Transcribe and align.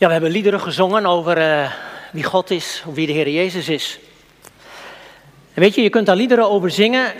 Ja, 0.00 0.06
we 0.06 0.12
hebben 0.12 0.30
liederen 0.30 0.60
gezongen 0.60 1.06
over 1.06 1.38
uh, 1.38 1.72
wie 2.12 2.24
God 2.24 2.50
is, 2.50 2.82
of 2.86 2.94
wie 2.94 3.06
de 3.06 3.12
Heer 3.12 3.28
Jezus 3.28 3.68
is. 3.68 3.98
En 5.54 5.60
weet 5.62 5.74
je, 5.74 5.82
je 5.82 5.90
kunt 5.90 6.06
daar 6.06 6.16
liederen 6.16 6.50
over 6.50 6.70
zingen, 6.70 7.12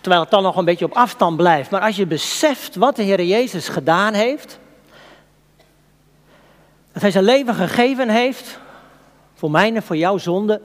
terwijl 0.00 0.22
het 0.22 0.30
dan 0.30 0.42
nog 0.42 0.56
een 0.56 0.64
beetje 0.64 0.84
op 0.84 0.92
afstand 0.92 1.36
blijft. 1.36 1.70
Maar 1.70 1.80
als 1.80 1.96
je 1.96 2.06
beseft 2.06 2.76
wat 2.76 2.96
de 2.96 3.02
Heer 3.02 3.22
Jezus 3.22 3.68
gedaan 3.68 4.14
heeft, 4.14 4.58
dat 6.92 7.02
Hij 7.02 7.10
zijn 7.10 7.24
leven 7.24 7.54
gegeven 7.54 8.08
heeft, 8.08 8.58
voor 9.34 9.50
mijn 9.50 9.82
voor 9.82 9.96
jouw 9.96 10.18
zonde. 10.18 10.60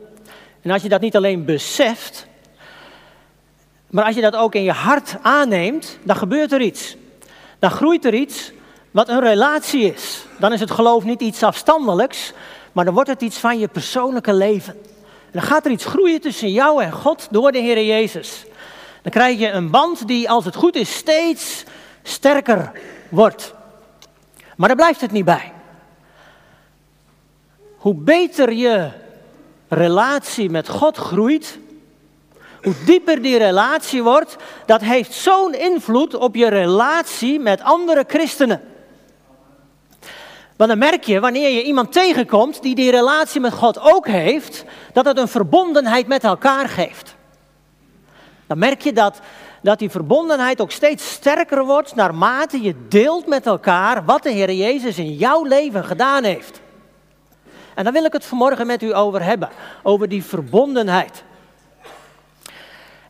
En 0.62 0.72
als 0.72 0.82
je 0.82 0.90
dat 0.90 1.02
niet 1.02 1.16
alleen 1.16 1.46
beseft, 1.46 2.28
maar 3.88 4.06
als 4.06 4.16
je 4.16 4.22
dat 4.22 4.36
ook 4.36 4.56
in 4.56 4.64
je 4.64 4.72
hart 4.72 5.16
aanneemt, 5.22 5.98
dan 6.04 6.16
gebeurt 6.16 6.52
er 6.52 6.62
iets. 6.62 6.96
Dan 7.60 7.72
groeit 7.72 8.06
er 8.06 8.14
iets 8.14 8.52
wat 8.98 9.10
een 9.10 9.20
relatie 9.20 9.94
is. 9.94 10.26
Dan 10.40 10.54
is 10.54 10.60
het 10.60 10.72
geloof 10.72 11.04
niet 11.04 11.22
iets 11.22 11.44
afstandelijks, 11.44 12.34
maar 12.72 12.86
dan 12.86 12.94
wordt 12.94 13.10
het 13.10 13.22
iets 13.22 13.38
van 13.38 13.60
je 13.60 13.68
persoonlijke 13.68 14.34
leven. 14.34 14.74
En 14.74 15.32
dan 15.32 15.42
gaat 15.42 15.66
er 15.66 15.72
iets 15.72 15.86
groeien 15.86 16.22
tussen 16.22 16.52
jou 16.52 16.84
en 16.84 16.92
God 16.92 17.28
door 17.32 17.52
de 17.52 17.58
Heer 17.60 17.86
Jezus. 17.86 18.46
Dan 19.02 19.12
krijg 19.12 19.40
je 19.40 19.50
een 19.50 19.70
band 19.70 20.08
die, 20.08 20.30
als 20.30 20.46
het 20.46 20.56
goed 20.56 20.76
is, 20.76 20.96
steeds 20.96 21.64
sterker 22.04 22.72
wordt. 23.10 23.54
Maar 24.56 24.68
daar 24.68 24.78
blijft 24.78 25.02
het 25.02 25.12
niet 25.12 25.26
bij. 25.26 25.54
Hoe 27.78 27.96
beter 27.96 28.54
je 28.54 28.90
relatie 29.68 30.50
met 30.50 30.70
God 30.70 30.98
groeit, 30.98 31.60
hoe 32.62 32.76
dieper 32.86 33.22
die 33.22 33.38
relatie 33.38 34.04
wordt, 34.04 34.36
dat 34.66 34.82
heeft 34.82 35.14
zo'n 35.14 35.54
invloed 35.54 36.14
op 36.14 36.36
je 36.36 36.48
relatie 36.48 37.40
met 37.40 37.62
andere 37.62 38.04
christenen. 38.08 38.76
Want 40.58 40.70
dan 40.70 40.80
merk 40.80 41.04
je, 41.04 41.20
wanneer 41.20 41.50
je 41.50 41.64
iemand 41.64 41.92
tegenkomt 41.92 42.62
die 42.62 42.76
die 42.76 42.92
relatie 42.92 43.42
met 43.42 43.54
God 43.54 43.80
ook 43.80 44.08
heeft, 44.08 44.66
dat 44.94 45.06
het 45.06 45.18
een 45.18 45.28
verbondenheid 45.28 46.08
met 46.08 46.24
elkaar 46.24 46.70
geeft. 46.70 47.16
Dan 48.48 48.58
merk 48.58 48.82
je 48.82 48.94
dat, 48.94 49.20
dat 49.62 49.80
die 49.80 49.90
verbondenheid 49.90 50.62
ook 50.62 50.72
steeds 50.72 51.12
sterker 51.12 51.66
wordt 51.66 51.96
naarmate 51.96 52.62
je 52.62 52.76
deelt 52.88 53.28
met 53.28 53.46
elkaar 53.46 54.06
wat 54.06 54.24
de 54.24 54.30
Heer 54.32 54.52
Jezus 54.52 54.98
in 54.98 55.14
jouw 55.14 55.44
leven 55.44 55.86
gedaan 55.86 56.24
heeft. 56.24 56.62
En 57.76 57.84
daar 57.84 57.94
wil 57.94 58.06
ik 58.06 58.14
het 58.14 58.26
vanmorgen 58.26 58.68
met 58.68 58.84
u 58.84 58.96
over 58.96 59.24
hebben, 59.24 59.50
over 59.84 60.10
die 60.10 60.24
verbondenheid. 60.24 61.24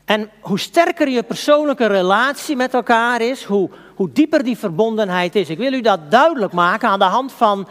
En 0.08 0.30
hoe 0.40 0.60
sterker 0.60 1.10
je 1.10 1.24
persoonlijke 1.24 1.86
relatie 1.86 2.56
met 2.56 2.74
elkaar 2.74 3.22
is, 3.22 3.44
hoe, 3.44 3.70
hoe 3.96 4.12
dieper 4.12 4.44
die 4.44 4.58
verbondenheid 4.58 5.36
is. 5.36 5.50
Ik 5.50 5.58
wil 5.58 5.74
u 5.74 5.82
dat 5.82 6.12
duidelijk 6.12 6.54
maken 6.54 6.90
aan 6.90 7.00
de 7.00 7.06
hand 7.06 7.32
van 7.32 7.68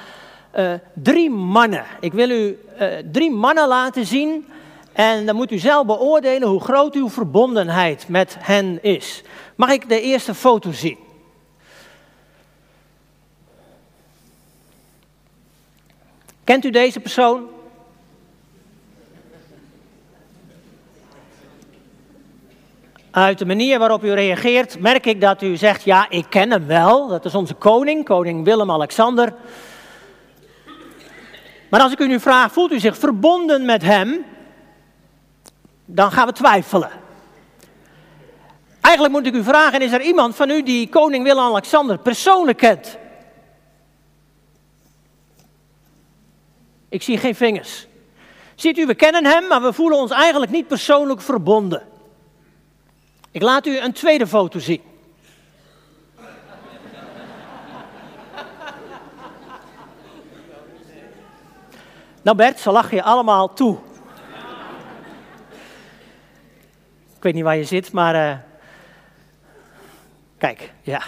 uh, 0.56 0.72
drie 0.94 1.30
mannen. 1.30 1.84
Ik 2.00 2.12
wil 2.12 2.30
u 2.30 2.58
uh, 2.80 2.86
drie 3.12 3.30
mannen 3.30 3.68
laten 3.68 4.06
zien 4.06 4.46
en 4.92 5.26
dan 5.26 5.36
moet 5.36 5.52
u 5.52 5.58
zelf 5.58 5.86
beoordelen 5.86 6.48
hoe 6.48 6.60
groot 6.60 6.94
uw 6.94 7.08
verbondenheid 7.08 8.08
met 8.08 8.36
hen 8.38 8.82
is. 8.82 9.22
Mag 9.54 9.70
ik 9.70 9.88
de 9.88 10.00
eerste 10.00 10.34
foto 10.34 10.72
zien? 10.72 10.98
Kent 16.44 16.64
u 16.64 16.70
deze 16.70 17.00
persoon? 17.00 17.55
Uit 23.16 23.38
de 23.38 23.46
manier 23.46 23.78
waarop 23.78 24.04
u 24.04 24.12
reageert 24.12 24.80
merk 24.80 25.06
ik 25.06 25.20
dat 25.20 25.42
u 25.42 25.56
zegt, 25.56 25.84
ja, 25.84 26.06
ik 26.08 26.26
ken 26.28 26.50
hem 26.50 26.66
wel. 26.66 27.06
Dat 27.06 27.24
is 27.24 27.34
onze 27.34 27.54
koning, 27.54 28.04
koning 28.04 28.44
Willem-Alexander. 28.44 29.34
Maar 31.70 31.80
als 31.80 31.92
ik 31.92 31.98
u 31.98 32.06
nu 32.06 32.20
vraag, 32.20 32.52
voelt 32.52 32.72
u 32.72 32.80
zich 32.80 32.98
verbonden 32.98 33.64
met 33.64 33.82
hem? 33.82 34.24
Dan 35.84 36.12
gaan 36.12 36.26
we 36.26 36.32
twijfelen. 36.32 36.90
Eigenlijk 38.80 39.14
moet 39.14 39.26
ik 39.26 39.34
u 39.34 39.42
vragen, 39.42 39.80
is 39.80 39.92
er 39.92 40.02
iemand 40.02 40.36
van 40.36 40.50
u 40.50 40.62
die 40.62 40.88
koning 40.88 41.24
Willem-Alexander 41.24 41.98
persoonlijk 41.98 42.58
kent? 42.58 42.98
Ik 46.88 47.02
zie 47.02 47.18
geen 47.18 47.34
vingers. 47.34 47.86
Ziet 48.54 48.78
u, 48.78 48.86
we 48.86 48.94
kennen 48.94 49.24
hem, 49.24 49.46
maar 49.46 49.62
we 49.62 49.72
voelen 49.72 49.98
ons 49.98 50.10
eigenlijk 50.10 50.52
niet 50.52 50.66
persoonlijk 50.66 51.20
verbonden. 51.20 51.94
Ik 53.36 53.42
laat 53.42 53.66
u 53.66 53.78
een 53.78 53.92
tweede 53.92 54.26
foto 54.26 54.58
zien. 54.58 54.82
Nou 62.22 62.36
Bert, 62.36 62.58
ze 62.58 62.70
lachen 62.70 62.96
je 62.96 63.02
allemaal 63.02 63.52
toe. 63.52 63.78
Ik 67.16 67.22
weet 67.22 67.34
niet 67.34 67.42
waar 67.42 67.56
je 67.56 67.64
zit, 67.64 67.92
maar 67.92 68.14
uh, 68.14 68.36
kijk, 70.38 70.72
ja. 70.82 71.02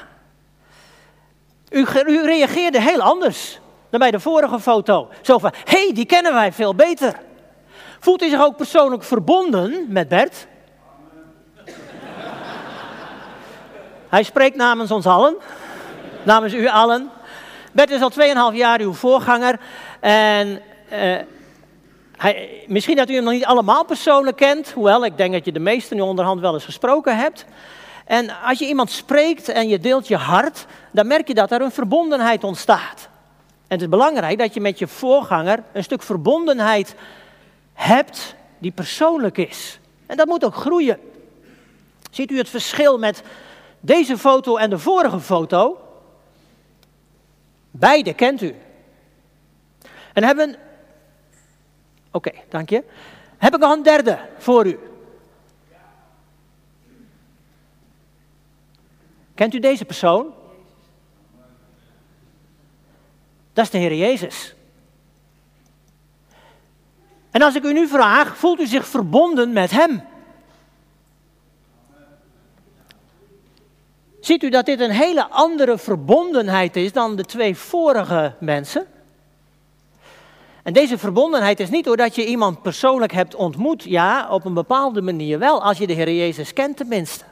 U, 1.71 1.87
u, 2.07 2.23
reageerde 2.23 2.81
heel 2.81 3.01
anders 3.01 3.61
dan 3.91 4.01
bij 4.01 4.11
de 4.11 4.21
vorige 4.21 4.61
foto. 4.61 5.09
Zo 5.23 5.39
van, 5.39 5.53
hé, 5.65 5.85
hey, 5.85 5.93
die 5.95 6.07
kennen 6.07 6.35
wij 6.35 6.53
veel 6.53 6.75
beter. 6.75 7.21
Voelt 7.99 8.23
u 8.23 8.29
zich 8.29 8.41
ook 8.41 8.57
persoonlijk 8.57 9.03
verbonden 9.03 9.87
met 9.89 10.09
Bert? 10.09 10.47
Hij 14.09 14.23
spreekt 14.23 14.57
namens 14.57 14.91
ons 14.91 15.07
allen, 15.07 15.37
namens 16.23 16.55
u 16.55 16.69
allen. 16.69 17.11
Bert 17.73 17.91
is 17.91 18.01
al 18.01 18.13
2,5 18.53 18.57
jaar 18.57 18.81
uw 18.81 18.93
voorganger. 18.93 19.61
En 20.01 20.61
uh, 20.93 21.17
hij, 22.17 22.65
misschien 22.67 22.97
dat 22.97 23.11
u 23.11 23.15
hem 23.15 23.25
nog 23.25 23.33
niet 23.33 23.45
allemaal 23.45 23.85
persoonlijk 23.85 24.37
kent, 24.37 24.71
hoewel 24.71 25.05
ik 25.05 25.17
denk 25.17 25.33
dat 25.33 25.45
je 25.45 25.53
de 25.53 25.59
meesten 25.59 25.97
nu 25.97 26.03
onderhand 26.03 26.41
wel 26.41 26.55
eens 26.55 26.65
gesproken 26.65 27.17
hebt. 27.17 27.45
En 28.05 28.43
als 28.43 28.59
je 28.59 28.67
iemand 28.67 28.91
spreekt 28.91 29.49
en 29.49 29.69
je 29.69 29.79
deelt 29.79 30.09
je 30.09 30.17
hart, 30.17 30.67
dan 30.93 31.07
merk 31.07 31.29
je 31.29 31.35
dat 31.35 31.51
er 31.51 31.61
een 31.61 31.73
verbondenheid 31.73 32.45
ontstaat. 32.45 33.09
En 33.51 33.75
het 33.75 33.81
is 33.81 33.89
belangrijk 33.89 34.39
dat 34.39 34.55
je 34.55 34.61
met 34.61 34.79
je 34.79 34.87
voorganger 34.87 35.63
een 35.73 35.85
stuk 35.85 36.03
verbondenheid 36.03 36.95
hebt 37.73 38.35
die 38.59 38.73
persoonlijk 38.73 39.39
is. 39.39 39.79
En 40.07 40.17
dat 40.17 40.27
moet 40.27 40.45
ook 40.45 40.55
groeien. 40.55 40.99
Ziet 42.11 42.31
u 42.31 42.39
het 42.39 42.49
verschil 42.49 42.99
met 42.99 43.23
deze 43.81 44.19
foto 44.19 44.57
en 44.57 44.71
de 44.71 44.79
vorige 44.79 45.21
foto, 45.21 45.81
beide 47.71 48.15
kent 48.15 48.43
u. 48.43 48.55
En 50.13 50.25
hebben. 50.25 50.57
Oké, 52.11 52.31
dank 52.49 52.71
je. 52.71 52.85
Heb 53.39 53.55
ik 53.55 53.61
nog 53.61 53.73
een 53.73 53.83
derde 53.83 54.19
voor 54.39 54.67
u? 54.67 54.79
Kent 59.35 59.55
u 59.55 59.59
deze 59.59 59.85
persoon? 59.85 60.35
Dat 63.53 63.65
is 63.65 63.71
de 63.71 63.79
Heer 63.79 63.95
Jezus. 63.95 64.55
En 67.31 67.43
als 67.43 67.55
ik 67.55 67.65
u 67.65 67.73
nu 67.73 67.89
vraag, 67.89 68.37
voelt 68.37 68.61
u 68.61 68.67
zich 68.67 68.87
verbonden 68.87 69.53
met 69.53 69.71
Hem? 69.71 70.03
Ziet 74.29 74.43
u 74.43 74.49
dat 74.49 74.67
dit 74.67 74.81
een 74.81 74.91
hele 74.91 75.29
andere 75.29 75.79
verbondenheid 75.79 76.77
is 76.77 76.93
dan 76.93 77.17
de 77.17 77.25
twee 77.25 77.57
vorige 77.57 78.35
mensen? 78.41 78.87
En 80.63 80.73
deze 80.73 80.99
verbondenheid 80.99 81.61
is 81.61 81.71
niet 81.71 81.85
doordat 81.85 82.15
je 82.15 82.27
iemand 82.27 82.63
persoonlijk 82.63 83.13
hebt 83.13 83.35
ontmoet, 83.35 83.83
ja, 83.83 84.31
op 84.31 84.45
een 84.45 84.55
bepaalde 84.55 85.03
manier 85.03 85.39
wel, 85.39 85.63
als 85.63 85.79
je 85.79 85.87
de 85.87 85.93
Heer 85.93 86.13
Jezus 86.13 86.53
kent 86.53 86.77
tenminste. 86.77 87.25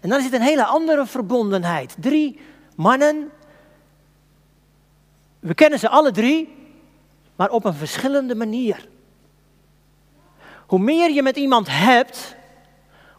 En 0.00 0.08
dan 0.08 0.18
is 0.18 0.24
het 0.24 0.34
een 0.34 0.40
hele 0.40 0.64
andere 0.64 1.06
verbondenheid. 1.06 1.96
Drie 1.98 2.40
mannen, 2.74 3.30
we 5.40 5.54
kennen 5.54 5.78
ze 5.78 5.88
alle 5.88 6.10
drie, 6.10 6.56
maar 7.36 7.50
op 7.50 7.64
een 7.64 7.74
verschillende 7.74 8.34
manier. 8.34 8.88
Hoe 10.66 10.78
meer 10.78 11.10
je 11.10 11.22
met 11.22 11.36
iemand 11.36 11.66
hebt, 11.70 12.38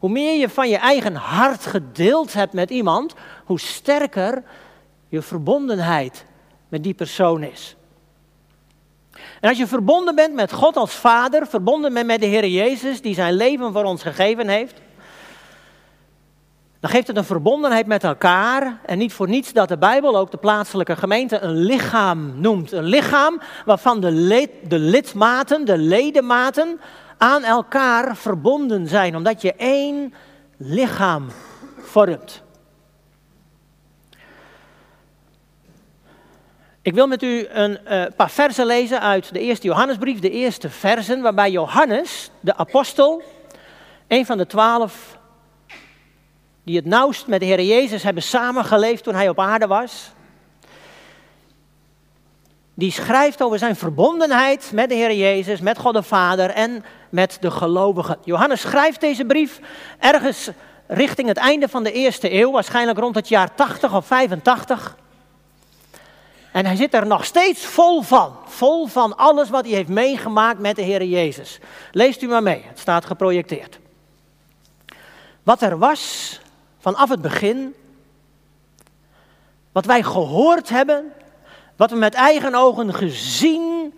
hoe 0.01 0.09
meer 0.09 0.39
je 0.39 0.49
van 0.49 0.69
je 0.69 0.77
eigen 0.77 1.15
hart 1.15 1.65
gedeeld 1.65 2.33
hebt 2.33 2.53
met 2.53 2.69
iemand, 2.69 3.13
hoe 3.45 3.59
sterker 3.59 4.43
je 5.07 5.21
verbondenheid 5.21 6.25
met 6.69 6.83
die 6.83 6.93
persoon 6.93 7.43
is. 7.43 7.75
En 9.11 9.49
als 9.49 9.57
je 9.57 9.67
verbonden 9.67 10.15
bent 10.15 10.33
met 10.33 10.51
God 10.51 10.75
als 10.75 10.93
Vader, 10.93 11.47
verbonden 11.47 11.93
bent 11.93 12.05
met 12.05 12.19
de 12.19 12.25
Heer 12.25 12.47
Jezus, 12.47 13.01
die 13.01 13.13
zijn 13.13 13.33
leven 13.33 13.73
voor 13.73 13.83
ons 13.83 14.01
gegeven 14.01 14.47
heeft, 14.47 14.81
dan 16.79 16.89
geeft 16.89 17.07
het 17.07 17.17
een 17.17 17.23
verbondenheid 17.23 17.85
met 17.85 18.03
elkaar. 18.03 18.79
En 18.85 18.97
niet 18.97 19.13
voor 19.13 19.29
niets 19.29 19.53
dat 19.53 19.67
de 19.67 19.77
Bijbel 19.77 20.17
ook 20.17 20.31
de 20.31 20.37
plaatselijke 20.37 20.95
gemeente 20.95 21.39
een 21.39 21.55
lichaam 21.55 22.39
noemt. 22.39 22.71
Een 22.71 22.83
lichaam 22.83 23.41
waarvan 23.65 23.99
de, 23.99 24.49
de 24.67 24.79
lidmaten, 24.79 25.65
de 25.65 25.77
ledematen, 25.77 26.79
aan 27.21 27.43
elkaar 27.43 28.17
verbonden 28.17 28.87
zijn, 28.87 29.15
omdat 29.15 29.41
je 29.41 29.53
één 29.53 30.13
lichaam 30.57 31.27
vormt. 31.77 32.41
Ik 36.81 36.93
wil 36.93 37.07
met 37.07 37.23
u 37.23 37.47
een 37.47 37.79
uh, 37.89 38.03
paar 38.15 38.29
versen 38.29 38.65
lezen 38.65 39.01
uit 39.01 39.33
de 39.33 39.39
eerste 39.39 39.67
Johannesbrief, 39.67 40.19
de 40.19 40.29
eerste 40.29 40.69
versen, 40.69 41.21
waarbij 41.21 41.51
Johannes, 41.51 42.31
de 42.39 42.55
apostel, 42.55 43.23
een 44.07 44.25
van 44.25 44.37
de 44.37 44.47
twaalf, 44.47 45.17
die 46.63 46.75
het 46.75 46.85
nauwst 46.85 47.27
met 47.27 47.39
de 47.39 47.45
Heer 47.45 47.61
Jezus 47.61 48.03
hebben 48.03 48.23
samengeleefd 48.23 49.03
toen 49.03 49.15
hij 49.15 49.29
op 49.29 49.39
aarde 49.39 49.67
was, 49.67 50.11
die 52.73 52.91
schrijft 52.91 53.41
over 53.41 53.59
zijn 53.59 53.75
verbondenheid 53.75 54.71
met 54.73 54.89
de 54.89 54.95
Heer 54.95 55.13
Jezus, 55.13 55.59
met 55.59 55.77
God 55.77 55.93
de 55.93 56.03
Vader 56.03 56.49
en 56.49 56.83
met 57.11 57.37
de 57.41 57.51
gelovigen. 57.51 58.17
Johannes 58.23 58.61
schrijft 58.61 59.01
deze 59.01 59.25
brief 59.25 59.59
ergens 59.99 60.49
richting 60.87 61.27
het 61.27 61.37
einde 61.37 61.67
van 61.67 61.83
de 61.83 61.91
eerste 61.91 62.33
eeuw, 62.33 62.51
waarschijnlijk 62.51 62.99
rond 62.99 63.15
het 63.15 63.27
jaar 63.27 63.55
80 63.55 63.95
of 63.95 64.05
85. 64.05 64.97
En 66.51 66.65
hij 66.65 66.75
zit 66.75 66.93
er 66.93 67.07
nog 67.07 67.25
steeds 67.25 67.65
vol 67.65 68.01
van. 68.01 68.35
Vol 68.45 68.87
van 68.87 69.17
alles 69.17 69.49
wat 69.49 69.65
hij 69.65 69.73
heeft 69.73 69.89
meegemaakt 69.89 70.59
met 70.59 70.75
de 70.75 70.81
Heer 70.81 71.03
Jezus. 71.03 71.59
Leest 71.91 72.21
u 72.21 72.27
maar 72.27 72.43
mee, 72.43 72.63
het 72.67 72.79
staat 72.79 73.05
geprojecteerd. 73.05 73.79
Wat 75.43 75.61
er 75.61 75.77
was 75.77 76.39
vanaf 76.79 77.09
het 77.09 77.21
begin, 77.21 77.75
wat 79.71 79.85
wij 79.85 80.03
gehoord 80.03 80.69
hebben, 80.69 81.13
wat 81.75 81.89
we 81.89 81.95
met 81.97 82.13
eigen 82.13 82.55
ogen 82.55 82.93
gezien 82.93 83.93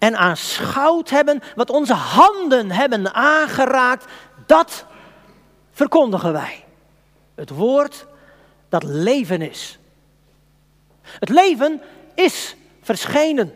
en 0.00 0.16
aanschouwd 0.16 1.10
hebben, 1.10 1.42
wat 1.54 1.70
onze 1.70 1.94
handen 1.94 2.70
hebben 2.70 3.14
aangeraakt, 3.14 4.04
dat 4.46 4.84
verkondigen 5.72 6.32
wij. 6.32 6.64
Het 7.34 7.50
woord 7.50 8.06
dat 8.68 8.82
leven 8.82 9.42
is. 9.42 9.78
Het 11.02 11.28
leven 11.28 11.80
is 12.14 12.56
verschenen. 12.82 13.54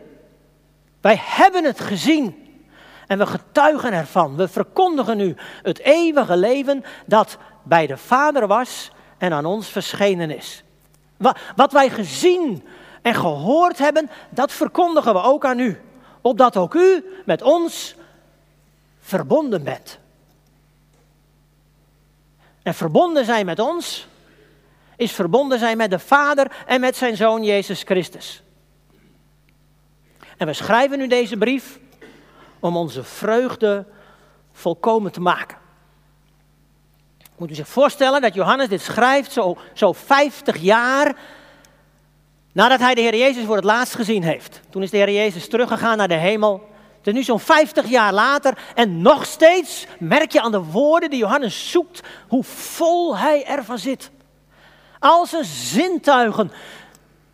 Wij 1.01 1.19
hebben 1.21 1.63
het 1.63 1.79
gezien 1.79 2.45
en 3.07 3.17
we 3.17 3.25
getuigen 3.25 3.93
ervan. 3.93 4.35
We 4.35 4.47
verkondigen 4.47 5.17
nu 5.17 5.35
het 5.61 5.79
eeuwige 5.79 6.37
leven 6.37 6.83
dat 7.05 7.37
bij 7.63 7.87
de 7.87 7.97
Vader 7.97 8.47
was 8.47 8.91
en 9.17 9.33
aan 9.33 9.45
ons 9.45 9.67
verschenen 9.67 10.31
is. 10.31 10.63
Wat 11.55 11.71
wij 11.71 11.89
gezien 11.89 12.63
en 13.01 13.15
gehoord 13.15 13.77
hebben, 13.77 14.09
dat 14.29 14.51
verkondigen 14.51 15.13
we 15.13 15.21
ook 15.21 15.45
aan 15.45 15.59
u. 15.59 15.79
Opdat 16.25 16.57
ook 16.57 16.73
u 16.73 17.05
met 17.25 17.41
ons 17.41 17.95
verbonden 18.99 19.63
bent. 19.63 19.99
En 22.63 22.73
verbonden 22.73 23.25
zijn 23.25 23.45
met 23.45 23.59
ons 23.59 24.07
is 24.95 25.11
verbonden 25.11 25.59
zijn 25.59 25.77
met 25.77 25.89
de 25.89 25.99
Vader 25.99 26.51
en 26.65 26.79
met 26.79 26.95
zijn 26.95 27.15
Zoon 27.15 27.43
Jezus 27.43 27.83
Christus. 27.83 28.43
En 30.37 30.47
we 30.47 30.53
schrijven 30.53 30.97
nu 30.97 31.07
deze 31.07 31.37
brief 31.37 31.79
om 32.59 32.77
onze 32.77 33.03
vreugde 33.03 33.85
volkomen 34.51 35.11
te 35.11 35.21
maken. 35.21 35.57
Moet 37.37 37.51
u 37.51 37.55
zich 37.55 37.67
voorstellen 37.67 38.21
dat 38.21 38.33
Johannes 38.33 38.67
dit 38.67 38.81
schrijft 38.81 39.31
zo, 39.31 39.57
zo 39.73 39.93
50 39.93 40.57
jaar 40.57 41.17
nadat 42.55 42.79
hij 42.79 42.95
de 42.95 43.01
Heer 43.01 43.15
Jezus 43.15 43.45
voor 43.45 43.55
het 43.55 43.63
laatst 43.63 43.95
gezien 43.95 44.23
heeft. 44.23 44.61
Toen 44.69 44.83
is 44.83 44.89
de 44.89 44.97
Heer 44.97 45.11
Jezus 45.11 45.47
teruggegaan 45.47 45.97
naar 45.97 46.07
de 46.07 46.13
hemel. 46.13 46.69
Het 46.97 47.07
is 47.07 47.13
nu 47.13 47.23
zo'n 47.23 47.39
50 47.39 47.87
jaar 47.87 48.13
later 48.13 48.57
en 48.75 49.01
nog 49.01 49.25
steeds 49.25 49.85
merk 49.99 50.31
je 50.31 50.41
aan 50.41 50.51
de 50.51 50.63
woorden 50.63 51.09
die 51.09 51.19
Johannes 51.19 51.71
zoekt 51.71 52.01
hoe 52.27 52.43
vol 52.43 53.17
hij 53.17 53.45
ervan 53.45 53.77
zit. 53.77 54.11
Al 54.99 55.25
zijn 55.25 55.43
zintuigen, 55.43 56.51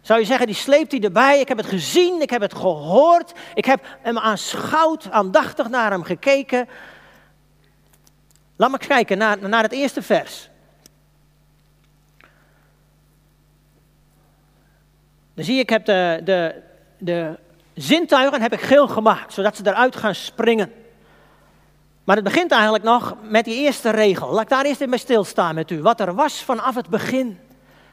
zou 0.01 0.19
je 0.19 0.25
zeggen, 0.25 0.45
die 0.45 0.55
sleept 0.55 0.91
hij 0.91 1.01
erbij. 1.01 1.39
Ik 1.39 1.47
heb 1.47 1.57
het 1.57 1.65
gezien, 1.65 2.21
ik 2.21 2.29
heb 2.29 2.41
het 2.41 2.55
gehoord, 2.55 3.31
ik 3.53 3.65
heb 3.65 3.97
hem 4.01 4.17
aanschouwd, 4.17 5.11
aandachtig 5.11 5.69
naar 5.69 5.91
hem 5.91 6.03
gekeken. 6.03 6.67
Laat 8.55 8.71
me 8.71 8.77
kijken 8.77 9.17
naar, 9.17 9.49
naar 9.49 9.63
het 9.63 9.71
eerste 9.71 10.01
vers. 10.01 10.49
Zie 15.43 15.59
ik 15.59 15.69
heb 15.69 15.85
de, 15.85 16.21
de, 16.23 16.61
de 16.97 17.39
zintuigen 17.73 18.41
heb 18.41 18.53
ik 18.53 18.61
geel 18.61 18.87
gemaakt, 18.87 19.33
zodat 19.33 19.55
ze 19.55 19.67
eruit 19.67 19.95
gaan 19.95 20.15
springen. 20.15 20.71
Maar 22.03 22.15
het 22.15 22.25
begint 22.25 22.51
eigenlijk 22.51 22.83
nog 22.83 23.15
met 23.21 23.45
die 23.45 23.55
eerste 23.55 23.89
regel. 23.89 24.31
Laat 24.31 24.41
ik 24.41 24.49
daar 24.49 24.65
eerst 24.65 24.79
even 24.79 24.89
bij 24.89 24.99
stilstaan 24.99 25.55
met 25.55 25.71
u. 25.71 25.81
Wat 25.81 25.99
er 25.99 26.15
was 26.15 26.43
vanaf 26.43 26.75
het 26.75 26.89
begin. 26.89 27.39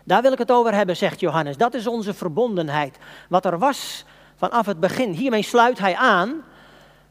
Daar 0.05 0.23
wil 0.23 0.33
ik 0.33 0.39
het 0.39 0.51
over 0.51 0.75
hebben, 0.75 0.97
zegt 0.97 1.21
Johannes. 1.21 1.57
Dat 1.57 1.75
is 1.75 1.87
onze 1.87 2.15
verbondenheid. 2.15 2.97
Wat 3.29 3.45
er 3.45 3.59
was 3.59 4.05
vanaf 4.37 4.67
het 4.67 4.81
begin. 4.81 5.13
Hiermee 5.13 5.43
sluit 5.43 5.79
hij 5.79 5.95
aan 5.95 6.45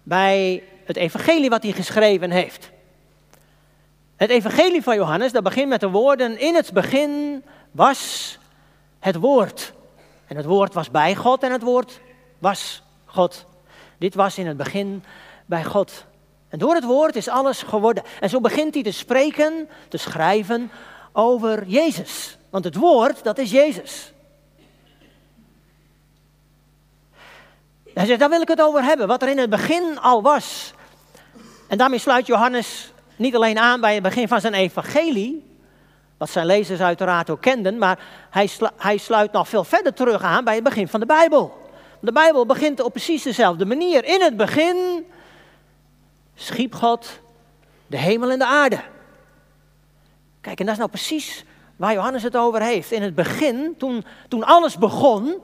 bij 0.03 0.63
het 0.85 0.95
evangelie 0.95 1.49
wat 1.49 1.63
hij 1.63 1.71
geschreven 1.71 2.31
heeft. 2.31 2.71
Het 4.15 4.29
evangelie 4.29 4.83
van 4.83 4.95
Johannes, 4.95 5.31
dat 5.31 5.43
begint 5.43 5.69
met 5.69 5.79
de 5.79 5.89
woorden, 5.89 6.39
in 6.39 6.55
het 6.55 6.73
begin 6.73 7.43
was 7.71 8.37
het 8.99 9.15
woord. 9.15 9.73
En 10.27 10.35
het 10.35 10.45
woord 10.45 10.73
was 10.73 10.91
bij 10.91 11.15
God 11.15 11.43
en 11.43 11.51
het 11.51 11.61
woord 11.61 11.99
was 12.39 12.83
God. 13.05 13.45
Dit 13.97 14.15
was 14.15 14.37
in 14.37 14.47
het 14.47 14.57
begin 14.57 15.03
bij 15.45 15.63
God. 15.63 16.05
En 16.49 16.59
door 16.59 16.75
het 16.75 16.83
woord 16.83 17.15
is 17.15 17.27
alles 17.27 17.61
geworden. 17.61 18.03
En 18.19 18.29
zo 18.29 18.41
begint 18.41 18.73
hij 18.73 18.83
te 18.83 18.91
spreken, 18.91 19.69
te 19.89 19.97
schrijven 19.97 20.71
over 21.11 21.65
Jezus. 21.67 22.37
Want 22.49 22.63
het 22.63 22.75
woord, 22.75 23.23
dat 23.23 23.37
is 23.37 23.51
Jezus. 23.51 24.13
Hij 27.93 28.05
zegt, 28.05 28.19
daar 28.19 28.29
wil 28.29 28.41
ik 28.41 28.47
het 28.47 28.61
over 28.61 28.83
hebben, 28.83 29.07
wat 29.07 29.21
er 29.21 29.29
in 29.29 29.37
het 29.37 29.49
begin 29.49 29.99
al 29.99 30.21
was. 30.21 30.73
En 31.67 31.77
daarmee 31.77 31.99
sluit 31.99 32.27
Johannes 32.27 32.91
niet 33.15 33.35
alleen 33.35 33.57
aan 33.57 33.81
bij 33.81 33.93
het 33.93 34.03
begin 34.03 34.27
van 34.27 34.41
zijn 34.41 34.53
evangelie, 34.53 35.46
wat 36.17 36.29
zijn 36.29 36.45
lezers 36.45 36.79
uiteraard 36.79 37.29
ook 37.29 37.41
kenden, 37.41 37.77
maar 37.77 37.99
hij, 38.29 38.49
hij 38.77 38.97
sluit 38.97 39.31
nog 39.31 39.49
veel 39.49 39.63
verder 39.63 39.93
terug 39.93 40.21
aan 40.21 40.43
bij 40.43 40.55
het 40.55 40.63
begin 40.63 40.87
van 40.87 40.99
de 40.99 41.05
Bijbel. 41.05 41.65
De 41.99 42.11
Bijbel 42.11 42.45
begint 42.45 42.81
op 42.81 42.91
precies 42.91 43.23
dezelfde 43.23 43.65
manier. 43.65 44.05
In 44.05 44.21
het 44.21 44.37
begin 44.37 45.05
schiep 46.35 46.75
God 46.75 47.19
de 47.87 47.97
hemel 47.97 48.31
en 48.31 48.39
de 48.39 48.45
aarde. 48.45 48.79
Kijk, 50.41 50.59
en 50.59 50.65
dat 50.65 50.73
is 50.73 50.79
nou 50.79 50.89
precies 50.89 51.45
waar 51.75 51.93
Johannes 51.93 52.23
het 52.23 52.37
over 52.37 52.61
heeft. 52.61 52.91
In 52.91 53.01
het 53.01 53.15
begin, 53.15 53.75
toen, 53.77 54.05
toen 54.27 54.43
alles 54.43 54.77
begon, 54.77 55.35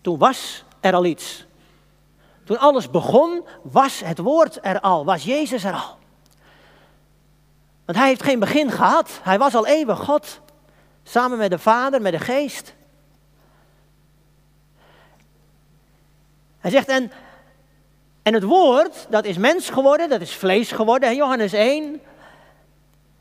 toen 0.00 0.18
was 0.18 0.64
er 0.80 0.94
al 0.94 1.04
iets. 1.04 1.46
Toen 2.44 2.58
alles 2.58 2.90
begon, 2.90 3.44
was 3.62 4.00
het 4.00 4.18
woord 4.18 4.58
er 4.62 4.80
al, 4.80 5.04
was 5.04 5.24
Jezus 5.24 5.64
er 5.64 5.72
al. 5.72 6.00
Want 7.84 7.98
hij 7.98 8.08
heeft 8.08 8.22
geen 8.22 8.38
begin 8.38 8.70
gehad, 8.70 9.20
hij 9.22 9.38
was 9.38 9.54
al 9.54 9.66
eeuwig 9.66 9.98
God, 9.98 10.40
samen 11.02 11.38
met 11.38 11.50
de 11.50 11.58
Vader, 11.58 12.02
met 12.02 12.12
de 12.12 12.18
Geest. 12.18 12.74
Hij 16.58 16.70
zegt, 16.70 16.88
en, 16.88 17.12
en 18.22 18.34
het 18.34 18.42
woord, 18.42 19.06
dat 19.10 19.24
is 19.24 19.36
mens 19.36 19.70
geworden, 19.70 20.08
dat 20.08 20.20
is 20.20 20.34
vlees 20.34 20.72
geworden, 20.72 21.16
Johannes 21.16 21.52
1. 21.52 21.84
En 21.84 22.00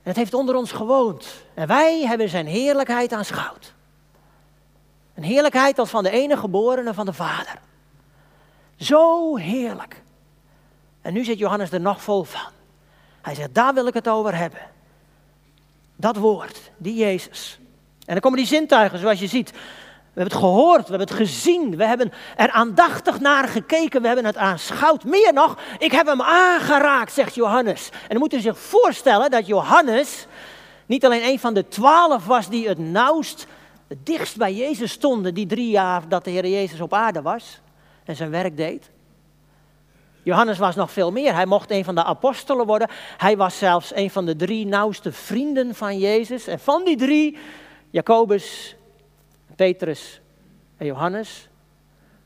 het 0.10 0.16
heeft 0.16 0.34
onder 0.34 0.56
ons 0.56 0.72
gewoond. 0.72 1.28
En 1.54 1.68
wij 1.68 2.06
hebben 2.06 2.30
zijn 2.30 2.48
heerlijkheid 2.48 3.14
aanschouwd. 3.14 3.74
Een 5.14 5.24
heerlijkheid 5.24 5.80
als 5.80 5.90
van 5.90 6.04
de 6.04 6.10
enige 6.10 6.40
geborene 6.40 6.94
van 6.94 7.06
de 7.06 7.14
Vader. 7.14 7.60
Zo 8.76 9.36
heerlijk. 9.36 10.02
En 11.02 11.14
nu 11.14 11.24
zit 11.24 11.38
Johannes 11.38 11.72
er 11.72 11.82
nog 11.82 12.02
vol 12.02 12.24
van. 12.24 12.52
Hij 13.22 13.36
zegt, 13.36 13.54
daar 13.54 13.74
wil 13.74 13.88
ik 13.88 13.94
het 13.94 14.08
over 14.08 14.36
hebben. 14.36 14.60
Dat 15.96 16.16
woord, 16.16 16.72
die 16.78 16.96
Jezus. 16.96 17.60
En 18.00 18.14
dan 18.14 18.20
komen 18.20 18.38
die 18.38 18.48
zintuigen, 18.48 19.00
zoals 19.00 19.20
je 19.20 19.28
ziet. 19.28 19.52
We 19.52 20.20
hebben 20.20 20.34
het 20.34 20.46
gehoord, 20.46 20.84
we 20.84 20.90
hebben 20.90 21.08
het 21.08 21.18
gezien, 21.18 21.78
we 21.78 21.86
hebben 21.86 22.14
er 22.36 22.52
aandachtig 22.52 23.20
naar 23.20 23.48
gekeken, 23.48 24.02
we 24.02 24.08
hebben 24.08 24.26
het 24.26 24.38
aanschouwd. 24.38 25.04
Meer 25.04 25.34
nog, 25.34 25.58
ik 25.80 25.92
heb 25.92 26.06
hem 26.06 26.22
aangeraakt, 26.22 27.14
zegt 27.14 27.36
Johannes. 27.36 27.90
En 27.92 28.08
dan 28.10 28.18
moet 28.18 28.34
u 28.34 28.40
zich 28.40 28.60
voorstellen 28.60 29.32
dat 29.32 29.48
Johannes 29.48 30.28
niet 30.86 31.06
alleen 31.06 31.24
een 31.24 31.40
van 31.40 31.54
de 31.54 31.68
twaalf 31.68 32.26
was 32.26 32.50
die 32.50 32.68
het 32.68 32.78
nauwst, 32.78 33.48
het 33.88 34.06
dichtst 34.06 34.38
bij 34.38 34.54
Jezus 34.54 34.92
stonden, 34.92 35.34
die 35.34 35.46
drie 35.46 35.70
jaar 35.70 36.08
dat 36.08 36.24
de 36.24 36.30
Heer 36.30 36.48
Jezus 36.48 36.82
op 36.82 36.94
aarde 36.94 37.22
was 37.22 37.62
en 38.06 38.16
zijn 38.16 38.30
werk 38.30 38.58
deed. 38.58 38.91
Johannes 40.24 40.58
was 40.58 40.76
nog 40.76 40.92
veel 40.92 41.12
meer. 41.12 41.34
Hij 41.34 41.46
mocht 41.46 41.72
een 41.72 41.84
van 41.84 41.96
de 41.96 42.04
apostelen 42.04 42.66
worden. 42.66 42.90
Hij 43.18 43.38
was 43.38 43.58
zelfs 43.58 43.96
een 43.96 44.10
van 44.10 44.26
de 44.26 44.36
drie 44.36 44.66
nauwste 44.66 45.12
vrienden 45.12 45.76
van 45.76 45.98
Jezus. 45.98 46.48
En 46.48 46.60
van 46.60 46.84
die 46.84 46.98
drie, 46.98 47.38
Jacobus, 47.90 48.76
Petrus 49.56 50.22
en 50.78 50.86
Johannes, 50.86 51.50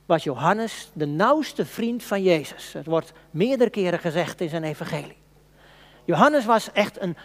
was 0.05 0.23
Johannes 0.23 0.89
de 0.93 1.05
nauwste 1.05 1.65
vriend 1.65 2.03
van 2.03 2.23
Jezus. 2.23 2.73
Het 2.73 2.85
wordt 2.85 3.13
meerdere 3.31 3.69
keren 3.69 3.99
gezegd 3.99 4.41
in 4.41 4.49
zijn 4.49 4.63
evangelie. 4.63 5.17
Johannes 6.05 6.45
was 6.45 6.71
echt 6.71 7.01
een, 7.01 7.17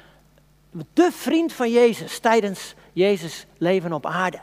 De 0.92 1.08
vriend 1.12 1.52
van 1.52 1.70
Jezus 1.70 2.18
tijdens 2.18 2.74
Jezus 2.92 3.46
leven 3.58 3.92
op 3.92 4.06
aarde. 4.06 4.40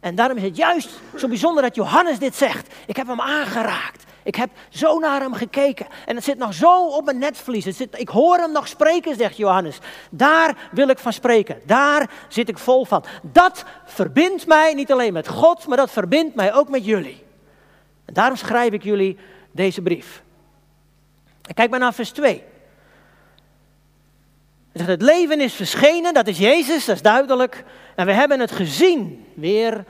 En 0.00 0.14
daarom 0.14 0.36
is 0.36 0.42
het 0.42 0.56
juist 0.56 1.00
zo 1.16 1.28
bijzonder 1.28 1.62
dat 1.62 1.74
Johannes 1.74 2.18
dit 2.18 2.34
zegt. 2.34 2.74
Ik 2.86 2.96
heb 2.96 3.06
hem 3.06 3.20
aangeraakt. 3.20 4.04
Ik 4.28 4.34
heb 4.34 4.50
zo 4.68 4.98
naar 4.98 5.20
hem 5.20 5.34
gekeken. 5.34 5.86
En 6.06 6.14
het 6.14 6.24
zit 6.24 6.38
nog 6.38 6.54
zo 6.54 6.86
op 6.86 7.04
mijn 7.04 7.18
netvlies. 7.18 7.64
Het 7.64 7.76
zit, 7.76 8.00
ik 8.00 8.08
hoor 8.08 8.36
hem 8.36 8.52
nog 8.52 8.68
spreken, 8.68 9.16
zegt 9.16 9.36
Johannes. 9.36 9.78
Daar 10.10 10.68
wil 10.70 10.88
ik 10.88 10.98
van 10.98 11.12
spreken. 11.12 11.60
Daar 11.66 12.10
zit 12.28 12.48
ik 12.48 12.58
vol 12.58 12.84
van. 12.84 13.04
Dat 13.22 13.64
verbindt 13.84 14.46
mij 14.46 14.74
niet 14.74 14.92
alleen 14.92 15.12
met 15.12 15.28
God, 15.28 15.66
maar 15.66 15.76
dat 15.76 15.90
verbindt 15.90 16.34
mij 16.34 16.54
ook 16.54 16.68
met 16.68 16.84
jullie. 16.84 17.24
En 18.04 18.14
daarom 18.14 18.36
schrijf 18.36 18.72
ik 18.72 18.82
jullie 18.82 19.18
deze 19.50 19.82
brief. 19.82 20.22
En 21.42 21.54
kijk 21.54 21.70
maar 21.70 21.80
naar 21.80 21.94
vers 21.94 22.10
2. 22.10 22.42
Het 24.72 25.02
leven 25.02 25.40
is 25.40 25.54
verschenen, 25.54 26.14
dat 26.14 26.26
is 26.26 26.38
Jezus, 26.38 26.84
dat 26.84 26.96
is 26.96 27.02
duidelijk. 27.02 27.64
En 27.96 28.06
we 28.06 28.12
hebben 28.12 28.40
het 28.40 28.52
gezien, 28.52 29.26
weer 29.34 29.84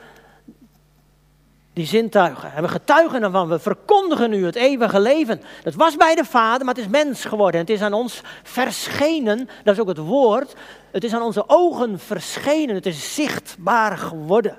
die 1.78 1.86
zintuigen. 1.86 2.52
En 2.52 2.62
we 2.62 2.68
getuigen 2.68 3.22
ervan, 3.22 3.48
we 3.48 3.58
verkondigen 3.58 4.30
nu 4.30 4.44
het 4.44 4.54
eeuwige 4.54 5.00
leven. 5.00 5.42
Dat 5.62 5.74
was 5.74 5.96
bij 5.96 6.14
de 6.14 6.24
Vader, 6.24 6.66
maar 6.66 6.74
het 6.74 6.84
is 6.84 6.90
mens 6.90 7.24
geworden. 7.24 7.60
Het 7.60 7.70
is 7.70 7.80
aan 7.80 7.92
ons 7.92 8.22
verschenen, 8.42 9.48
dat 9.64 9.74
is 9.74 9.80
ook 9.80 9.88
het 9.88 9.98
woord. 9.98 10.54
Het 10.90 11.04
is 11.04 11.14
aan 11.14 11.22
onze 11.22 11.44
ogen 11.46 11.98
verschenen, 11.98 12.74
het 12.74 12.86
is 12.86 13.14
zichtbaar 13.14 13.98
geworden. 13.98 14.56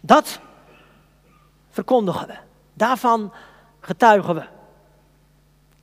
Dat 0.00 0.40
verkondigen 1.70 2.26
we. 2.26 2.34
Daarvan 2.74 3.32
getuigen 3.80 4.34
we. 4.34 4.42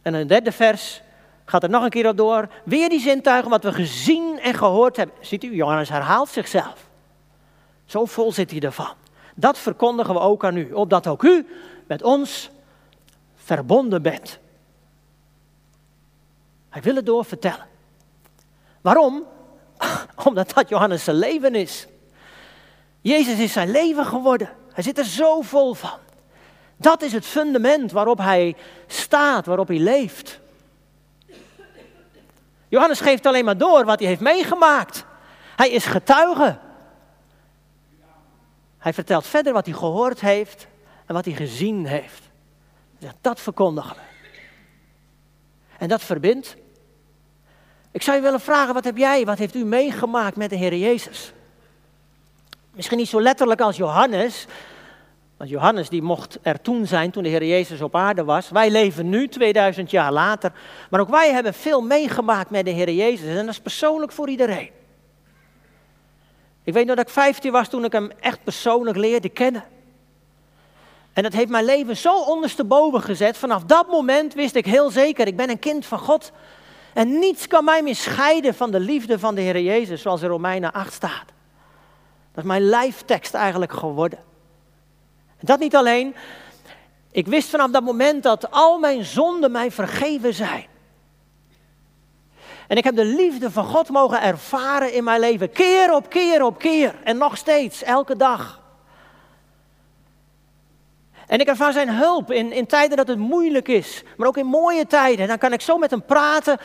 En 0.01 0.15
in 0.15 0.27
derde 0.27 0.51
vers 0.51 1.01
gaat 1.45 1.63
er 1.63 1.69
nog 1.69 1.83
een 1.83 1.89
keer 1.89 2.07
op 2.07 2.17
door. 2.17 2.47
Weer 2.63 2.89
die 2.89 2.99
zintuigen, 2.99 3.49
wat 3.49 3.63
we 3.63 3.73
gezien 3.73 4.39
en 4.39 4.53
gehoord 4.53 4.97
hebben. 4.97 5.15
Ziet 5.19 5.43
u, 5.43 5.55
Johannes 5.55 5.89
herhaalt 5.89 6.29
zichzelf. 6.29 6.89
Zo 7.85 8.05
vol 8.05 8.31
zit 8.31 8.51
hij 8.51 8.59
ervan. 8.59 9.00
Dat 9.41 9.57
verkondigen 9.57 10.13
we 10.13 10.19
ook 10.19 10.45
aan 10.45 10.57
u, 10.57 10.71
opdat 10.74 11.07
ook 11.07 11.24
u 11.24 11.48
met 11.88 12.03
ons 12.03 12.50
verbonden 13.36 14.01
bent. 14.01 14.39
Hij 16.69 16.81
wil 16.81 16.95
het 16.95 17.05
door 17.05 17.25
vertellen. 17.25 17.67
Waarom? 18.81 19.24
Omdat 20.27 20.53
dat 20.53 20.69
Johannes 20.69 21.03
zijn 21.03 21.15
leven 21.15 21.55
is. 21.55 21.88
Jezus 23.01 23.39
is 23.39 23.53
zijn 23.53 23.71
leven 23.71 24.05
geworden. 24.05 24.50
Hij 24.74 24.83
zit 24.83 24.98
er 24.98 25.05
zo 25.05 25.41
vol 25.41 25.74
van. 25.74 26.00
Dat 26.77 27.01
is 27.01 27.13
het 27.13 27.25
fundament 27.25 27.91
waarop 27.91 28.17
hij 28.17 28.55
staat, 28.88 29.45
waarop 29.45 29.67
hij 29.67 29.79
leeft. 29.79 30.39
Johannes 32.67 33.00
geeft 33.00 33.25
alleen 33.25 33.45
maar 33.45 33.57
door 33.57 33.86
wat 33.86 34.00
hij 34.00 34.07
heeft 34.07 34.21
meegemaakt. 34.21 35.05
Hij 35.55 35.69
is 35.69 35.86
getuige. 35.86 36.57
Hij 38.81 38.93
vertelt 38.93 39.27
verder 39.27 39.53
wat 39.53 39.65
hij 39.65 39.75
gehoord 39.75 40.21
heeft 40.21 40.67
en 41.05 41.13
wat 41.13 41.25
hij 41.25 41.33
gezien 41.33 41.85
heeft. 41.85 42.29
Dat 43.21 43.39
verkondigen. 43.39 43.95
En 45.77 45.88
dat 45.88 46.01
verbindt. 46.01 46.55
Ik 47.91 48.01
zou 48.01 48.17
je 48.17 48.23
willen 48.23 48.39
vragen, 48.39 48.73
wat 48.73 48.83
heb 48.83 48.97
jij, 48.97 49.25
wat 49.25 49.38
heeft 49.38 49.55
u 49.55 49.65
meegemaakt 49.65 50.35
met 50.35 50.50
de 50.50 50.55
Heer 50.55 50.75
Jezus? 50.75 51.33
Misschien 52.73 52.97
niet 52.97 53.09
zo 53.09 53.21
letterlijk 53.21 53.61
als 53.61 53.77
Johannes, 53.77 54.47
want 55.38 55.50
Johannes 55.50 55.89
die 55.89 56.01
mocht 56.01 56.39
er 56.41 56.61
toen 56.61 56.88
zijn, 56.88 57.11
toen 57.11 57.23
de 57.23 57.29
Heer 57.29 57.45
Jezus 57.45 57.81
op 57.81 57.95
aarde 57.95 58.23
was. 58.23 58.50
Wij 58.50 58.69
leven 58.69 59.09
nu, 59.09 59.27
2000 59.27 59.91
jaar 59.91 60.11
later. 60.11 60.53
Maar 60.89 61.00
ook 61.00 61.09
wij 61.09 61.31
hebben 61.31 61.53
veel 61.53 61.81
meegemaakt 61.81 62.50
met 62.50 62.65
de 62.65 62.71
Heer 62.71 62.91
Jezus. 62.91 63.27
En 63.27 63.45
dat 63.45 63.53
is 63.53 63.61
persoonlijk 63.61 64.11
voor 64.11 64.29
iedereen. 64.29 64.69
Ik 66.63 66.73
weet 66.73 66.85
nog 66.85 66.95
dat 66.95 67.07
ik 67.07 67.13
15 67.13 67.51
was 67.51 67.67
toen 67.67 67.85
ik 67.85 67.91
hem 67.91 68.11
echt 68.19 68.43
persoonlijk 68.43 68.97
leerde 68.97 69.29
kennen. 69.29 69.63
En 71.13 71.23
dat 71.23 71.33
heeft 71.33 71.49
mijn 71.49 71.65
leven 71.65 71.97
zo 71.97 72.21
ondersteboven 72.21 73.01
gezet. 73.01 73.37
Vanaf 73.37 73.63
dat 73.63 73.87
moment 73.87 74.33
wist 74.33 74.55
ik 74.55 74.65
heel 74.65 74.89
zeker, 74.89 75.27
ik 75.27 75.35
ben 75.35 75.49
een 75.49 75.59
kind 75.59 75.85
van 75.85 75.99
God. 75.99 76.31
En 76.93 77.19
niets 77.19 77.47
kan 77.47 77.65
mij 77.65 77.83
meer 77.83 77.95
scheiden 77.95 78.55
van 78.55 78.71
de 78.71 78.79
liefde 78.79 79.19
van 79.19 79.35
de 79.35 79.41
Heer 79.41 79.61
Jezus, 79.61 80.01
zoals 80.01 80.21
in 80.21 80.29
Romeinen 80.29 80.71
8 80.71 80.93
staat. 80.93 81.25
Dat 82.33 82.43
is 82.43 82.49
mijn 82.49 82.61
lijftekst 82.61 83.33
eigenlijk 83.33 83.71
geworden. 83.71 84.19
En 85.27 85.45
dat 85.45 85.59
niet 85.59 85.75
alleen. 85.75 86.15
Ik 87.11 87.27
wist 87.27 87.49
vanaf 87.49 87.71
dat 87.71 87.83
moment 87.83 88.23
dat 88.23 88.51
al 88.51 88.79
mijn 88.79 89.03
zonden 89.03 89.51
mij 89.51 89.71
vergeven 89.71 90.33
zijn. 90.33 90.65
En 92.71 92.77
ik 92.77 92.83
heb 92.83 92.95
de 92.95 93.05
liefde 93.05 93.51
van 93.51 93.65
God 93.65 93.89
mogen 93.89 94.21
ervaren 94.21 94.93
in 94.93 95.03
mijn 95.03 95.19
leven. 95.19 95.51
Keer 95.51 95.93
op 95.93 96.09
keer 96.09 96.43
op 96.43 96.59
keer. 96.59 96.95
En 97.03 97.17
nog 97.17 97.37
steeds, 97.37 97.83
elke 97.83 98.15
dag. 98.15 98.61
En 101.27 101.39
ik 101.39 101.47
ervaar 101.47 101.73
zijn 101.73 101.89
hulp 101.89 102.31
in, 102.31 102.51
in 102.51 102.65
tijden 102.65 102.97
dat 102.97 103.07
het 103.07 103.17
moeilijk 103.17 103.67
is. 103.67 104.03
Maar 104.17 104.27
ook 104.27 104.37
in 104.37 104.45
mooie 104.45 104.87
tijden. 104.87 105.19
En 105.19 105.27
dan 105.27 105.37
kan 105.37 105.53
ik 105.53 105.61
zo 105.61 105.77
met 105.77 105.91
hem 105.91 106.05
praten. 106.05 106.57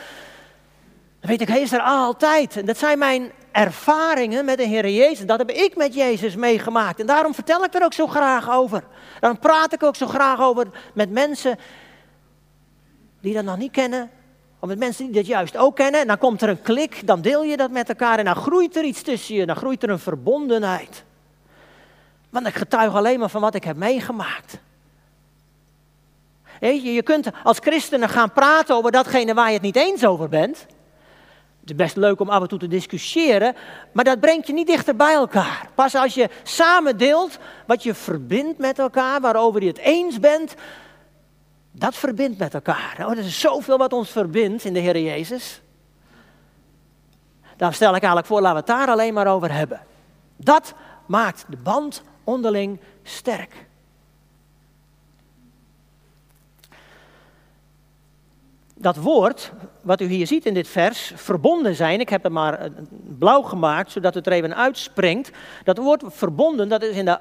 Dan 1.19 1.29
weet 1.29 1.41
ik, 1.41 1.47
hij 1.47 1.61
is 1.61 1.71
er 1.71 1.81
altijd. 1.81 2.57
En 2.57 2.65
dat 2.65 2.77
zijn 2.77 2.99
mijn 2.99 3.31
ervaringen 3.51 4.45
met 4.45 4.57
de 4.57 4.65
Heer 4.65 4.89
Jezus. 4.89 5.25
Dat 5.25 5.39
heb 5.39 5.51
ik 5.51 5.75
met 5.75 5.93
Jezus 5.93 6.35
meegemaakt. 6.35 6.99
En 6.99 7.05
daarom 7.05 7.33
vertel 7.33 7.63
ik 7.63 7.73
er 7.73 7.83
ook 7.83 7.93
zo 7.93 8.07
graag 8.07 8.49
over. 8.51 8.83
Dan 9.19 9.39
praat 9.39 9.73
ik 9.73 9.83
ook 9.83 9.95
zo 9.95 10.07
graag 10.07 10.41
over 10.41 10.67
met 10.93 11.11
mensen 11.11 11.59
die 13.21 13.33
dat 13.33 13.43
nog 13.43 13.57
niet 13.57 13.71
kennen. 13.71 14.16
Met 14.59 14.79
mensen 14.79 15.05
die 15.05 15.13
dat 15.13 15.25
juist 15.25 15.57
ook 15.57 15.75
kennen. 15.75 16.01
En 16.01 16.07
dan 16.07 16.17
komt 16.17 16.41
er 16.41 16.49
een 16.49 16.61
klik, 16.61 17.07
dan 17.07 17.21
deel 17.21 17.43
je 17.43 17.57
dat 17.57 17.71
met 17.71 17.89
elkaar. 17.89 18.19
En 18.19 18.25
dan 18.25 18.35
groeit 18.35 18.75
er 18.75 18.83
iets 18.83 19.01
tussen 19.01 19.35
je. 19.35 19.45
Dan 19.45 19.55
groeit 19.55 19.83
er 19.83 19.89
een 19.89 19.99
verbondenheid. 19.99 21.03
Want 22.29 22.47
ik 22.47 22.55
getuig 22.55 22.95
alleen 22.95 23.19
maar 23.19 23.29
van 23.29 23.41
wat 23.41 23.55
ik 23.55 23.63
heb 23.63 23.77
meegemaakt. 23.77 24.59
Je 26.59 27.01
kunt 27.03 27.29
als 27.43 27.57
christenen 27.59 28.09
gaan 28.09 28.31
praten 28.31 28.75
over 28.75 28.91
datgene 28.91 29.33
waar 29.33 29.47
je 29.47 29.53
het 29.53 29.61
niet 29.61 29.75
eens 29.75 30.05
over 30.05 30.29
bent. 30.29 30.65
Het 31.59 31.69
is 31.69 31.75
best 31.75 31.95
leuk 31.95 32.19
om 32.19 32.29
af 32.29 32.41
en 32.41 32.47
toe 32.47 32.59
te 32.59 32.67
discussiëren, 32.67 33.55
maar 33.91 34.03
dat 34.03 34.19
brengt 34.19 34.47
je 34.47 34.53
niet 34.53 34.67
dichter 34.67 34.95
bij 34.95 35.13
elkaar. 35.13 35.69
Pas 35.75 35.95
als 35.95 36.13
je 36.13 36.29
samen 36.43 36.97
deelt 36.97 37.37
wat 37.65 37.83
je 37.83 37.93
verbindt 37.93 38.57
met 38.57 38.79
elkaar, 38.79 39.21
waarover 39.21 39.61
je 39.61 39.67
het 39.67 39.77
eens 39.77 40.19
bent, 40.19 40.55
dat 41.77 41.95
verbindt 41.95 42.37
met 42.37 42.53
elkaar. 42.53 42.95
Oh, 42.99 43.11
er 43.11 43.17
is 43.17 43.39
zoveel 43.39 43.77
wat 43.77 43.93
ons 43.93 44.09
verbindt 44.09 44.63
in 44.63 44.73
de 44.73 44.79
Heer 44.79 44.99
Jezus. 44.99 45.61
Dan 47.57 47.73
stel 47.73 47.95
ik 47.95 48.01
eigenlijk 48.01 48.27
voor, 48.27 48.41
laten 48.41 48.65
we 48.65 48.71
het 48.71 48.79
daar 48.79 48.87
alleen 48.87 49.13
maar 49.13 49.27
over 49.27 49.51
hebben. 49.51 49.81
Dat 50.35 50.73
maakt 51.05 51.45
de 51.49 51.57
band 51.57 52.03
onderling 52.23 52.79
sterk. 53.03 53.67
dat 58.79 58.95
woord, 58.95 59.51
wat 59.81 60.01
u 60.01 60.05
hier 60.05 60.27
ziet 60.27 60.45
in 60.45 60.53
dit 60.53 60.67
vers, 60.67 61.11
verbonden 61.15 61.75
zijn, 61.75 61.99
ik 61.99 62.09
heb 62.09 62.23
het 62.23 62.31
maar 62.31 62.53
eh, 62.53 62.71
blauw 63.17 63.41
gemaakt, 63.41 63.91
zodat 63.91 64.13
het 64.13 64.25
er 64.25 64.31
even 64.31 64.55
uitspringt. 64.55 65.31
Dat 65.63 65.77
woord 65.77 66.03
verbonden, 66.07 66.69
dat 66.69 66.83
is 66.83 66.95
in 66.95 67.05
de 67.05 67.19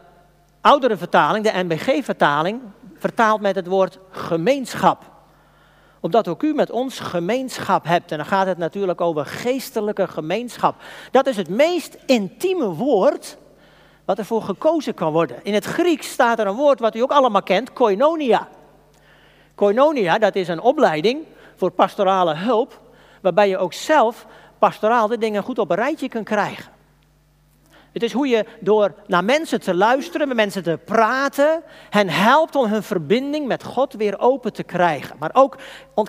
oudere 0.61 0.97
vertaling, 0.97 1.45
de 1.45 1.65
NBG-vertaling, 1.65 2.61
vertaald 2.99 3.41
met 3.41 3.55
het 3.55 3.67
woord 3.67 3.99
gemeenschap. 4.11 5.03
Omdat 6.01 6.29
ook 6.29 6.43
u 6.43 6.55
met 6.55 6.71
ons 6.71 6.99
gemeenschap 6.99 7.85
hebt. 7.85 8.11
En 8.11 8.17
dan 8.17 8.27
gaat 8.27 8.47
het 8.47 8.59
natuurlijk 8.59 9.01
over 9.01 9.27
geestelijke 9.27 10.09
gemeenschap. 10.09 10.75
Dat 11.11 11.27
is 11.27 11.37
het 11.37 11.49
meest 11.49 11.97
intieme 12.07 12.67
woord 12.67 13.37
wat 14.05 14.19
ervoor 14.19 14.43
gekozen 14.43 14.95
kan 14.95 15.13
worden. 15.13 15.37
In 15.43 15.55
het 15.55 15.65
Grieks 15.65 16.11
staat 16.11 16.39
er 16.39 16.47
een 16.47 16.55
woord 16.55 16.81
wat 16.81 16.95
u 16.95 17.01
ook 17.01 17.11
allemaal 17.11 17.43
kent, 17.43 17.73
koinonia. 17.73 18.49
Koinonia, 19.55 20.19
dat 20.19 20.35
is 20.35 20.49
een 20.49 20.61
opleiding 20.61 21.25
voor 21.57 21.71
pastorale 21.71 22.35
hulp, 22.35 22.81
waarbij 23.23 23.49
je 23.49 23.59
ook 23.59 23.73
zelf 23.73 24.27
pastoraal 24.59 25.09
de 25.09 25.19
dingen 25.19 25.43
goed 25.43 25.59
op 25.59 25.71
een 25.71 25.77
rijtje 25.77 26.09
kunt 26.09 26.25
krijgen. 26.25 26.76
Het 27.97 28.05
is 28.05 28.13
hoe 28.13 28.29
je 28.29 28.45
door 28.61 28.95
naar 29.07 29.25
mensen 29.25 29.61
te 29.61 29.75
luisteren, 29.75 30.29
met 30.29 30.37
mensen 30.37 30.63
te 30.63 30.79
praten, 30.85 31.63
hen 31.91 32.09
helpt 32.09 32.57
om 32.57 32.67
hun 32.67 32.83
verbinding 32.83 33.47
met 33.47 33.65
God 33.65 33.93
weer 33.93 34.19
open 34.19 34.53
te 34.53 34.63
krijgen. 34.63 35.17
Maar 35.19 35.31
ook 35.33 35.57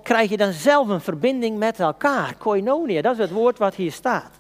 krijg 0.03 0.29
je 0.29 0.37
dan 0.37 0.51
zelf 0.51 0.87
een 0.87 1.01
verbinding 1.01 1.57
met 1.57 1.79
elkaar. 1.79 2.35
Koinonia, 2.37 3.01
dat 3.01 3.11
is 3.13 3.17
het 3.17 3.31
woord 3.31 3.57
wat 3.57 3.75
hier 3.75 3.91
staat. 3.91 4.31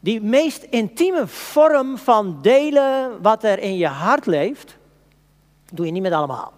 Die 0.00 0.20
meest 0.20 0.62
intieme 0.62 1.26
vorm 1.26 1.98
van 1.98 2.38
delen 2.42 3.22
wat 3.22 3.44
er 3.44 3.58
in 3.58 3.76
je 3.76 3.86
hart 3.86 4.26
leeft, 4.26 4.76
doe 5.72 5.86
je 5.86 5.92
niet 5.92 6.02
met 6.02 6.12
allemaal. 6.12 6.52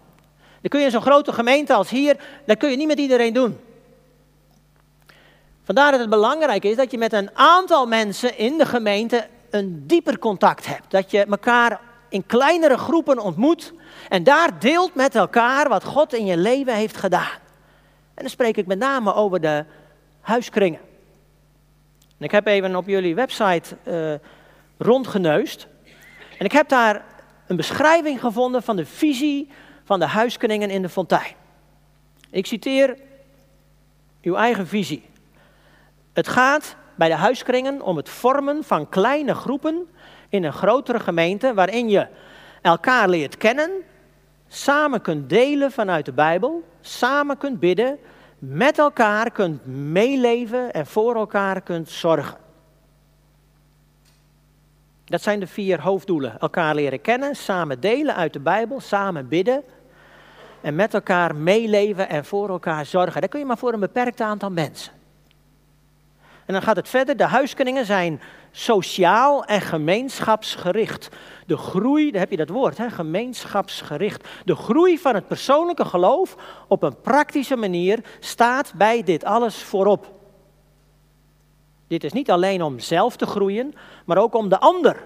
Dan 0.61 0.69
kun 0.69 0.79
je 0.79 0.85
in 0.85 0.91
zo'n 0.91 1.01
grote 1.01 1.33
gemeente 1.33 1.73
als 1.73 1.89
hier, 1.89 2.17
dat 2.45 2.57
kun 2.57 2.69
je 2.69 2.77
niet 2.77 2.87
met 2.87 2.99
iedereen 2.99 3.33
doen. 3.33 3.57
Vandaar 5.67 5.91
dat 5.91 5.99
het 5.99 6.09
belangrijk 6.09 6.63
is 6.63 6.75
dat 6.75 6.91
je 6.91 6.97
met 6.97 7.13
een 7.13 7.29
aantal 7.33 7.87
mensen 7.87 8.37
in 8.37 8.57
de 8.57 8.65
gemeente 8.65 9.27
een 9.49 9.87
dieper 9.87 10.19
contact 10.19 10.65
hebt. 10.65 10.91
Dat 10.91 11.11
je 11.11 11.25
elkaar 11.25 11.79
in 12.09 12.25
kleinere 12.25 12.77
groepen 12.77 13.19
ontmoet 13.19 13.73
en 14.09 14.23
daar 14.23 14.59
deelt 14.59 14.95
met 14.95 15.15
elkaar 15.15 15.69
wat 15.69 15.83
God 15.83 16.13
in 16.13 16.25
je 16.25 16.37
leven 16.37 16.75
heeft 16.75 16.97
gedaan. 16.97 17.39
En 18.13 18.23
dan 18.23 18.29
spreek 18.29 18.57
ik 18.57 18.65
met 18.67 18.79
name 18.79 19.13
over 19.13 19.41
de 19.41 19.65
huiskringen. 20.21 20.79
En 22.17 22.25
ik 22.25 22.31
heb 22.31 22.47
even 22.47 22.75
op 22.75 22.87
jullie 22.87 23.15
website 23.15 23.75
uh, 23.83 24.13
rondgeneust. 24.77 25.67
En 26.37 26.45
ik 26.45 26.51
heb 26.51 26.69
daar 26.69 27.05
een 27.47 27.55
beschrijving 27.55 28.19
gevonden 28.19 28.63
van 28.63 28.75
de 28.75 28.85
visie 28.85 29.49
van 29.83 29.99
de 29.99 30.07
huiskringen 30.07 30.69
in 30.69 30.81
de 30.81 30.89
fontein. 30.89 31.35
Ik 32.29 32.45
citeer 32.45 32.97
uw 34.21 34.35
eigen 34.35 34.67
visie. 34.67 35.15
Het 36.17 36.27
gaat 36.27 36.75
bij 36.95 37.07
de 37.07 37.15
huiskringen 37.15 37.81
om 37.81 37.97
het 37.97 38.09
vormen 38.09 38.63
van 38.63 38.89
kleine 38.89 39.33
groepen 39.33 39.87
in 40.29 40.43
een 40.43 40.53
grotere 40.53 40.99
gemeente 40.99 41.53
waarin 41.53 41.89
je 41.89 42.07
elkaar 42.61 43.09
leert 43.09 43.37
kennen, 43.37 43.71
samen 44.47 45.01
kunt 45.01 45.29
delen 45.29 45.71
vanuit 45.71 46.05
de 46.05 46.11
Bijbel, 46.11 46.63
samen 46.81 47.37
kunt 47.37 47.59
bidden, 47.59 47.97
met 48.39 48.77
elkaar 48.77 49.31
kunt 49.31 49.65
meeleven 49.65 50.73
en 50.73 50.85
voor 50.85 51.15
elkaar 51.15 51.61
kunt 51.61 51.89
zorgen. 51.89 52.37
Dat 55.05 55.21
zijn 55.21 55.39
de 55.39 55.47
vier 55.47 55.81
hoofddoelen. 55.81 56.39
Elkaar 56.39 56.75
leren 56.75 57.01
kennen, 57.01 57.35
samen 57.35 57.79
delen 57.79 58.15
uit 58.15 58.33
de 58.33 58.39
Bijbel, 58.39 58.79
samen 58.79 59.27
bidden 59.27 59.63
en 60.61 60.75
met 60.75 60.93
elkaar 60.93 61.35
meeleven 61.35 62.09
en 62.09 62.25
voor 62.25 62.49
elkaar 62.49 62.85
zorgen. 62.85 63.21
Dat 63.21 63.29
kun 63.29 63.39
je 63.39 63.45
maar 63.45 63.57
voor 63.57 63.73
een 63.73 63.79
beperkt 63.79 64.21
aantal 64.21 64.51
mensen. 64.51 64.96
En 66.47 66.53
dan 66.53 66.61
gaat 66.61 66.75
het 66.75 66.89
verder. 66.89 67.17
De 67.17 67.23
huiskenningen 67.23 67.85
zijn 67.85 68.21
sociaal 68.51 69.45
en 69.45 69.61
gemeenschapsgericht. 69.61 71.09
De 71.45 71.57
groei, 71.57 72.11
daar 72.11 72.21
heb 72.21 72.31
je 72.31 72.37
dat 72.37 72.49
woord, 72.49 72.77
hè, 72.77 72.89
gemeenschapsgericht. 72.89 74.27
De 74.45 74.55
groei 74.55 74.97
van 74.97 75.15
het 75.15 75.27
persoonlijke 75.27 75.85
geloof 75.85 76.35
op 76.67 76.83
een 76.83 77.01
praktische 77.01 77.55
manier 77.55 77.99
staat 78.19 78.73
bij 78.75 79.03
dit 79.03 79.23
alles 79.23 79.63
voorop. 79.63 80.13
Dit 81.87 82.03
is 82.03 82.11
niet 82.11 82.31
alleen 82.31 82.61
om 82.61 82.79
zelf 82.79 83.15
te 83.15 83.25
groeien, 83.25 83.73
maar 84.05 84.17
ook 84.17 84.35
om 84.35 84.49
de 84.49 84.59
ander 84.59 85.03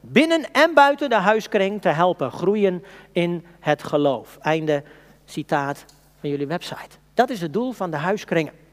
binnen 0.00 0.52
en 0.52 0.74
buiten 0.74 1.10
de 1.10 1.14
huiskring 1.14 1.82
te 1.82 1.88
helpen 1.88 2.30
groeien 2.30 2.84
in 3.12 3.44
het 3.60 3.82
geloof. 3.82 4.38
Einde 4.40 4.82
citaat 5.24 5.84
van 6.20 6.30
jullie 6.30 6.46
website. 6.46 6.96
Dat 7.14 7.30
is 7.30 7.40
het 7.40 7.52
doel 7.52 7.72
van 7.72 7.90
de 7.90 7.96
huiskringen. 7.96 8.65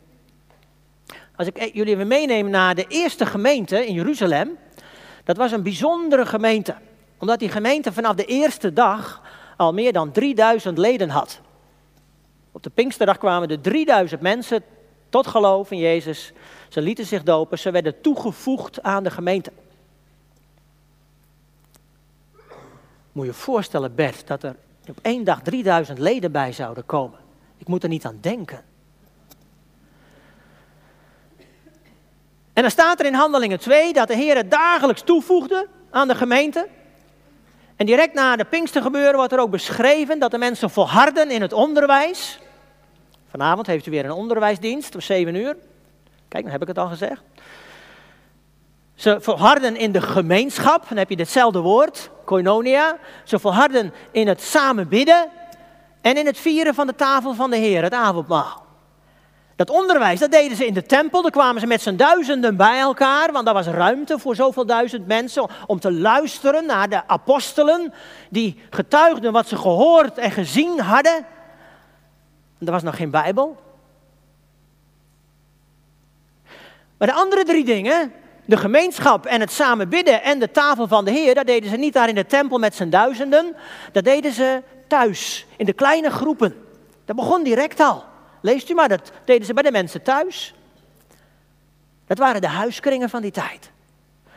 Als 1.35 1.47
ik 1.47 1.73
jullie 1.73 1.93
even 1.93 2.07
meeneem 2.07 2.49
naar 2.49 2.75
de 2.75 2.85
eerste 2.87 3.25
gemeente 3.25 3.85
in 3.85 3.93
Jeruzalem, 3.93 4.57
dat 5.23 5.37
was 5.37 5.51
een 5.51 5.63
bijzondere 5.63 6.25
gemeente. 6.25 6.75
Omdat 7.17 7.39
die 7.39 7.49
gemeente 7.49 7.93
vanaf 7.93 8.15
de 8.15 8.25
eerste 8.25 8.73
dag 8.73 9.21
al 9.57 9.73
meer 9.73 9.93
dan 9.93 10.11
3000 10.11 10.77
leden 10.77 11.09
had. 11.09 11.41
Op 12.51 12.63
de 12.63 12.69
Pinksterdag 12.69 13.17
kwamen 13.17 13.49
er 13.49 13.61
3000 13.61 14.21
mensen 14.21 14.63
tot 15.09 15.27
geloof 15.27 15.71
in 15.71 15.77
Jezus. 15.77 16.33
Ze 16.69 16.81
lieten 16.81 17.05
zich 17.05 17.23
dopen, 17.23 17.59
ze 17.59 17.71
werden 17.71 18.01
toegevoegd 18.01 18.83
aan 18.83 19.03
de 19.03 19.11
gemeente. 19.11 19.51
Moet 23.11 23.25
je 23.25 23.31
je 23.31 23.37
voorstellen, 23.37 23.95
Bert, 23.95 24.27
dat 24.27 24.43
er 24.43 24.55
op 24.89 24.99
één 25.01 25.23
dag 25.23 25.41
3000 25.41 25.99
leden 25.99 26.31
bij 26.31 26.51
zouden 26.51 26.85
komen. 26.85 27.19
Ik 27.57 27.67
moet 27.67 27.83
er 27.83 27.89
niet 27.89 28.05
aan 28.05 28.17
denken. 28.21 28.63
En 32.53 32.61
dan 32.61 32.71
staat 32.71 32.99
er 32.99 33.05
in 33.05 33.13
Handelingen 33.13 33.59
2 33.59 33.93
dat 33.93 34.07
de 34.07 34.15
Heer 34.15 34.35
het 34.35 34.51
dagelijks 34.51 35.01
toevoegde 35.01 35.67
aan 35.91 36.07
de 36.07 36.15
gemeente. 36.15 36.67
En 37.75 37.85
direct 37.85 38.13
na 38.13 38.35
de 38.35 38.45
Pinkstergebeuren 38.45 39.15
wordt 39.15 39.33
er 39.33 39.39
ook 39.39 39.51
beschreven 39.51 40.19
dat 40.19 40.31
de 40.31 40.37
mensen 40.37 40.69
volharden 40.69 41.31
in 41.31 41.41
het 41.41 41.53
onderwijs. 41.53 42.39
Vanavond 43.29 43.67
heeft 43.67 43.85
u 43.85 43.91
weer 43.91 44.05
een 44.05 44.11
onderwijsdienst 44.11 44.95
om 44.95 45.01
7 45.01 45.35
uur. 45.35 45.57
Kijk, 46.27 46.43
dan 46.43 46.51
heb 46.51 46.61
ik 46.61 46.67
het 46.67 46.77
al 46.77 46.87
gezegd. 46.87 47.21
Ze 48.95 49.21
volharden 49.21 49.75
in 49.75 49.91
de 49.91 50.01
gemeenschap, 50.01 50.85
dan 50.89 50.97
heb 50.97 51.09
je 51.09 51.15
hetzelfde 51.15 51.59
woord, 51.59 52.09
koinonia. 52.25 52.97
Ze 53.23 53.39
volharden 53.39 53.93
in 54.11 54.27
het 54.27 54.41
samen 54.41 54.87
bidden 54.87 55.29
en 56.01 56.17
in 56.17 56.25
het 56.25 56.37
vieren 56.37 56.73
van 56.73 56.87
de 56.87 56.95
tafel 56.95 57.33
van 57.33 57.49
de 57.49 57.57
Heer, 57.57 57.83
het 57.83 57.93
avondmaal. 57.93 58.62
Dat 59.55 59.69
onderwijs, 59.69 60.19
dat 60.19 60.31
deden 60.31 60.57
ze 60.57 60.65
in 60.65 60.73
de 60.73 60.85
tempel. 60.85 61.21
Daar 61.21 61.31
kwamen 61.31 61.61
ze 61.61 61.67
met 61.67 61.81
z'n 61.81 61.95
duizenden 61.95 62.57
bij 62.57 62.79
elkaar, 62.79 63.31
want 63.31 63.45
daar 63.45 63.53
was 63.53 63.67
ruimte 63.67 64.19
voor 64.19 64.35
zoveel 64.35 64.65
duizend 64.65 65.07
mensen 65.07 65.49
om 65.65 65.79
te 65.79 65.91
luisteren 65.91 66.65
naar 66.65 66.89
de 66.89 67.07
apostelen 67.07 67.93
die 68.29 68.59
getuigden 68.69 69.31
wat 69.31 69.47
ze 69.47 69.57
gehoord 69.57 70.17
en 70.17 70.31
gezien 70.31 70.79
hadden. 70.79 71.25
er 72.59 72.71
was 72.71 72.83
nog 72.83 72.95
geen 72.95 73.09
Bijbel. 73.09 73.57
Maar 76.97 77.07
de 77.07 77.13
andere 77.13 77.43
drie 77.43 77.65
dingen, 77.65 78.13
de 78.45 78.57
gemeenschap 78.57 79.25
en 79.25 79.39
het 79.39 79.51
samen 79.51 79.89
bidden 79.89 80.23
en 80.23 80.39
de 80.39 80.51
tafel 80.51 80.87
van 80.87 81.05
de 81.05 81.11
Heer, 81.11 81.35
dat 81.35 81.45
deden 81.45 81.69
ze 81.69 81.75
niet 81.75 81.93
daar 81.93 82.09
in 82.09 82.15
de 82.15 82.25
tempel 82.25 82.57
met 82.57 82.75
z'n 82.75 82.89
duizenden. 82.89 83.55
Dat 83.91 84.03
deden 84.03 84.31
ze 84.31 84.61
thuis, 84.87 85.45
in 85.57 85.65
de 85.65 85.73
kleine 85.73 86.09
groepen. 86.09 86.55
Dat 87.05 87.15
begon 87.15 87.43
direct 87.43 87.79
al. 87.79 88.11
Leest 88.43 88.69
u 88.69 88.73
maar, 88.73 88.89
dat 88.89 89.11
deden 89.25 89.45
ze 89.45 89.53
bij 89.53 89.63
de 89.63 89.71
mensen 89.71 90.01
thuis. 90.01 90.53
Dat 92.07 92.17
waren 92.17 92.41
de 92.41 92.47
huiskringen 92.47 93.09
van 93.09 93.21
die 93.21 93.31
tijd. 93.31 93.71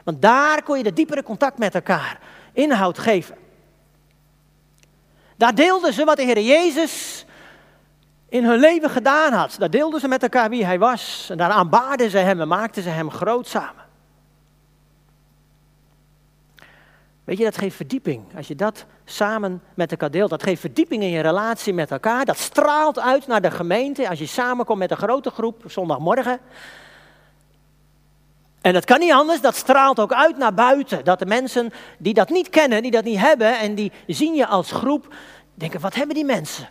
Want 0.04 0.22
daar 0.22 0.62
kon 0.62 0.76
je 0.76 0.82
de 0.82 0.92
diepere 0.92 1.22
contact 1.22 1.58
met 1.58 1.74
elkaar 1.74 2.18
inhoud 2.52 2.98
geven. 2.98 3.36
Daar 5.36 5.54
deelden 5.54 5.92
ze 5.92 6.04
wat 6.04 6.16
de 6.16 6.22
Heer 6.22 6.40
Jezus 6.40 7.24
in 8.28 8.44
hun 8.44 8.58
leven 8.58 8.90
gedaan 8.90 9.32
had. 9.32 9.56
Daar 9.58 9.70
deelden 9.70 10.00
ze 10.00 10.08
met 10.08 10.22
elkaar 10.22 10.50
wie 10.50 10.64
hij 10.64 10.78
was. 10.78 11.28
En 11.30 11.36
daar 11.36 11.50
aanbaarden 11.50 12.10
ze 12.10 12.18
hem 12.18 12.40
en 12.40 12.48
maakten 12.48 12.82
ze 12.82 12.88
hem 12.88 13.10
groot 13.10 13.48
samen. 13.48 13.84
Weet 17.26 17.38
je, 17.38 17.44
dat 17.44 17.58
geeft 17.58 17.76
verdieping. 17.76 18.24
Als 18.36 18.48
je 18.48 18.54
dat 18.54 18.84
samen 19.04 19.62
met 19.74 19.90
elkaar 19.90 20.10
deelt, 20.10 20.30
dat 20.30 20.42
geeft 20.42 20.60
verdieping 20.60 21.02
in 21.02 21.10
je 21.10 21.20
relatie 21.20 21.72
met 21.72 21.90
elkaar. 21.90 22.24
Dat 22.24 22.38
straalt 22.38 22.98
uit 22.98 23.26
naar 23.26 23.40
de 23.40 23.50
gemeente 23.50 24.08
als 24.08 24.18
je 24.18 24.26
samenkomt 24.26 24.78
met 24.78 24.90
een 24.90 24.96
grote 24.96 25.30
groep 25.30 25.62
zondagmorgen. 25.66 26.38
En 28.60 28.72
dat 28.72 28.84
kan 28.84 28.98
niet 28.98 29.12
anders, 29.12 29.40
dat 29.40 29.56
straalt 29.56 30.00
ook 30.00 30.12
uit 30.12 30.36
naar 30.36 30.54
buiten. 30.54 31.04
Dat 31.04 31.18
de 31.18 31.26
mensen 31.26 31.72
die 31.98 32.14
dat 32.14 32.28
niet 32.28 32.48
kennen, 32.48 32.82
die 32.82 32.90
dat 32.90 33.04
niet 33.04 33.18
hebben 33.18 33.58
en 33.58 33.74
die 33.74 33.92
zien 34.06 34.34
je 34.34 34.46
als 34.46 34.72
groep, 34.72 35.14
denken, 35.54 35.80
wat 35.80 35.94
hebben 35.94 36.14
die 36.14 36.24
mensen? 36.24 36.68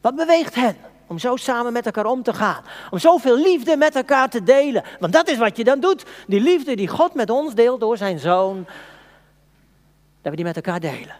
Wat 0.00 0.16
beweegt 0.16 0.54
hen? 0.54 0.76
Om 1.06 1.18
zo 1.18 1.36
samen 1.36 1.72
met 1.72 1.86
elkaar 1.86 2.06
om 2.06 2.22
te 2.22 2.34
gaan. 2.34 2.62
Om 2.90 2.98
zoveel 2.98 3.36
liefde 3.36 3.76
met 3.76 3.96
elkaar 3.96 4.28
te 4.28 4.42
delen. 4.42 4.84
Want 5.00 5.12
dat 5.12 5.28
is 5.28 5.38
wat 5.38 5.56
je 5.56 5.64
dan 5.64 5.80
doet. 5.80 6.04
Die 6.26 6.40
liefde 6.40 6.76
die 6.76 6.88
God 6.88 7.14
met 7.14 7.30
ons 7.30 7.54
deelt 7.54 7.80
door 7.80 7.96
zijn 7.96 8.18
zoon 8.18 8.66
dat 10.22 10.30
we 10.30 10.36
die 10.36 10.44
met 10.44 10.56
elkaar 10.56 10.80
delen. 10.80 11.16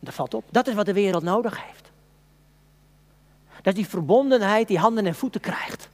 Dat 0.00 0.14
valt 0.14 0.34
op. 0.34 0.44
Dat 0.50 0.66
is 0.66 0.74
wat 0.74 0.86
de 0.86 0.92
wereld 0.92 1.22
nodig 1.22 1.64
heeft. 1.64 1.90
Dat 3.62 3.74
die 3.74 3.88
verbondenheid 3.88 4.68
die 4.68 4.78
handen 4.78 5.06
en 5.06 5.14
voeten 5.14 5.40
krijgt. 5.40 5.88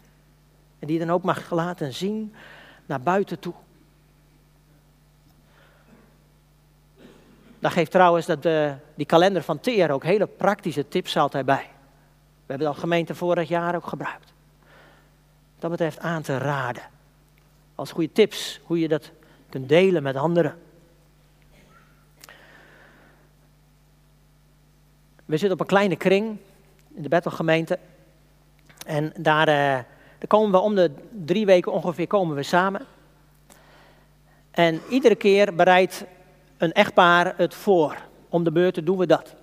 En 0.78 0.86
die 0.86 0.98
dan 0.98 1.10
ook 1.10 1.22
mag 1.22 1.50
laten 1.50 1.92
zien 1.92 2.34
naar 2.86 3.00
buiten 3.00 3.38
toe. 3.38 3.54
Daar 7.58 7.70
geeft 7.70 7.90
trouwens 7.90 8.26
dat, 8.26 8.46
uh, 8.46 8.72
die 8.94 9.06
kalender 9.06 9.42
van 9.42 9.60
Teer 9.60 9.90
ook 9.90 10.02
hele 10.02 10.26
praktische 10.26 10.88
tips 10.88 11.16
altijd 11.16 11.46
bij. 11.46 11.70
We 12.46 12.54
hebben 12.54 12.66
dat 12.66 12.78
gemeente 12.78 13.14
vorig 13.14 13.48
jaar 13.48 13.74
ook 13.74 13.86
gebruikt. 13.86 14.32
Dat 15.58 15.70
betreft 15.70 15.98
aan 15.98 16.22
te 16.22 16.38
raden. 16.38 16.82
Als 17.74 17.92
goede 17.92 18.12
tips 18.12 18.60
hoe 18.64 18.78
je 18.78 18.88
dat 18.88 19.10
kunt 19.48 19.68
delen 19.68 20.02
met 20.02 20.16
anderen. 20.16 20.58
We 25.28 25.36
zitten 25.36 25.52
op 25.52 25.60
een 25.60 25.66
kleine 25.66 25.96
kring 25.96 26.36
in 26.94 27.02
de 27.02 27.08
Bethelgemeente. 27.08 27.78
En 28.86 29.12
daar, 29.16 29.48
uh, 29.48 29.54
daar, 29.54 30.26
komen 30.26 30.50
we 30.50 30.58
om 30.58 30.74
de 30.74 30.90
drie 31.24 31.46
weken 31.46 31.72
ongeveer 31.72 32.06
komen 32.06 32.36
we 32.36 32.42
samen. 32.42 32.86
En 34.50 34.80
iedere 34.88 35.14
keer 35.14 35.54
bereidt 35.54 36.04
een 36.58 36.72
echtpaar 36.72 37.34
het 37.36 37.54
voor. 37.54 37.96
Om 38.28 38.44
de 38.44 38.52
beurt 38.52 38.86
doen 38.86 38.98
we 38.98 39.06
dat. 39.06 39.34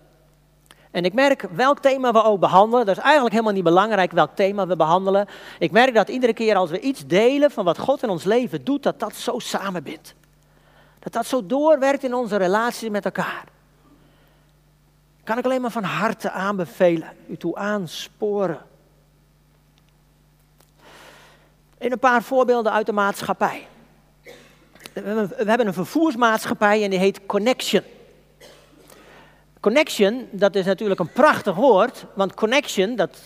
En 0.92 1.06
ik 1.06 1.14
merk 1.14 1.48
welk 1.52 1.80
thema 1.80 2.12
we 2.12 2.24
ook 2.24 2.40
behandelen. 2.40 2.86
Dat 2.86 2.98
is 2.98 3.04
eigenlijk 3.04 3.34
helemaal 3.34 3.54
niet 3.54 3.64
belangrijk 3.64 4.12
welk 4.12 4.36
thema 4.36 4.68
we 4.68 4.76
behandelen. 4.76 5.28
Ik 5.60 5.72
merk 5.72 5.94
dat 5.94 6.10
iedere 6.10 6.34
keer 6.34 6.56
als 6.56 6.70
we 6.70 6.80
iets 6.80 7.06
delen 7.06 7.52
van 7.52 7.66
wat 7.66 7.78
God 7.78 8.04
in 8.04 8.10
ons 8.10 8.24
leven 8.24 8.64
doet, 8.64 8.84
dat 8.84 9.00
dat 9.00 9.16
zo 9.16 9.40
samenbindt. 9.40 10.16
Dat 11.00 11.14
dat 11.14 11.26
zo 11.26 11.46
doorwerkt 11.46 12.04
in 12.04 12.14
onze 12.14 12.36
relaties 12.36 12.90
met 12.90 13.06
elkaar. 13.06 13.54
Kan 15.26 15.38
ik 15.38 15.46
alleen 15.46 15.62
maar 15.62 15.72
van 15.72 15.84
harte 15.84 16.32
aanbevelen, 16.32 17.10
u 17.28 17.38
toe 17.38 17.56
aansporen. 17.56 18.62
In 21.78 21.92
een 21.92 22.00
paar 22.00 22.24
voorbeelden 22.24 22.72
uit 22.72 22.86
de 22.86 22.92
maatschappij. 22.92 23.68
We 24.94 25.44
hebben 25.46 25.68
een 25.68 25.74
vervoersmaatschappij 25.74 26.84
en 26.84 26.90
die 26.90 27.00
heet 27.00 27.26
Connection. 27.26 27.84
Connection, 29.60 30.28
dat 30.32 30.56
is 30.56 30.66
natuurlijk 30.66 31.00
een 31.00 31.12
prachtig 31.12 31.56
woord, 31.56 32.06
want 32.14 32.34
connection, 32.34 32.96
dat 32.96 33.18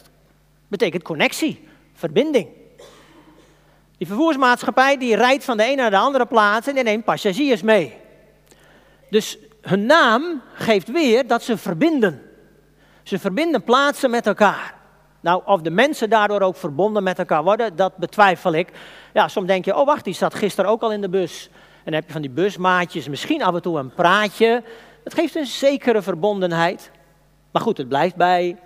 betekent 0.67 1.03
connectie, 1.03 1.67
verbinding. 1.93 2.47
Die 3.97 4.07
vervoersmaatschappij 4.07 4.97
die 4.97 5.15
rijdt 5.15 5.43
van 5.43 5.57
de 5.57 5.63
ene 5.63 5.75
naar 5.75 5.89
de 5.89 5.97
andere 5.97 6.25
plaats 6.25 6.67
en 6.67 6.75
die 6.75 6.83
neemt 6.83 7.05
passagiers 7.05 7.61
mee. 7.61 7.97
Dus 9.09 9.37
hun 9.69 9.85
naam 9.85 10.41
geeft 10.53 10.91
weer 10.91 11.27
dat 11.27 11.43
ze 11.43 11.57
verbinden. 11.57 12.21
Ze 13.03 13.19
verbinden 13.19 13.63
plaatsen 13.63 14.09
met 14.09 14.27
elkaar. 14.27 14.73
Nou, 15.19 15.41
of 15.45 15.61
de 15.61 15.69
mensen 15.69 16.09
daardoor 16.09 16.41
ook 16.41 16.55
verbonden 16.55 17.03
met 17.03 17.19
elkaar 17.19 17.43
worden, 17.43 17.75
dat 17.75 17.97
betwijfel 17.97 18.53
ik. 18.53 18.71
Ja, 19.13 19.27
soms 19.27 19.47
denk 19.47 19.65
je, 19.65 19.75
oh 19.75 19.85
wacht, 19.85 20.03
die 20.03 20.13
zat 20.13 20.33
gisteren 20.33 20.69
ook 20.69 20.81
al 20.81 20.91
in 20.91 21.01
de 21.01 21.09
bus. 21.09 21.49
En 21.53 21.83
dan 21.83 21.93
heb 21.93 22.05
je 22.05 22.11
van 22.11 22.21
die 22.21 22.31
busmaatjes, 22.31 23.07
misschien 23.07 23.43
af 23.43 23.55
en 23.55 23.61
toe 23.61 23.79
een 23.79 23.93
praatje. 23.93 24.63
Het 25.03 25.13
geeft 25.13 25.35
een 25.35 25.45
zekere 25.45 26.01
verbondenheid. 26.01 26.91
Maar 27.51 27.61
goed, 27.61 27.77
het 27.77 27.87
blijft 27.87 28.15
bij 28.15 28.57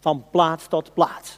van 0.00 0.24
plaats 0.30 0.66
tot 0.66 0.94
plaats. 0.94 1.37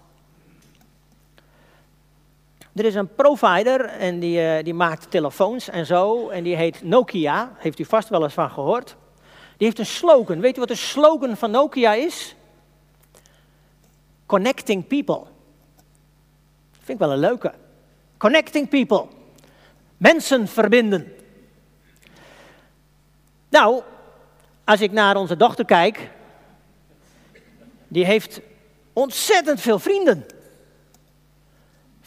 Er 2.80 2.86
is 2.86 2.94
een 2.94 3.14
provider 3.14 3.84
en 3.84 4.18
die, 4.18 4.40
uh, 4.40 4.64
die 4.64 4.74
maakt 4.74 5.10
telefoons 5.10 5.68
en 5.68 5.86
zo. 5.86 6.28
En 6.28 6.42
die 6.42 6.56
heet 6.56 6.82
Nokia. 6.82 7.52
Heeft 7.56 7.78
u 7.78 7.84
vast 7.84 8.08
wel 8.08 8.22
eens 8.22 8.34
van 8.34 8.50
gehoord. 8.50 8.96
Die 9.56 9.66
heeft 9.66 9.78
een 9.78 9.86
slogan. 9.86 10.40
Weet 10.40 10.56
u 10.56 10.58
wat 10.60 10.68
de 10.68 10.74
slogan 10.74 11.36
van 11.36 11.50
Nokia 11.50 11.92
is? 11.92 12.34
Connecting 14.26 14.86
people. 14.86 15.22
Vind 16.70 16.88
ik 16.88 16.98
wel 16.98 17.12
een 17.12 17.18
leuke. 17.18 17.52
Connecting 18.16 18.68
people. 18.68 19.06
Mensen 19.96 20.48
verbinden. 20.48 21.12
Nou, 23.48 23.82
als 24.64 24.80
ik 24.80 24.92
naar 24.92 25.16
onze 25.16 25.36
dochter 25.36 25.64
kijk, 25.64 26.10
die 27.88 28.04
heeft 28.04 28.40
ontzettend 28.92 29.60
veel 29.60 29.78
vrienden. 29.78 30.26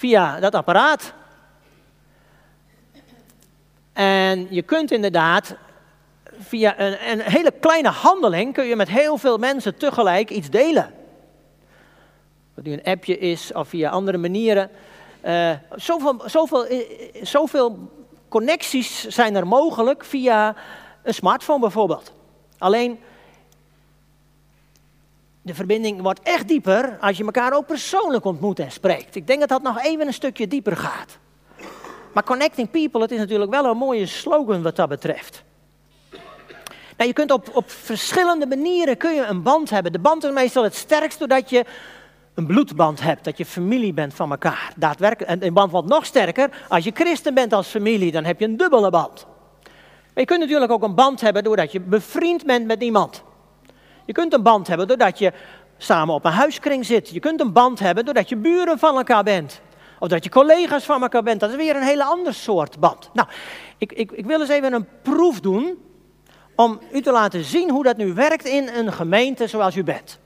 Via 0.04 0.40
dat 0.40 0.56
apparaat. 0.56 1.14
En 3.94 4.48
je 4.50 4.62
kunt 4.62 4.92
inderdaad 4.92 5.56
via 6.24 6.80
een, 6.80 7.12
een, 7.12 7.20
hele 7.20 7.52
kleine 7.60 7.90
handeling 7.90 8.54
kun 8.54 8.66
je 8.66 8.76
met 8.76 8.90
heel 8.90 9.18
veel 9.18 9.38
mensen 9.38 9.78
tegelijk 9.78 10.30
iets 10.30 10.50
delen. 10.50 10.94
Wat 12.54 12.66
nu 12.66 12.74
een 12.74 12.84
appje 12.84 13.18
is 13.18 13.54
of 13.54 13.68
via 13.68 13.90
andere 13.90 14.18
manieren. 14.18 14.70
Uh, 15.26 15.52
zoveel, 15.76 16.22
zoveel, 16.26 16.66
eh, 16.66 16.80
zoveel 17.22 17.92
connecties 18.30 19.08
zijn 19.08 19.36
er 19.36 19.48
mogelijk 19.48 20.06
via 20.06 20.56
een 21.04 21.14
smartphone 21.14 21.60
bijvoorbeeld. 21.60 22.14
Alleen 22.58 23.00
de 25.44 25.54
verbinding 25.54 26.02
wordt 26.02 26.20
echt 26.24 26.48
dieper 26.48 26.98
als 27.02 27.18
je 27.18 27.24
elkaar 27.24 27.54
ook 27.54 27.66
persoonlijk 27.66 28.26
ontmoet 28.26 28.60
en 28.60 28.72
spreekt. 28.72 29.16
Ik 29.16 29.28
denk 29.28 29.40
dat 29.40 29.50
dat 29.50 29.62
nog 29.62 29.84
even 29.84 30.08
een 30.08 30.14
stukje 30.14 30.48
dieper 30.48 30.78
gaat. 30.78 31.18
Maar 32.14 32.24
connecting 32.24 32.72
people, 32.72 33.02
het 33.02 33.12
is 33.12 33.18
natuurlijk 33.18 33.52
wel 33.52 33.66
een 33.66 33.78
mooie 33.78 34.06
slogan 34.06 34.62
wat 34.62 34.76
dat 34.76 34.90
betreft. 34.90 35.44
Nou, 36.98 37.10
je 37.10 37.14
kunt 37.14 37.32
op, 37.32 37.50
op 37.54 37.72
verschillende 37.72 38.48
manieren 38.48 38.98
kun 38.98 39.14
je 39.14 39.24
een 39.24 39.44
band 39.44 39.70
hebben. 39.70 39.92
De 39.92 40.00
band 40.00 40.24
is 40.24 40.32
meestal 40.32 40.64
het 40.64 40.76
sterkst 40.76 41.20
doordat 41.20 41.50
je 41.50 41.66
een 42.34 42.46
bloedband 42.46 43.02
hebt, 43.02 43.24
dat 43.24 43.38
je 43.38 43.46
familie 43.46 43.94
bent 43.94 44.14
van 44.14 44.32
elkaar. 44.32 44.74
Daadwerkelijk, 44.76 45.32
en 45.32 45.46
een 45.46 45.54
band 45.54 45.72
wordt 45.72 45.88
nog 45.88 46.06
sterker 46.06 46.50
als 46.70 46.84
je 46.84 46.92
christen 46.94 47.34
bent 47.34 47.54
als 47.54 47.68
familie, 47.68 48.12
dan 48.12 48.24
heb 48.24 48.40
je 48.40 48.46
een 48.46 48.58
dubbele 48.58 48.90
band. 48.90 49.26
Maar 49.64 50.24
je 50.24 50.26
kunt 50.26 50.40
natuurlijk 50.40 50.72
ook 50.72 50.84
een 50.84 50.96
band 50.96 51.22
hebben 51.22 51.44
doordat 51.44 51.72
je 51.72 51.80
bevriend 51.80 52.46
bent 52.46 52.66
met 52.66 52.82
iemand. 52.82 53.24
Je 54.06 54.14
kunt 54.14 54.34
een 54.34 54.44
band 54.44 54.68
hebben 54.68 54.88
doordat 54.88 55.20
je 55.20 55.34
samen 55.78 56.16
op 56.16 56.26
een 56.26 56.32
huiskring 56.32 56.86
zit. 56.86 57.10
Je 57.10 57.20
kunt 57.20 57.42
een 57.42 57.54
band 57.54 57.80
hebben 57.80 58.06
doordat 58.06 58.30
je 58.30 58.36
buren 58.36 58.80
van 58.80 58.98
elkaar 58.98 59.24
bent. 59.24 59.62
Of 60.00 60.08
dat 60.08 60.24
je 60.24 60.30
collega's 60.30 60.84
van 60.84 61.02
elkaar 61.02 61.24
bent. 61.24 61.40
Dat 61.40 61.50
is 61.50 61.56
weer 61.56 61.76
een 61.76 61.84
hele 61.84 62.04
ander 62.04 62.34
soort 62.34 62.80
band. 62.80 63.10
Nou, 63.14 63.28
ik, 63.78 63.94
ik, 63.94 64.12
ik 64.12 64.26
wil 64.26 64.40
eens 64.40 64.50
even 64.50 64.74
een 64.74 64.88
proef 65.02 65.40
doen 65.40 65.78
om 66.56 66.80
u 66.92 67.02
te 67.02 67.12
laten 67.12 67.44
zien 67.44 67.70
hoe 67.70 67.84
dat 67.84 67.98
nu 67.98 68.14
werkt 68.14 68.46
in 68.46 68.68
een 68.68 68.94
gemeente 68.94 69.48
zoals 69.48 69.76
u 69.76 69.84
bent. 69.84 70.20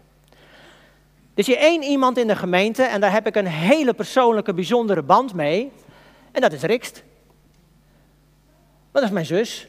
Er 1.34 1.50
is 1.50 1.56
één 1.56 1.84
iemand 1.84 2.18
in 2.18 2.28
de 2.28 2.36
gemeente 2.36 2.84
en 2.84 3.02
daar 3.02 3.12
heb 3.12 3.28
ik 3.28 3.36
een 3.36 3.48
hele 3.48 3.94
persoonlijke, 3.94 4.54
bijzondere 4.54 5.02
band 5.02 5.34
mee. 5.34 5.72
En 6.32 6.42
dat 6.42 6.54
is 6.54 6.62
Rikst. 6.62 7.04
Dat 8.92 9.04
is 9.04 9.10
mijn 9.10 9.26
zus. 9.26 9.68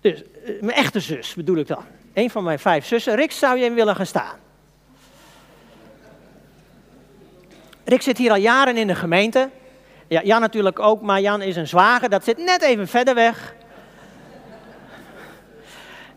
Dus, 0.00 0.22
eh, 0.22 0.60
mijn 0.60 0.76
echte 0.76 1.00
zus 1.00 1.34
bedoel 1.34 1.56
ik 1.56 1.66
dan. 1.66 1.84
Een 2.14 2.30
van 2.30 2.44
mijn 2.44 2.58
vijf 2.58 2.86
zussen. 2.86 3.14
Rick, 3.14 3.32
zou 3.32 3.58
je 3.58 3.64
hem 3.64 3.74
willen 3.74 3.96
gaan 3.96 4.06
staan? 4.06 4.36
Rick 7.84 8.02
zit 8.02 8.18
hier 8.18 8.30
al 8.30 8.36
jaren 8.36 8.76
in 8.76 8.86
de 8.86 8.94
gemeente. 8.94 9.50
Ja, 10.08 10.22
Jan 10.22 10.40
natuurlijk 10.40 10.78
ook, 10.78 11.02
maar 11.02 11.20
Jan 11.20 11.42
is 11.42 11.56
een 11.56 11.68
zwager. 11.68 12.08
Dat 12.08 12.24
zit 12.24 12.38
net 12.38 12.62
even 12.62 12.88
verder 12.88 13.14
weg. 13.14 13.54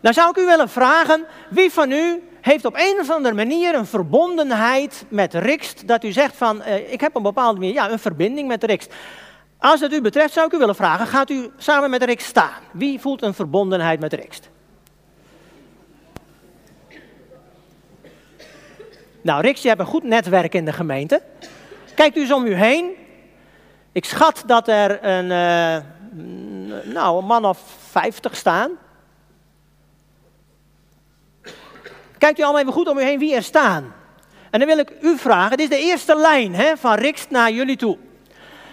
Dan 0.00 0.12
zou 0.12 0.30
ik 0.30 0.36
u 0.36 0.46
willen 0.46 0.68
vragen, 0.68 1.24
wie 1.48 1.72
van 1.72 1.90
u 1.90 2.22
heeft 2.40 2.64
op 2.64 2.74
een 2.76 2.96
of 3.00 3.10
andere 3.10 3.34
manier 3.34 3.74
een 3.74 3.86
verbondenheid 3.86 5.04
met 5.08 5.34
Rikst, 5.34 5.88
dat 5.88 6.04
u 6.04 6.12
zegt 6.12 6.36
van, 6.36 6.62
uh, 6.66 6.92
ik 6.92 7.00
heb 7.00 7.16
een 7.16 7.22
bepaalde 7.22 7.58
manier, 7.58 7.74
ja, 7.74 7.90
een 7.90 7.98
verbinding 7.98 8.48
met 8.48 8.64
Rikst. 8.64 8.94
Als 9.58 9.80
het 9.80 9.92
u 9.92 10.00
betreft 10.00 10.32
zou 10.32 10.46
ik 10.46 10.52
u 10.52 10.58
willen 10.58 10.74
vragen, 10.74 11.06
gaat 11.06 11.30
u 11.30 11.50
samen 11.56 11.90
met 11.90 12.02
Rikst 12.02 12.26
staan? 12.26 12.60
Wie 12.72 13.00
voelt 13.00 13.22
een 13.22 13.34
verbondenheid 13.34 14.00
met 14.00 14.12
Rikst? 14.12 14.50
Nou, 19.22 19.40
Rikst, 19.40 19.62
je 19.62 19.68
hebt 19.68 19.80
een 19.80 19.86
goed 19.86 20.02
netwerk 20.02 20.54
in 20.54 20.64
de 20.64 20.72
gemeente. 20.72 21.22
Kijkt 21.94 22.16
u 22.16 22.20
eens 22.20 22.32
om 22.32 22.46
u 22.46 22.54
heen. 22.54 22.90
Ik 23.92 24.04
schat 24.04 24.42
dat 24.46 24.68
er 24.68 25.04
een, 25.04 25.24
uh, 25.24 25.76
nou, 26.92 27.18
een 27.18 27.26
man 27.26 27.44
of 27.44 27.58
vijftig 27.90 28.36
staan. 28.36 28.70
Kijkt 32.18 32.38
u 32.38 32.42
allemaal 32.42 32.60
even 32.60 32.72
goed 32.72 32.88
om 32.88 32.98
u 32.98 33.02
heen 33.02 33.18
wie 33.18 33.34
er 33.34 33.42
staan. 33.42 33.94
En 34.50 34.58
dan 34.58 34.68
wil 34.68 34.78
ik 34.78 34.92
u 35.00 35.18
vragen, 35.18 35.56
dit 35.56 35.70
is 35.70 35.78
de 35.78 35.84
eerste 35.84 36.16
lijn 36.16 36.54
hè, 36.54 36.76
van 36.76 36.94
Rikst 36.94 37.30
naar 37.30 37.50
jullie 37.50 37.76
toe. 37.76 37.98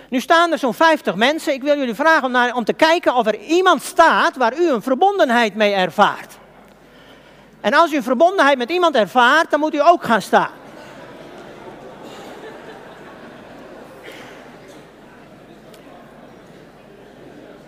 Nu 0.10 0.20
staan 0.20 0.52
er 0.52 0.58
zo'n 0.58 0.74
50 0.74 1.16
mensen. 1.16 1.54
Ik 1.54 1.62
wil 1.62 1.78
jullie 1.78 1.94
vragen 1.94 2.24
om, 2.24 2.32
naar, 2.32 2.56
om 2.56 2.64
te 2.64 2.74
kijken 2.74 3.16
of 3.16 3.28
er 3.28 3.40
iemand 3.40 3.82
staat 3.82 4.36
waar 4.36 4.60
u 4.60 4.70
een 4.70 4.82
verbondenheid 4.82 5.56
mee 5.56 5.74
ervaart. 5.74 6.38
En 7.66 7.74
als 7.74 7.92
u 7.92 7.96
een 7.96 8.04
verbondenheid 8.04 8.58
met 8.58 8.70
iemand 8.70 8.96
ervaart, 8.96 9.52
dan 9.52 9.60
moet 9.60 9.74
u 9.74 9.82
ook 9.82 10.04
gaan 10.04 10.22
staan. 10.22 10.50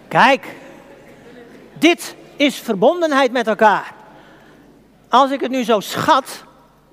Kijk, 0.08 0.56
dit 1.74 2.16
is 2.36 2.56
verbondenheid 2.56 3.32
met 3.32 3.48
elkaar. 3.48 3.94
Als 5.10 5.32
ik 5.32 5.40
het 5.40 5.52
nu 5.52 5.64
zo 5.64 5.80
schat, 5.80 6.44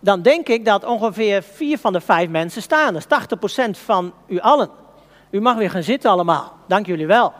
dan 0.00 0.22
denk 0.22 0.48
ik 0.48 0.64
dat 0.64 0.84
ongeveer 0.84 1.42
vier 1.42 1.78
van 1.78 1.92
de 1.92 2.00
vijf 2.00 2.28
mensen 2.28 2.62
staan. 2.62 2.94
Dat 2.94 3.06
is 3.08 3.68
80% 3.68 3.70
van 3.84 4.12
u 4.26 4.40
allen. 4.40 4.70
U 5.30 5.40
mag 5.40 5.56
weer 5.56 5.70
gaan 5.70 5.82
zitten 5.82 6.10
allemaal. 6.10 6.56
Dank 6.66 6.86
jullie 6.86 7.06
wel. 7.06 7.32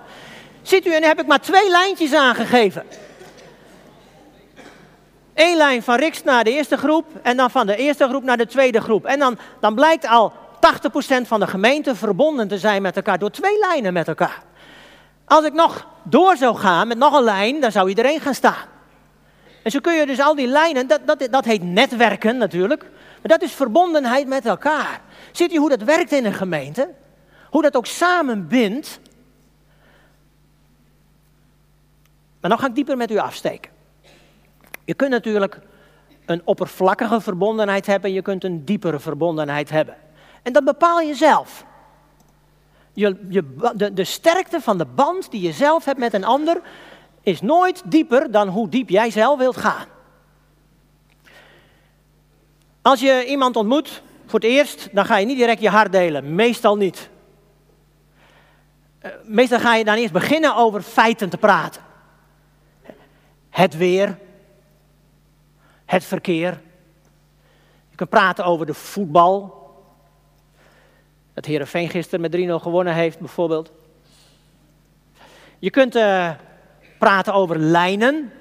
Ziet 0.63 0.87
u, 0.87 0.95
en 0.95 1.03
heb 1.03 1.21
ik 1.21 1.27
maar 1.27 1.41
twee 1.41 1.71
lijntjes 1.71 2.15
aangegeven. 2.15 2.85
Eén 5.35 5.57
lijn 5.57 5.83
van 5.83 5.97
Riks 5.97 6.23
naar 6.23 6.45
de 6.45 6.51
eerste 6.51 6.77
groep 6.77 7.07
en 7.23 7.37
dan 7.37 7.51
van 7.51 7.67
de 7.67 7.77
eerste 7.77 8.09
groep 8.09 8.23
naar 8.23 8.37
de 8.37 8.47
tweede 8.47 8.81
groep. 8.81 9.05
En 9.05 9.19
dan, 9.19 9.39
dan 9.61 9.75
blijkt 9.75 10.07
al 10.07 10.33
80% 10.33 11.27
van 11.27 11.41
de 11.41 11.47
gemeente 11.47 11.95
verbonden 11.95 12.49
te 12.49 12.59
zijn 12.59 12.83
met 12.83 12.97
elkaar 12.97 13.19
door 13.19 13.31
twee 13.31 13.59
lijnen 13.59 13.93
met 13.93 14.09
elkaar. 14.09 14.43
Als 15.25 15.45
ik 15.45 15.53
nog 15.53 15.87
door 16.03 16.37
zou 16.37 16.57
gaan 16.57 16.89
met 16.89 16.99
nog 16.99 17.13
een 17.13 17.23
lijn, 17.23 17.61
dan 17.61 17.73
zou 17.73 17.89
iedereen 17.89 18.21
gaan 18.21 18.35
staan. 18.35 18.73
En 19.63 19.71
zo 19.71 19.81
kun 19.81 19.95
je 19.95 20.07
dus 20.07 20.21
al 20.21 20.35
die 20.35 20.47
lijnen, 20.47 20.87
dat, 20.87 21.01
dat, 21.05 21.29
dat 21.31 21.45
heet 21.45 21.63
netwerken 21.63 22.37
natuurlijk, 22.37 22.83
maar 22.83 23.39
dat 23.39 23.43
is 23.43 23.53
verbondenheid 23.53 24.27
met 24.27 24.47
elkaar. 24.47 25.01
Ziet 25.33 25.53
u 25.53 25.57
hoe 25.57 25.69
dat 25.69 25.83
werkt 25.83 26.13
in 26.13 26.25
een 26.25 26.35
gemeente? 26.35 26.91
Hoe 27.51 27.63
dat 27.63 27.77
ook 27.77 27.87
samen 27.87 28.49
bindt? 28.49 29.01
Maar 32.41 32.51
dan 32.51 32.59
ga 32.59 32.67
ik 32.67 32.75
dieper 32.75 32.97
met 32.97 33.11
u 33.11 33.17
afsteken. 33.17 33.74
Je 34.85 34.95
kunt 34.95 35.11
natuurlijk 35.11 35.61
een 36.27 36.43
oppervlakkige 36.45 37.21
verbondenheid 37.21 37.87
hebben, 37.87 38.13
je 38.13 38.23
kunt 38.23 38.45
een 38.45 38.65
diepere 38.65 38.99
verbondenheid 38.99 39.71
hebben. 39.71 39.97
En 40.43 40.53
dat 40.53 40.65
bepaal 40.65 41.01
je 41.01 41.15
zelf. 41.15 41.65
Je, 42.93 43.27
je, 43.29 43.57
de, 43.75 43.93
de 43.93 44.05
sterkte 44.05 44.61
van 44.61 44.79
de 44.79 44.87
band 44.87 45.31
die 45.31 45.41
je 45.41 45.53
zelf 45.53 45.85
hebt 45.85 45.99
met 45.99 46.15
een 46.15 46.25
ander 46.25 46.61
is 47.23 47.41
nooit 47.41 47.83
dieper 47.85 48.31
dan 48.31 48.49
hoe 48.49 48.69
diep 48.69 48.89
jij 48.89 49.11
zelf 49.11 49.39
wilt 49.39 49.57
gaan. 49.57 49.87
Als 52.83 53.01
je 53.01 53.25
iemand 53.29 53.57
ontmoet 53.57 54.03
voor 54.27 54.41
het 54.41 54.49
eerst, 54.49 54.89
dan 54.93 55.05
ga 55.05 55.17
je 55.17 55.27
niet 55.27 55.37
direct 55.37 55.61
je 55.61 55.69
hart 55.69 55.93
delen. 55.93 56.35
Meestal 56.35 56.77
niet. 56.77 57.11
Eh, 58.99 59.11
meestal 59.25 59.59
ga 59.59 59.75
je 59.75 59.85
dan 59.85 59.97
eerst 59.97 60.13
beginnen 60.13 60.57
over 60.57 60.83
feiten 60.83 61.29
te 61.29 61.37
praten. 61.37 61.83
Het 63.51 63.77
weer, 63.77 64.19
het 65.95 66.05
verkeer. 66.05 66.61
Je 67.91 67.97
kunt 67.97 68.11
praten 68.11 68.45
over 68.45 68.67
de 68.67 68.75
voetbal. 68.75 69.63
Dat 71.35 71.45
Heerenveen 71.45 71.89
gisteren 71.89 72.21
met 72.21 72.61
3-0 72.61 72.63
gewonnen 72.63 72.95
heeft, 72.95 73.19
bijvoorbeeld. 73.19 73.73
Je 75.59 75.71
kunt 75.71 75.97
uh, 75.97 76.31
praten 76.99 77.35
over 77.35 77.59
lijnen. 77.59 78.33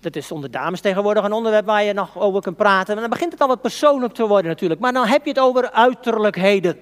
Dat 0.00 0.16
is 0.16 0.32
onder 0.32 0.50
dames 0.50 0.80
tegenwoordig 0.80 1.24
een 1.24 1.32
onderwerp 1.32 1.66
waar 1.66 1.82
je 1.82 1.92
nog 1.92 2.18
over 2.18 2.40
kunt 2.40 2.56
praten. 2.56 2.92
Maar 2.92 3.02
dan 3.02 3.10
begint 3.10 3.32
het 3.32 3.40
al 3.40 3.48
wat 3.48 3.60
persoonlijk 3.60 4.14
te 4.14 4.26
worden 4.26 4.50
natuurlijk. 4.50 4.80
Maar 4.80 4.92
dan 4.92 5.06
heb 5.06 5.24
je 5.24 5.30
het 5.30 5.38
over 5.38 5.70
uiterlijkheden. 5.70 6.80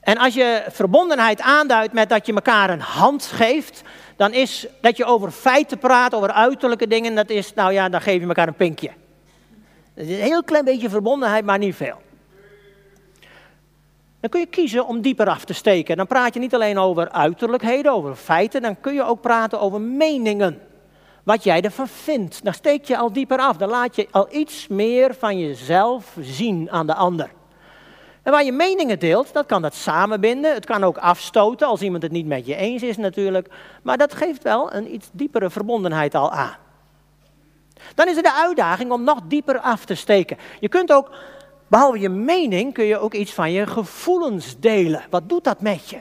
En 0.00 0.18
als 0.18 0.34
je 0.34 0.64
verbondenheid 0.68 1.40
aanduidt 1.40 1.92
met 1.92 2.08
dat 2.08 2.26
je 2.26 2.34
elkaar 2.34 2.70
een 2.70 2.80
hand 2.80 3.24
geeft, 3.24 3.82
dan 4.22 4.32
is 4.32 4.66
dat 4.80 4.96
je 4.96 5.04
over 5.04 5.30
feiten 5.30 5.78
praat, 5.78 6.14
over 6.14 6.32
uiterlijke 6.32 6.86
dingen, 6.86 7.14
dat 7.14 7.30
is, 7.30 7.54
nou 7.54 7.72
ja, 7.72 7.88
dan 7.88 8.00
geef 8.00 8.20
je 8.20 8.26
elkaar 8.26 8.48
een 8.48 8.54
pinkje. 8.54 8.90
Dat 9.94 10.06
is 10.06 10.16
een 10.16 10.22
heel 10.22 10.44
klein 10.44 10.64
beetje 10.64 10.88
verbondenheid, 10.88 11.44
maar 11.44 11.58
niet 11.58 11.74
veel. 11.74 11.96
Dan 14.20 14.30
kun 14.30 14.40
je 14.40 14.46
kiezen 14.46 14.86
om 14.86 15.00
dieper 15.00 15.28
af 15.28 15.44
te 15.44 15.52
steken. 15.52 15.96
Dan 15.96 16.06
praat 16.06 16.34
je 16.34 16.40
niet 16.40 16.54
alleen 16.54 16.78
over 16.78 17.10
uiterlijkheden, 17.10 17.92
over 17.92 18.14
feiten, 18.14 18.62
dan 18.62 18.80
kun 18.80 18.94
je 18.94 19.04
ook 19.04 19.20
praten 19.20 19.60
over 19.60 19.80
meningen. 19.80 20.60
Wat 21.22 21.44
jij 21.44 21.62
ervan 21.62 21.88
vindt. 21.88 22.44
Dan 22.44 22.54
steek 22.54 22.84
je 22.84 22.96
al 22.96 23.12
dieper 23.12 23.38
af. 23.38 23.56
Dan 23.56 23.68
laat 23.68 23.96
je 23.96 24.08
al 24.10 24.28
iets 24.30 24.68
meer 24.68 25.14
van 25.14 25.38
jezelf 25.38 26.16
zien 26.20 26.70
aan 26.70 26.86
de 26.86 26.94
ander. 26.94 27.30
En 28.22 28.32
waar 28.32 28.44
je 28.44 28.52
meningen 28.52 28.98
deelt, 28.98 29.32
dat 29.32 29.46
kan 29.46 29.62
dat 29.62 29.74
samenbinden. 29.74 30.54
Het 30.54 30.64
kan 30.64 30.84
ook 30.84 30.98
afstoten 30.98 31.66
als 31.66 31.82
iemand 31.82 32.02
het 32.02 32.12
niet 32.12 32.26
met 32.26 32.46
je 32.46 32.56
eens 32.56 32.82
is 32.82 32.96
natuurlijk. 32.96 33.48
Maar 33.82 33.98
dat 33.98 34.14
geeft 34.14 34.42
wel 34.42 34.72
een 34.72 34.94
iets 34.94 35.08
diepere 35.12 35.50
verbondenheid 35.50 36.14
al 36.14 36.30
aan. 36.30 36.56
Dan 37.94 38.08
is 38.08 38.16
er 38.16 38.22
de 38.22 38.32
uitdaging 38.32 38.90
om 38.90 39.04
nog 39.04 39.20
dieper 39.24 39.58
af 39.58 39.84
te 39.84 39.94
steken. 39.94 40.36
Je 40.60 40.68
kunt 40.68 40.92
ook, 40.92 41.10
behalve 41.68 41.98
je 41.98 42.08
mening, 42.08 42.74
kun 42.74 42.84
je 42.84 42.98
ook 42.98 43.14
iets 43.14 43.32
van 43.32 43.52
je 43.52 43.66
gevoelens 43.66 44.60
delen. 44.60 45.02
Wat 45.10 45.28
doet 45.28 45.44
dat 45.44 45.60
met 45.60 45.90
je? 45.90 46.00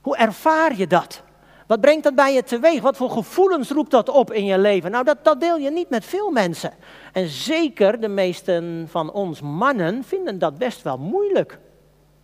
Hoe 0.00 0.16
ervaar 0.16 0.76
je 0.76 0.86
dat? 0.86 1.22
Wat 1.66 1.80
brengt 1.80 2.02
dat 2.02 2.14
bij 2.14 2.34
je 2.34 2.42
teweeg? 2.42 2.82
Wat 2.82 2.96
voor 2.96 3.10
gevoelens 3.10 3.70
roept 3.70 3.90
dat 3.90 4.08
op 4.08 4.32
in 4.32 4.44
je 4.44 4.58
leven? 4.58 4.90
Nou, 4.90 5.04
dat, 5.04 5.24
dat 5.24 5.40
deel 5.40 5.56
je 5.56 5.70
niet 5.70 5.90
met 5.90 6.04
veel 6.04 6.30
mensen. 6.30 6.72
En 7.12 7.28
zeker 7.28 8.00
de 8.00 8.08
meesten 8.08 8.86
van 8.88 9.12
ons 9.12 9.40
mannen 9.40 10.04
vinden 10.04 10.38
dat 10.38 10.58
best 10.58 10.82
wel 10.82 10.98
moeilijk. 10.98 11.58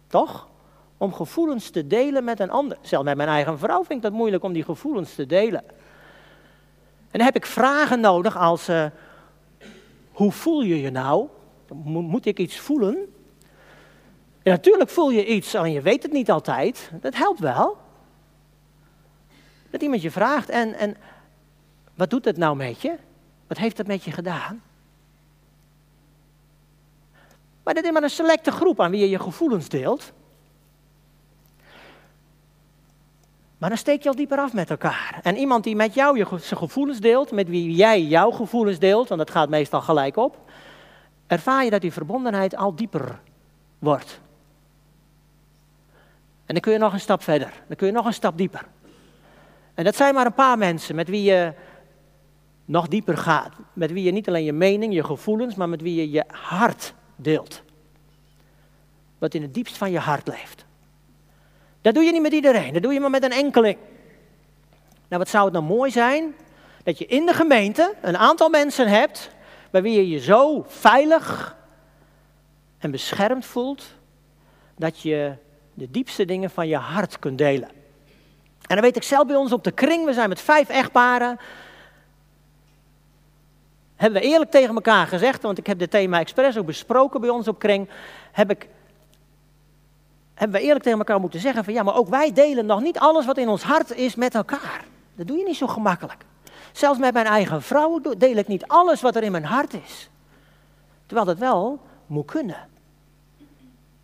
Toch? 0.07 0.48
Om 0.98 1.14
gevoelens 1.14 1.70
te 1.70 1.87
delen 1.87 2.24
met 2.24 2.40
een 2.40 2.50
ander. 2.50 2.79
Zelfs 2.81 3.05
met 3.05 3.16
mijn 3.16 3.29
eigen 3.29 3.59
vrouw 3.59 3.85
vind 3.85 3.92
ik 3.92 4.03
dat 4.03 4.12
moeilijk 4.12 4.42
om 4.42 4.53
die 4.53 4.64
gevoelens 4.64 5.14
te 5.14 5.26
delen. 5.26 5.62
En 7.11 7.18
dan 7.18 7.26
heb 7.26 7.37
ik 7.37 7.46
vragen 7.46 8.00
nodig 8.00 8.38
als, 8.38 8.68
uh, 8.68 8.85
hoe 10.12 10.33
voel 10.33 10.62
je 10.62 10.81
je 10.81 10.90
nou? 10.90 11.26
Moet 11.85 12.26
ik 12.26 12.38
iets 12.38 12.59
voelen? 12.59 13.12
Natuurlijk 14.42 14.90
voel 14.90 15.11
je 15.11 15.26
iets, 15.26 15.55
alleen 15.55 15.72
je 15.72 15.81
weet 15.81 16.03
het 16.03 16.12
niet 16.12 16.31
altijd. 16.31 16.90
Dat 17.00 17.14
helpt 17.14 17.40
wel. 17.40 17.76
Dat 19.70 19.83
iemand 19.83 20.02
je 20.02 20.11
vraagt, 20.11 20.48
en, 20.48 20.74
en 20.74 20.96
wat 21.94 22.11
doet 22.11 22.24
het 22.24 22.37
nou 22.37 22.56
met 22.56 22.80
je? 22.80 22.96
Wat 23.46 23.59
heeft 23.59 23.76
dat 23.76 23.87
met 23.87 24.04
je 24.04 24.12
gedaan? 24.12 24.62
Maar 27.62 27.74
dat 27.74 27.85
is 27.85 27.90
maar 27.90 28.02
een 28.02 28.11
selecte 28.11 28.50
groep 28.50 28.80
aan 28.80 28.90
wie 28.90 29.00
je 29.00 29.09
je 29.09 29.18
gevoelens 29.18 29.68
deelt. 29.68 30.12
Maar 33.59 33.68
dan 33.68 33.78
steek 33.78 34.02
je 34.02 34.09
al 34.09 34.14
dieper 34.14 34.38
af 34.38 34.52
met 34.52 34.70
elkaar. 34.70 35.20
En 35.22 35.37
iemand 35.37 35.64
die 35.64 35.76
met 35.76 35.94
jou 35.94 36.18
je, 36.18 36.26
zijn 36.38 36.61
gevoelens 36.61 37.00
deelt, 37.00 37.30
met 37.30 37.48
wie 37.48 37.74
jij 37.74 38.02
jouw 38.02 38.30
gevoelens 38.30 38.78
deelt, 38.78 39.09
want 39.09 39.20
dat 39.20 39.30
gaat 39.30 39.48
meestal 39.48 39.80
gelijk 39.80 40.16
op, 40.16 40.50
ervaar 41.26 41.64
je 41.64 41.70
dat 41.70 41.80
die 41.80 41.92
verbondenheid 41.92 42.56
al 42.56 42.74
dieper 42.74 43.20
wordt. 43.78 44.20
En 46.46 46.54
dan 46.54 46.61
kun 46.61 46.72
je 46.72 46.78
nog 46.78 46.92
een 46.92 47.00
stap 47.00 47.22
verder, 47.22 47.52
dan 47.66 47.76
kun 47.76 47.87
je 47.87 47.92
nog 47.92 48.06
een 48.06 48.12
stap 48.12 48.37
dieper. 48.38 48.66
En 49.80 49.86
dat 49.86 49.96
zijn 49.96 50.14
maar 50.14 50.26
een 50.26 50.34
paar 50.34 50.58
mensen 50.58 50.94
met 50.94 51.08
wie 51.08 51.22
je 51.22 51.52
nog 52.64 52.88
dieper 52.88 53.16
gaat. 53.16 53.52
Met 53.72 53.92
wie 53.92 54.04
je 54.04 54.10
niet 54.10 54.28
alleen 54.28 54.44
je 54.44 54.52
mening, 54.52 54.94
je 54.94 55.04
gevoelens, 55.04 55.54
maar 55.54 55.68
met 55.68 55.82
wie 55.82 55.94
je 55.94 56.10
je 56.10 56.24
hart 56.28 56.94
deelt. 57.16 57.62
Wat 59.18 59.34
in 59.34 59.42
het 59.42 59.54
diepst 59.54 59.76
van 59.76 59.90
je 59.90 59.98
hart 59.98 60.28
leeft. 60.28 60.64
Dat 61.80 61.94
doe 61.94 62.02
je 62.02 62.12
niet 62.12 62.22
met 62.22 62.32
iedereen, 62.32 62.72
dat 62.72 62.82
doe 62.82 62.92
je 62.92 63.00
maar 63.00 63.10
met 63.10 63.22
een 63.22 63.32
enkeling. 63.32 63.76
Nou, 65.08 65.22
wat 65.22 65.28
zou 65.28 65.44
het 65.44 65.52
nou 65.52 65.64
mooi 65.64 65.90
zijn 65.90 66.34
dat 66.82 66.98
je 66.98 67.06
in 67.06 67.26
de 67.26 67.34
gemeente 67.34 67.94
een 68.00 68.16
aantal 68.16 68.48
mensen 68.48 68.88
hebt 68.88 69.30
bij 69.70 69.82
wie 69.82 69.94
je 69.94 70.08
je 70.08 70.18
zo 70.18 70.64
veilig 70.68 71.56
en 72.78 72.90
beschermd 72.90 73.46
voelt 73.46 73.94
dat 74.76 75.00
je 75.00 75.32
de 75.74 75.90
diepste 75.90 76.24
dingen 76.24 76.50
van 76.50 76.68
je 76.68 76.76
hart 76.76 77.18
kunt 77.18 77.38
delen. 77.38 77.78
En 78.70 78.76
dan 78.76 78.85
weet 78.85 78.96
ik 78.96 79.02
zelf 79.02 79.26
bij 79.26 79.37
ons 79.37 79.52
op 79.52 79.64
de 79.64 79.70
kring, 79.70 80.04
we 80.04 80.12
zijn 80.12 80.28
met 80.28 80.40
vijf 80.40 80.68
echtparen. 80.68 81.38
Hebben 83.96 84.20
we 84.20 84.26
eerlijk 84.26 84.50
tegen 84.50 84.74
elkaar 84.74 85.06
gezegd, 85.06 85.42
want 85.42 85.59
ik 85.59 85.66
heb 85.66 85.78
dit 85.78 85.90
thema 85.90 86.18
expres 86.18 86.59
ook 86.59 86.66
besproken 86.66 87.20
bij 87.20 87.30
ons 87.30 87.48
op 87.48 87.59
kring. 87.59 87.88
Heb 88.33 88.50
ik, 88.50 88.68
hebben 90.35 90.61
we 90.61 90.66
eerlijk 90.66 90.85
tegen 90.85 90.98
elkaar 90.98 91.20
moeten 91.20 91.40
zeggen 91.40 91.64
van 91.64 91.72
ja, 91.72 91.83
maar 91.83 91.94
ook 91.94 92.09
wij 92.09 92.33
delen 92.33 92.66
nog 92.66 92.80
niet 92.80 92.98
alles 92.98 93.26
wat 93.26 93.38
in 93.38 93.48
ons 93.48 93.62
hart 93.62 93.94
is 93.94 94.14
met 94.14 94.35
elkaar. 94.35 94.85
Dat 95.14 95.26
doe 95.26 95.37
je 95.37 95.44
niet 95.44 95.56
zo 95.56 95.66
gemakkelijk. 95.66 96.24
Zelfs 96.72 96.98
met 96.98 97.12
mijn 97.12 97.26
eigen 97.26 97.62
vrouw 97.62 98.00
deel 98.00 98.37
ik 98.37 98.48
niet 98.48 98.66
alles 98.66 99.00
wat 99.00 99.16
er 99.16 99.22
in 99.22 99.33
mijn 99.33 99.44
hart 99.44 99.74
is. 99.74 100.11
Terwijl 101.06 101.26
dat 101.26 101.38
wel 101.38 101.80
moet 102.06 102.26
kunnen. 102.26 102.68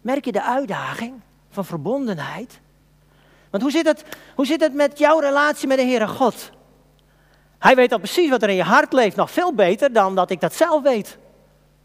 Merk 0.00 0.24
je 0.24 0.32
de 0.32 0.42
uitdaging 0.42 1.14
van 1.50 1.64
verbondenheid? 1.64 2.60
Want 3.50 3.62
hoe 3.62 3.72
zit, 3.72 3.86
het, 3.86 4.04
hoe 4.34 4.46
zit 4.46 4.60
het 4.60 4.74
met 4.74 4.98
jouw 4.98 5.18
relatie 5.18 5.68
met 5.68 5.78
de 5.78 5.84
Heere 5.84 6.08
God? 6.08 6.50
Hij 7.58 7.76
weet 7.76 7.92
al 7.92 7.98
precies 7.98 8.30
wat 8.30 8.42
er 8.42 8.48
in 8.48 8.54
je 8.54 8.62
hart 8.62 8.92
leeft, 8.92 9.16
nog 9.16 9.30
veel 9.30 9.54
beter 9.54 9.92
dan 9.92 10.14
dat 10.14 10.30
ik 10.30 10.40
dat 10.40 10.54
zelf 10.54 10.82
weet. 10.82 11.18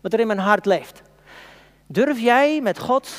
Wat 0.01 0.13
er 0.13 0.19
in 0.19 0.27
mijn 0.27 0.39
hart 0.39 0.65
leeft. 0.65 1.01
Durf 1.87 2.19
jij 2.19 2.61
met 2.61 2.79
God 2.79 3.09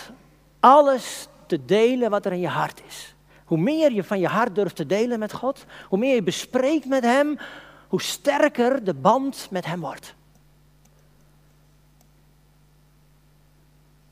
alles 0.60 1.28
te 1.46 1.64
delen 1.64 2.10
wat 2.10 2.26
er 2.26 2.32
in 2.32 2.40
je 2.40 2.48
hart 2.48 2.82
is? 2.86 3.14
Hoe 3.44 3.58
meer 3.58 3.92
je 3.92 4.04
van 4.04 4.18
je 4.18 4.26
hart 4.26 4.54
durft 4.54 4.76
te 4.76 4.86
delen 4.86 5.18
met 5.18 5.32
God, 5.32 5.64
hoe 5.88 5.98
meer 5.98 6.14
je 6.14 6.22
bespreekt 6.22 6.86
met 6.86 7.04
Hem, 7.04 7.38
hoe 7.88 8.02
sterker 8.02 8.84
de 8.84 8.94
band 8.94 9.48
met 9.50 9.66
Hem 9.66 9.80
wordt. 9.80 10.14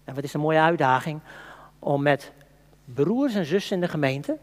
En 0.05 0.15
wat 0.15 0.25
is 0.25 0.35
een 0.35 0.41
mooie 0.41 0.61
uitdaging 0.61 1.21
om 1.79 2.03
met 2.03 2.33
broers 2.95 3.35
en 3.35 3.45
zussen 3.45 3.75
in 3.75 3.81
de 3.81 3.89
gemeente. 3.89 4.39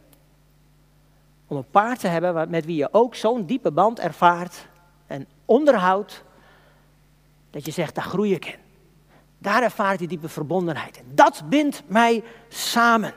Om 1.47 1.57
een 1.57 1.69
paar 1.71 1.97
te 1.97 2.07
hebben 2.07 2.49
met 2.49 2.65
wie 2.65 2.75
je 2.75 2.89
ook 2.91 3.15
zo'n 3.15 3.45
diepe 3.45 3.71
band 3.71 3.99
ervaart 3.99 4.67
en 5.07 5.27
onderhoudt. 5.45 6.23
Dat 7.49 7.65
je 7.65 7.71
zegt, 7.71 7.95
daar 7.95 8.03
groei 8.03 8.33
ik 8.33 8.45
in. 8.45 8.59
Daar 9.37 9.63
ervaar 9.63 9.93
ik 9.93 9.99
die 9.99 10.07
diepe 10.07 10.29
verbondenheid 10.29 10.97
in. 10.97 11.05
Dat 11.13 11.43
bindt 11.49 11.83
mij 11.87 12.23
samen. 12.47 13.13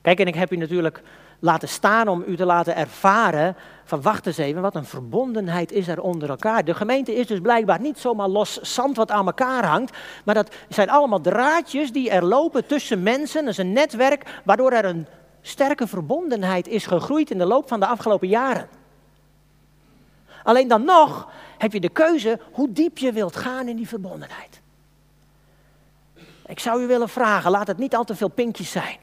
Kijk, 0.00 0.20
en 0.20 0.26
ik 0.26 0.34
heb 0.34 0.52
u 0.52 0.56
natuurlijk 0.56 1.02
laten 1.40 1.68
staan 1.68 2.08
om 2.08 2.24
u 2.26 2.36
te 2.36 2.44
laten 2.44 2.76
ervaren 2.76 3.56
van 3.84 4.02
wacht 4.02 4.26
eens 4.26 4.36
even, 4.36 4.62
wat 4.62 4.74
een 4.74 4.84
verbondenheid 4.84 5.72
is 5.72 5.88
er 5.88 6.00
onder 6.00 6.28
elkaar. 6.28 6.64
De 6.64 6.74
gemeente 6.74 7.14
is 7.14 7.26
dus 7.26 7.40
blijkbaar 7.40 7.80
niet 7.80 7.98
zomaar 7.98 8.28
los 8.28 8.60
zand 8.60 8.96
wat 8.96 9.10
aan 9.10 9.26
elkaar 9.26 9.66
hangt, 9.66 9.96
maar 10.24 10.34
dat 10.34 10.54
zijn 10.68 10.90
allemaal 10.90 11.20
draadjes 11.20 11.92
die 11.92 12.10
er 12.10 12.24
lopen 12.24 12.66
tussen 12.66 13.02
mensen. 13.02 13.40
Dat 13.40 13.52
is 13.52 13.58
een 13.58 13.72
netwerk 13.72 14.40
waardoor 14.44 14.72
er 14.72 14.84
een 14.84 15.06
sterke 15.42 15.86
verbondenheid 15.86 16.68
is 16.68 16.86
gegroeid 16.86 17.30
in 17.30 17.38
de 17.38 17.46
loop 17.46 17.68
van 17.68 17.80
de 17.80 17.86
afgelopen 17.86 18.28
jaren. 18.28 18.68
Alleen 20.42 20.68
dan 20.68 20.84
nog 20.84 21.28
heb 21.58 21.72
je 21.72 21.80
de 21.80 21.88
keuze 21.88 22.38
hoe 22.52 22.72
diep 22.72 22.98
je 22.98 23.12
wilt 23.12 23.36
gaan 23.36 23.68
in 23.68 23.76
die 23.76 23.88
verbondenheid. 23.88 24.60
Ik 26.46 26.60
zou 26.60 26.82
u 26.82 26.86
willen 26.86 27.08
vragen, 27.08 27.50
laat 27.50 27.66
het 27.66 27.78
niet 27.78 27.94
al 27.94 28.04
te 28.04 28.16
veel 28.16 28.28
pinkjes 28.28 28.70
zijn. 28.70 28.96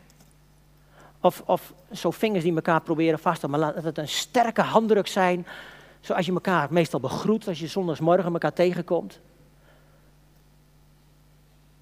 Of, 1.21 1.43
of 1.45 1.73
zo 1.93 2.11
vingers 2.11 2.43
die 2.43 2.55
elkaar 2.55 2.81
proberen 2.81 3.19
vast 3.19 3.39
te 3.39 3.47
maar 3.47 3.59
laat 3.59 3.83
het 3.83 3.97
een 3.97 4.07
sterke 4.07 4.61
handdruk 4.61 5.07
zijn. 5.07 5.47
Zoals 5.99 6.25
je 6.25 6.31
elkaar 6.31 6.67
meestal 6.71 6.99
begroet 6.99 7.47
als 7.47 7.59
je 7.59 7.67
zondagsmorgen 7.67 8.33
elkaar 8.33 8.53
tegenkomt. 8.53 9.19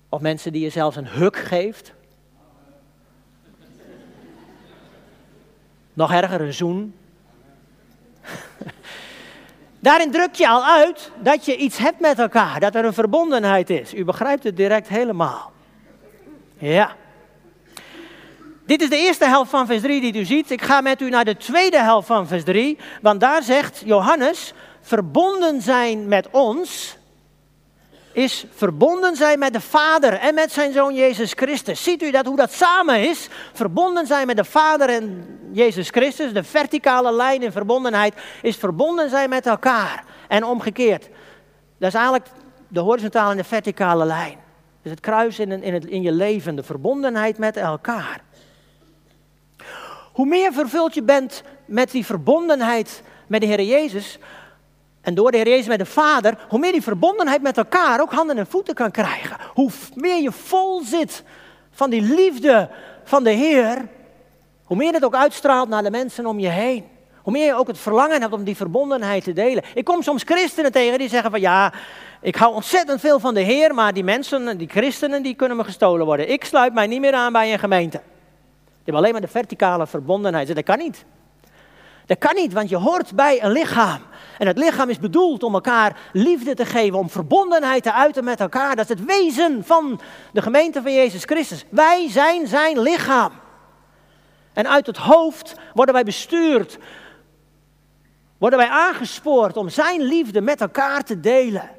Of 0.09 0.21
mensen 0.21 0.51
die 0.51 0.61
je 0.61 0.69
zelfs 0.69 0.95
een 0.95 1.07
huk 1.07 1.35
geeft. 1.35 1.93
Nog 5.93 6.11
erger, 6.11 6.41
een 6.41 6.53
zoen. 6.53 6.95
Daarin 9.79 10.11
druk 10.11 10.33
je 10.33 10.49
al 10.49 10.65
uit 10.65 11.11
dat 11.21 11.45
je 11.45 11.57
iets 11.57 11.77
hebt 11.77 11.99
met 11.99 12.19
elkaar, 12.19 12.59
dat 12.59 12.75
er 12.75 12.85
een 12.85 12.93
verbondenheid 12.93 13.69
is. 13.69 13.93
U 13.93 14.05
begrijpt 14.05 14.43
het 14.43 14.57
direct 14.57 14.87
helemaal. 14.87 15.51
Ja. 16.57 16.95
Dit 18.65 18.81
is 18.81 18.89
de 18.89 18.97
eerste 18.97 19.25
helft 19.25 19.49
van 19.49 19.65
vers 19.65 19.81
3 19.81 20.01
die 20.01 20.21
u 20.21 20.25
ziet. 20.25 20.51
Ik 20.51 20.61
ga 20.61 20.81
met 20.81 21.01
u 21.01 21.09
naar 21.09 21.25
de 21.25 21.37
tweede 21.37 21.81
helft 21.81 22.07
van 22.07 22.27
vers 22.27 22.43
3. 22.43 22.77
Want 23.01 23.19
daar 23.19 23.43
zegt 23.43 23.81
Johannes, 23.85 24.53
verbonden 24.81 25.61
zijn 25.61 26.07
met 26.07 26.27
ons 26.31 26.97
is 28.15 28.45
verbonden 28.51 29.15
zijn 29.15 29.39
met 29.39 29.53
de 29.53 29.61
Vader 29.61 30.13
en 30.13 30.33
met 30.33 30.51
zijn 30.51 30.73
Zoon 30.73 30.95
Jezus 30.95 31.31
Christus. 31.33 31.83
Ziet 31.83 32.03
u 32.03 32.11
dat, 32.11 32.25
hoe 32.25 32.35
dat 32.35 32.51
samen 32.51 33.09
is? 33.09 33.27
Verbonden 33.53 34.07
zijn 34.07 34.27
met 34.27 34.37
de 34.37 34.43
Vader 34.43 34.89
en 34.89 35.27
Jezus 35.51 35.89
Christus. 35.89 36.33
De 36.33 36.43
verticale 36.43 37.13
lijn 37.13 37.43
in 37.43 37.51
verbondenheid 37.51 38.13
is 38.41 38.55
verbonden 38.55 39.09
zijn 39.09 39.29
met 39.29 39.45
elkaar. 39.45 40.03
En 40.27 40.43
omgekeerd. 40.43 41.09
Dat 41.77 41.87
is 41.87 41.93
eigenlijk 41.93 42.25
de 42.67 42.79
horizontale 42.79 43.31
en 43.31 43.37
de 43.37 43.43
verticale 43.43 44.05
lijn. 44.05 44.37
Dus 44.81 44.91
het 44.91 44.99
kruis 44.99 45.39
in, 45.39 45.63
in, 45.63 45.73
het, 45.73 45.85
in 45.85 46.01
je 46.01 46.11
leven, 46.11 46.55
de 46.55 46.63
verbondenheid 46.63 47.37
met 47.37 47.57
elkaar. 47.57 48.21
Hoe 50.15 50.25
meer 50.25 50.53
vervuld 50.53 50.93
je 50.93 51.03
bent 51.03 51.43
met 51.65 51.91
die 51.91 52.05
verbondenheid 52.05 53.01
met 53.27 53.41
de 53.41 53.47
Heer 53.47 53.61
Jezus, 53.61 54.19
en 55.01 55.15
door 55.15 55.31
de 55.31 55.37
Heer 55.37 55.47
Jezus 55.47 55.67
met 55.67 55.79
de 55.79 55.85
Vader, 55.85 56.37
hoe 56.49 56.59
meer 56.59 56.71
die 56.71 56.81
verbondenheid 56.81 57.41
met 57.41 57.57
elkaar 57.57 58.01
ook 58.01 58.11
handen 58.13 58.37
en 58.37 58.47
voeten 58.47 58.73
kan 58.73 58.91
krijgen. 58.91 59.37
Hoe 59.53 59.69
meer 59.93 60.21
je 60.21 60.31
vol 60.31 60.81
zit 60.83 61.23
van 61.71 61.89
die 61.89 62.01
liefde 62.01 62.69
van 63.03 63.23
de 63.23 63.29
Heer, 63.29 63.87
hoe 64.63 64.77
meer 64.77 64.93
het 64.93 65.05
ook 65.05 65.15
uitstraalt 65.15 65.69
naar 65.69 65.83
de 65.83 65.91
mensen 65.91 66.25
om 66.25 66.39
je 66.39 66.49
heen. 66.49 66.85
Hoe 67.21 67.33
meer 67.33 67.45
je 67.45 67.55
ook 67.55 67.67
het 67.67 67.77
verlangen 67.77 68.21
hebt 68.21 68.33
om 68.33 68.43
die 68.43 68.55
verbondenheid 68.55 69.23
te 69.23 69.33
delen. 69.33 69.63
Ik 69.73 69.85
kom 69.85 70.01
soms 70.01 70.23
christenen 70.23 70.71
tegen 70.71 70.99
die 70.99 71.09
zeggen 71.09 71.31
van 71.31 71.41
ja, 71.41 71.73
ik 72.21 72.35
hou 72.35 72.53
ontzettend 72.53 72.99
veel 72.99 73.19
van 73.19 73.33
de 73.33 73.41
Heer, 73.41 73.73
maar 73.73 73.93
die 73.93 74.03
mensen, 74.03 74.57
die 74.57 74.69
christenen, 74.69 75.23
die 75.23 75.35
kunnen 75.35 75.57
me 75.57 75.63
gestolen 75.63 76.05
worden. 76.05 76.29
Ik 76.29 76.45
sluit 76.45 76.73
mij 76.73 76.87
niet 76.87 76.99
meer 76.99 77.13
aan 77.13 77.31
bij 77.31 77.53
een 77.53 77.59
gemeente. 77.59 78.01
Die 78.85 78.93
hebben 78.93 79.01
alleen 79.03 79.11
maar 79.11 79.31
de 79.31 79.37
verticale 79.39 79.87
verbondenheid. 79.87 80.55
Dat 80.55 80.63
kan 80.63 80.77
niet. 80.77 81.05
Dat 82.05 82.17
kan 82.17 82.35
niet, 82.35 82.53
want 82.53 82.69
je 82.69 82.75
hoort 82.75 83.15
bij 83.15 83.43
een 83.43 83.51
lichaam. 83.51 84.01
En 84.37 84.47
het 84.47 84.57
lichaam 84.57 84.89
is 84.89 84.99
bedoeld 84.99 85.43
om 85.43 85.53
elkaar 85.53 85.97
liefde 86.11 86.53
te 86.53 86.65
geven, 86.65 86.97
om 86.97 87.09
verbondenheid 87.09 87.83
te 87.83 87.93
uiten 87.93 88.23
met 88.23 88.39
elkaar. 88.39 88.75
Dat 88.75 88.89
is 88.89 88.97
het 88.97 89.05
wezen 89.05 89.63
van 89.63 89.99
de 90.31 90.41
gemeente 90.41 90.81
van 90.81 90.93
Jezus 90.93 91.23
Christus. 91.23 91.65
Wij 91.69 92.09
zijn 92.09 92.47
zijn 92.47 92.79
lichaam. 92.79 93.31
En 94.53 94.69
uit 94.69 94.85
het 94.85 94.97
hoofd 94.97 95.55
worden 95.73 95.93
wij 95.93 96.03
bestuurd, 96.03 96.77
worden 98.37 98.59
wij 98.59 98.69
aangespoord 98.69 99.57
om 99.57 99.69
zijn 99.69 100.01
liefde 100.01 100.41
met 100.41 100.61
elkaar 100.61 101.03
te 101.03 101.19
delen. 101.19 101.69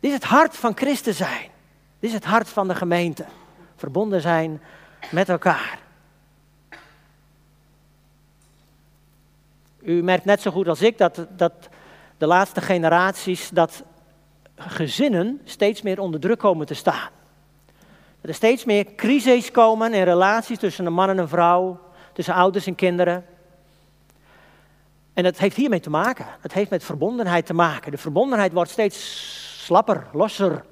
Dit 0.00 0.10
is 0.10 0.16
het 0.16 0.24
hart 0.24 0.56
van 0.56 0.76
Christus 0.76 1.16
zijn. 1.16 1.48
Dit 1.98 2.10
is 2.10 2.12
het 2.12 2.24
hart 2.24 2.48
van 2.48 2.68
de 2.68 2.74
gemeente. 2.74 3.24
Verbonden 3.76 4.20
zijn 4.20 4.62
met 5.10 5.28
elkaar. 5.28 5.78
U 9.82 10.02
merkt 10.02 10.24
net 10.24 10.40
zo 10.40 10.50
goed 10.50 10.68
als 10.68 10.82
ik 10.82 10.98
dat, 10.98 11.26
dat 11.36 11.52
de 12.18 12.26
laatste 12.26 12.60
generaties, 12.60 13.48
dat 13.48 13.82
gezinnen 14.56 15.40
steeds 15.44 15.82
meer 15.82 16.00
onder 16.00 16.20
druk 16.20 16.38
komen 16.38 16.66
te 16.66 16.74
staan. 16.74 17.08
Dat 18.20 18.30
er 18.30 18.34
steeds 18.34 18.64
meer 18.64 18.94
crises 18.94 19.50
komen 19.50 19.94
in 19.94 20.02
relaties 20.02 20.58
tussen 20.58 20.86
een 20.86 20.92
man 20.92 21.08
en 21.08 21.18
een 21.18 21.28
vrouw, 21.28 21.80
tussen 22.12 22.34
ouders 22.34 22.66
en 22.66 22.74
kinderen. 22.74 23.24
En 25.12 25.22
dat 25.22 25.38
heeft 25.38 25.56
hiermee 25.56 25.80
te 25.80 25.90
maken. 25.90 26.26
Het 26.40 26.52
heeft 26.52 26.70
met 26.70 26.84
verbondenheid 26.84 27.46
te 27.46 27.54
maken. 27.54 27.90
De 27.90 27.98
verbondenheid 27.98 28.52
wordt 28.52 28.70
steeds 28.70 29.64
slapper, 29.64 30.06
losser. 30.12 30.64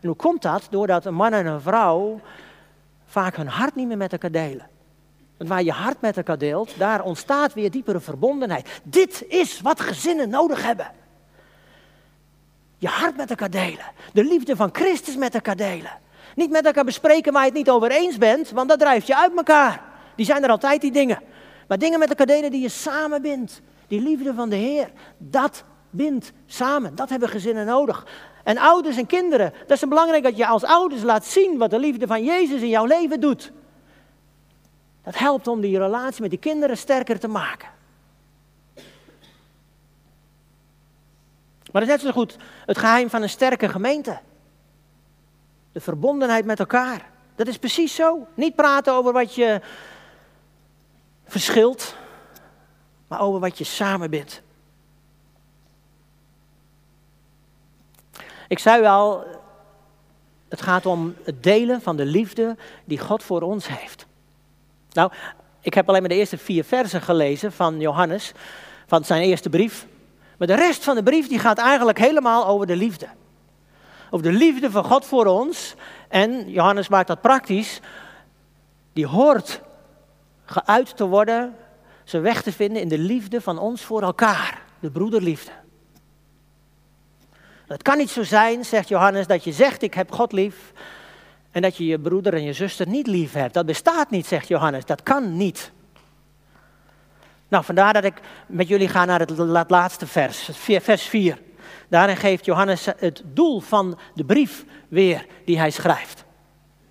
En 0.00 0.08
hoe 0.08 0.16
komt 0.16 0.42
dat? 0.42 0.66
Doordat 0.70 1.04
een 1.04 1.14
man 1.14 1.32
en 1.32 1.46
een 1.46 1.60
vrouw 1.60 2.20
vaak 3.06 3.36
hun 3.36 3.48
hart 3.48 3.74
niet 3.74 3.88
meer 3.88 3.96
met 3.96 4.12
elkaar 4.12 4.30
delen. 4.30 4.66
Want 5.42 5.54
waar 5.54 5.64
je 5.64 5.72
hart 5.72 6.00
met 6.00 6.16
elkaar 6.16 6.38
deelt, 6.38 6.78
daar 6.78 7.02
ontstaat 7.02 7.54
weer 7.54 7.70
diepere 7.70 8.00
verbondenheid. 8.00 8.80
Dit 8.82 9.24
is 9.28 9.60
wat 9.60 9.80
gezinnen 9.80 10.28
nodig 10.28 10.62
hebben. 10.62 10.90
Je 12.78 12.88
hart 12.88 13.16
met 13.16 13.30
elkaar 13.30 13.50
delen. 13.50 13.84
De 14.12 14.24
liefde 14.24 14.56
van 14.56 14.68
Christus 14.72 15.16
met 15.16 15.34
elkaar 15.34 15.56
delen. 15.56 15.90
Niet 16.34 16.50
met 16.50 16.66
elkaar 16.66 16.84
bespreken 16.84 17.32
waar 17.32 17.42
je 17.42 17.48
het 17.48 17.58
niet 17.58 17.70
over 17.70 17.90
eens 17.90 18.18
bent, 18.18 18.50
want 18.50 18.68
dat 18.68 18.78
drijft 18.78 19.06
je 19.06 19.16
uit 19.16 19.36
elkaar. 19.36 19.82
Die 20.16 20.26
zijn 20.26 20.42
er 20.42 20.50
altijd, 20.50 20.80
die 20.80 20.92
dingen. 20.92 21.22
Maar 21.68 21.78
dingen 21.78 21.98
met 21.98 22.08
elkaar 22.08 22.26
delen 22.26 22.50
die 22.50 22.62
je 22.62 22.68
samen 22.68 23.22
bindt. 23.22 23.60
Die 23.86 24.00
liefde 24.00 24.34
van 24.34 24.48
de 24.48 24.56
Heer, 24.56 24.90
dat 25.18 25.64
bindt 25.90 26.32
samen. 26.46 26.94
Dat 26.94 27.08
hebben 27.08 27.28
gezinnen 27.28 27.66
nodig. 27.66 28.06
En 28.44 28.58
ouders 28.58 28.96
en 28.96 29.06
kinderen, 29.06 29.52
dat 29.66 29.76
is 29.76 29.88
belangrijk 29.88 30.22
dat 30.22 30.36
je 30.36 30.46
als 30.46 30.64
ouders 30.64 31.02
laat 31.02 31.24
zien 31.24 31.58
wat 31.58 31.70
de 31.70 31.78
liefde 31.78 32.06
van 32.06 32.24
Jezus 32.24 32.60
in 32.60 32.68
jouw 32.68 32.86
leven 32.86 33.20
doet. 33.20 33.52
Dat 35.02 35.18
helpt 35.18 35.46
om 35.46 35.60
die 35.60 35.78
relatie 35.78 36.20
met 36.20 36.30
die 36.30 36.38
kinderen 36.38 36.76
sterker 36.76 37.18
te 37.18 37.28
maken. 37.28 37.68
Maar 41.72 41.80
dat 41.80 41.82
is 41.82 41.88
net 41.88 42.00
zo 42.00 42.10
goed 42.20 42.36
het 42.66 42.78
geheim 42.78 43.10
van 43.10 43.22
een 43.22 43.28
sterke 43.28 43.68
gemeente. 43.68 44.20
De 45.72 45.80
verbondenheid 45.80 46.44
met 46.44 46.58
elkaar. 46.58 47.10
Dat 47.34 47.46
is 47.46 47.58
precies 47.58 47.94
zo. 47.94 48.26
Niet 48.34 48.54
praten 48.54 48.92
over 48.92 49.12
wat 49.12 49.34
je 49.34 49.60
verschilt, 51.24 51.96
maar 53.08 53.20
over 53.20 53.40
wat 53.40 53.58
je 53.58 53.64
samen 53.64 54.10
bent. 54.10 54.42
Ik 58.48 58.58
zei 58.58 58.86
al, 58.86 59.24
het 60.48 60.62
gaat 60.62 60.86
om 60.86 61.14
het 61.24 61.42
delen 61.42 61.82
van 61.82 61.96
de 61.96 62.04
liefde 62.04 62.56
die 62.84 62.98
God 62.98 63.22
voor 63.22 63.42
ons 63.42 63.68
heeft. 63.68 64.06
Nou, 64.92 65.12
ik 65.60 65.74
heb 65.74 65.88
alleen 65.88 66.00
maar 66.00 66.10
de 66.10 66.16
eerste 66.16 66.38
vier 66.38 66.64
versen 66.64 67.00
gelezen 67.00 67.52
van 67.52 67.80
Johannes, 67.80 68.32
van 68.86 69.04
zijn 69.04 69.22
eerste 69.22 69.48
brief. 69.48 69.86
Maar 70.38 70.46
de 70.46 70.54
rest 70.54 70.84
van 70.84 70.94
de 70.94 71.02
brief 71.02 71.28
die 71.28 71.38
gaat 71.38 71.58
eigenlijk 71.58 71.98
helemaal 71.98 72.46
over 72.46 72.66
de 72.66 72.76
liefde. 72.76 73.06
Over 74.10 74.26
de 74.26 74.38
liefde 74.38 74.70
van 74.70 74.84
God 74.84 75.04
voor 75.04 75.26
ons. 75.26 75.74
En 76.08 76.50
Johannes 76.50 76.88
maakt 76.88 77.08
dat 77.08 77.20
praktisch. 77.20 77.80
Die 78.92 79.06
hoort 79.06 79.60
geuit 80.44 80.96
te 80.96 81.06
worden, 81.06 81.56
zijn 82.04 82.22
weg 82.22 82.42
te 82.42 82.52
vinden 82.52 82.82
in 82.82 82.88
de 82.88 82.98
liefde 82.98 83.40
van 83.40 83.58
ons 83.58 83.82
voor 83.82 84.02
elkaar. 84.02 84.62
De 84.80 84.90
broederliefde. 84.90 85.50
Het 87.66 87.82
kan 87.82 87.96
niet 87.96 88.10
zo 88.10 88.22
zijn, 88.22 88.64
zegt 88.64 88.88
Johannes, 88.88 89.26
dat 89.26 89.44
je 89.44 89.52
zegt 89.52 89.82
ik 89.82 89.94
heb 89.94 90.12
God 90.12 90.32
lief. 90.32 90.72
En 91.52 91.62
dat 91.62 91.76
je 91.76 91.86
je 91.86 91.98
broeder 91.98 92.34
en 92.34 92.42
je 92.42 92.52
zuster 92.52 92.88
niet 92.88 93.06
lief 93.06 93.32
hebt. 93.32 93.54
Dat 93.54 93.66
bestaat 93.66 94.10
niet, 94.10 94.26
zegt 94.26 94.48
Johannes. 94.48 94.84
Dat 94.84 95.02
kan 95.02 95.36
niet. 95.36 95.72
Nou, 97.48 97.64
vandaar 97.64 97.92
dat 97.92 98.04
ik 98.04 98.20
met 98.46 98.68
jullie 98.68 98.88
ga 98.88 99.04
naar 99.04 99.20
het 99.20 99.70
laatste 99.70 100.06
vers, 100.06 100.50
vers 100.62 101.02
4. 101.02 101.38
Daarin 101.88 102.16
geeft 102.16 102.44
Johannes 102.44 102.86
het 102.96 103.22
doel 103.24 103.60
van 103.60 103.98
de 104.14 104.24
brief 104.24 104.64
weer 104.88 105.26
die 105.44 105.58
hij 105.58 105.70
schrijft. 105.70 106.24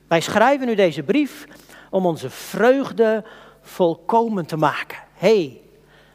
Wij 0.07 0.19
schrijven 0.19 0.67
nu 0.67 0.75
deze 0.75 1.03
brief 1.03 1.45
om 1.89 2.05
onze 2.05 2.29
vreugde 2.29 3.23
volkomen 3.61 4.45
te 4.45 4.57
maken. 4.57 4.97
hey, 5.13 5.61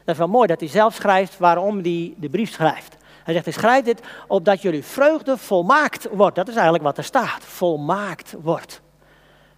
dat 0.03 0.15
is 0.15 0.17
wel 0.17 0.27
mooi 0.27 0.47
dat 0.47 0.59
hij 0.59 0.69
zelf 0.69 0.93
schrijft 0.93 1.37
waarom 1.37 1.81
hij 1.81 2.13
de 2.17 2.29
brief 2.29 2.51
schrijft. 2.51 2.96
Hij 3.27 3.35
zegt, 3.35 3.45
hij 3.45 3.53
schrijft 3.53 3.85
dit 3.85 4.01
opdat 4.27 4.61
jullie 4.61 4.83
vreugde 4.83 5.37
volmaakt 5.37 6.07
wordt. 6.11 6.35
Dat 6.35 6.47
is 6.47 6.53
eigenlijk 6.53 6.83
wat 6.83 6.97
er 6.97 7.03
staat, 7.03 7.43
volmaakt 7.43 8.33
wordt. 8.41 8.81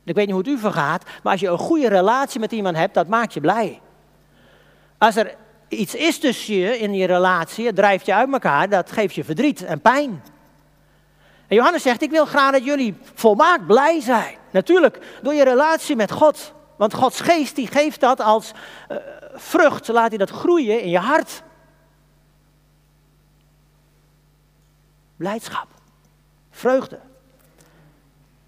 Ik 0.03 0.15
weet 0.15 0.25
niet 0.25 0.35
hoe 0.35 0.43
het 0.43 0.53
u 0.53 0.57
vergaat, 0.57 1.03
maar 1.23 1.31
als 1.31 1.41
je 1.41 1.47
een 1.47 1.57
goede 1.57 1.89
relatie 1.89 2.39
met 2.39 2.51
iemand 2.51 2.75
hebt, 2.75 2.93
dat 2.93 3.07
maakt 3.07 3.33
je 3.33 3.39
blij. 3.39 3.81
Als 4.97 5.15
er 5.15 5.35
iets 5.67 5.95
is 5.95 6.19
tussen 6.19 6.55
je 6.55 6.79
in 6.79 6.93
je 6.93 7.05
relatie, 7.05 7.65
het 7.65 7.75
drijft 7.75 8.05
je 8.05 8.13
uit 8.13 8.31
elkaar, 8.31 8.69
dat 8.69 8.91
geeft 8.91 9.15
je 9.15 9.23
verdriet 9.23 9.63
en 9.63 9.81
pijn. 9.81 10.23
En 11.47 11.55
Johannes 11.55 11.81
zegt, 11.81 12.01
ik 12.01 12.11
wil 12.11 12.25
graag 12.25 12.51
dat 12.51 12.65
jullie 12.65 12.95
volmaakt 13.13 13.67
blij 13.67 14.01
zijn. 14.01 14.35
Natuurlijk, 14.51 14.99
door 15.21 15.33
je 15.33 15.43
relatie 15.43 15.95
met 15.95 16.11
God. 16.11 16.53
Want 16.77 16.93
Gods 16.93 17.21
geest 17.21 17.55
die 17.55 17.67
geeft 17.67 17.99
dat 17.99 18.21
als 18.21 18.51
uh, 18.91 18.97
vrucht, 19.33 19.87
laat 19.87 20.09
hij 20.09 20.17
dat 20.17 20.29
groeien 20.29 20.81
in 20.81 20.89
je 20.89 20.99
hart. 20.99 21.43
Blijdschap, 25.19 25.67
vreugde. 26.51 26.99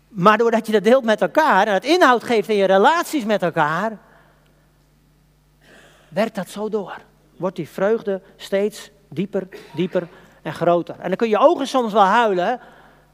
Maar 0.08 0.38
doordat 0.38 0.66
je 0.66 0.72
dat 0.72 0.84
deelt 0.84 1.04
met 1.04 1.22
elkaar 1.22 1.68
en 1.68 1.74
het 1.74 1.86
inhoud 1.86 2.24
geeft 2.24 2.50
in 2.50 2.56
je 2.56 2.66
relaties 2.66 3.26
met 3.26 3.42
elkaar, 3.42 3.98
werkt 6.08 6.36
dat 6.36 6.50
zo 6.50 6.70
door. 6.70 6.98
Wordt 7.38 7.56
die 7.56 7.70
vreugde 7.70 8.22
steeds 8.36 8.90
dieper, 9.10 9.48
dieper 9.76 10.08
en 10.42 10.54
groter. 10.54 10.96
En 11.00 11.08
dan 11.08 11.18
kun 11.18 11.30
je 11.30 11.38
ogen 11.38 11.68
soms 11.68 11.94
wel 11.94 12.04
huilen 12.04 12.60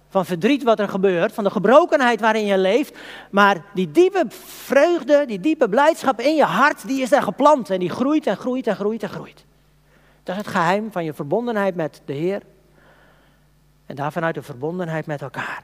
van 0.10 0.26
verdriet 0.26 0.64
wat 0.64 0.80
er 0.80 0.90
gebeurt, 0.90 1.34
van 1.34 1.44
de 1.44 1.50
gebrokenheid 1.50 2.20
waarin 2.20 2.46
je 2.46 2.58
leeft. 2.58 2.98
Maar 3.32 3.66
die 3.74 3.92
diepe 3.92 4.26
vreugde, 4.46 5.26
die 5.26 5.40
diepe 5.40 5.70
blijdschap 5.70 6.20
in 6.20 6.36
je 6.36 6.44
hart, 6.44 6.88
die 6.88 7.02
is 7.02 7.10
daar 7.10 7.24
geplant 7.24 7.70
en 7.70 7.80
die 7.80 7.90
groeit 7.90 8.28
en 8.28 8.38
groeit 8.38 8.68
en 8.68 8.76
groeit 8.76 9.04
en 9.04 9.10
groeit. 9.10 9.46
Dat 10.24 10.36
is 10.36 10.42
het 10.42 10.52
geheim 10.52 10.92
van 10.92 11.04
je 11.04 11.14
verbondenheid 11.14 11.76
met 11.76 12.02
de 12.06 12.14
Heer 12.14 12.42
en 13.88 13.96
daar 13.96 14.12
vanuit 14.12 14.36
de 14.36 14.42
verbondenheid 14.42 15.06
met 15.06 15.22
elkaar. 15.22 15.64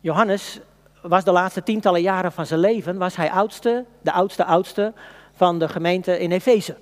Johannes 0.00 0.60
was 1.02 1.24
de 1.24 1.32
laatste 1.32 1.62
tientallen 1.62 2.00
jaren 2.00 2.32
van 2.32 2.46
zijn 2.46 2.60
leven, 2.60 2.98
was 2.98 3.16
hij 3.16 3.30
oudste, 3.30 3.84
de 4.00 4.12
oudste 4.12 4.44
oudste 4.44 4.92
van 5.32 5.58
de 5.58 5.68
gemeente 5.68 6.18
in 6.18 6.32
Efeze. 6.32 6.76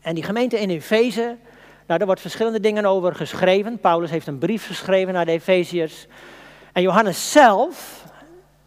En 0.00 0.14
die 0.14 0.24
gemeente 0.24 0.60
in 0.60 0.70
Efeze, 0.70 1.36
Nou, 1.86 1.98
daar 1.98 2.06
wordt 2.06 2.20
verschillende 2.20 2.60
dingen 2.60 2.84
over 2.84 3.14
geschreven. 3.14 3.78
Paulus 3.78 4.10
heeft 4.10 4.26
een 4.26 4.38
brief 4.38 4.66
geschreven 4.66 5.12
naar 5.12 5.24
de 5.24 5.32
Efeziërs. 5.32 6.06
En 6.72 6.82
Johannes 6.82 7.32
zelf 7.32 8.04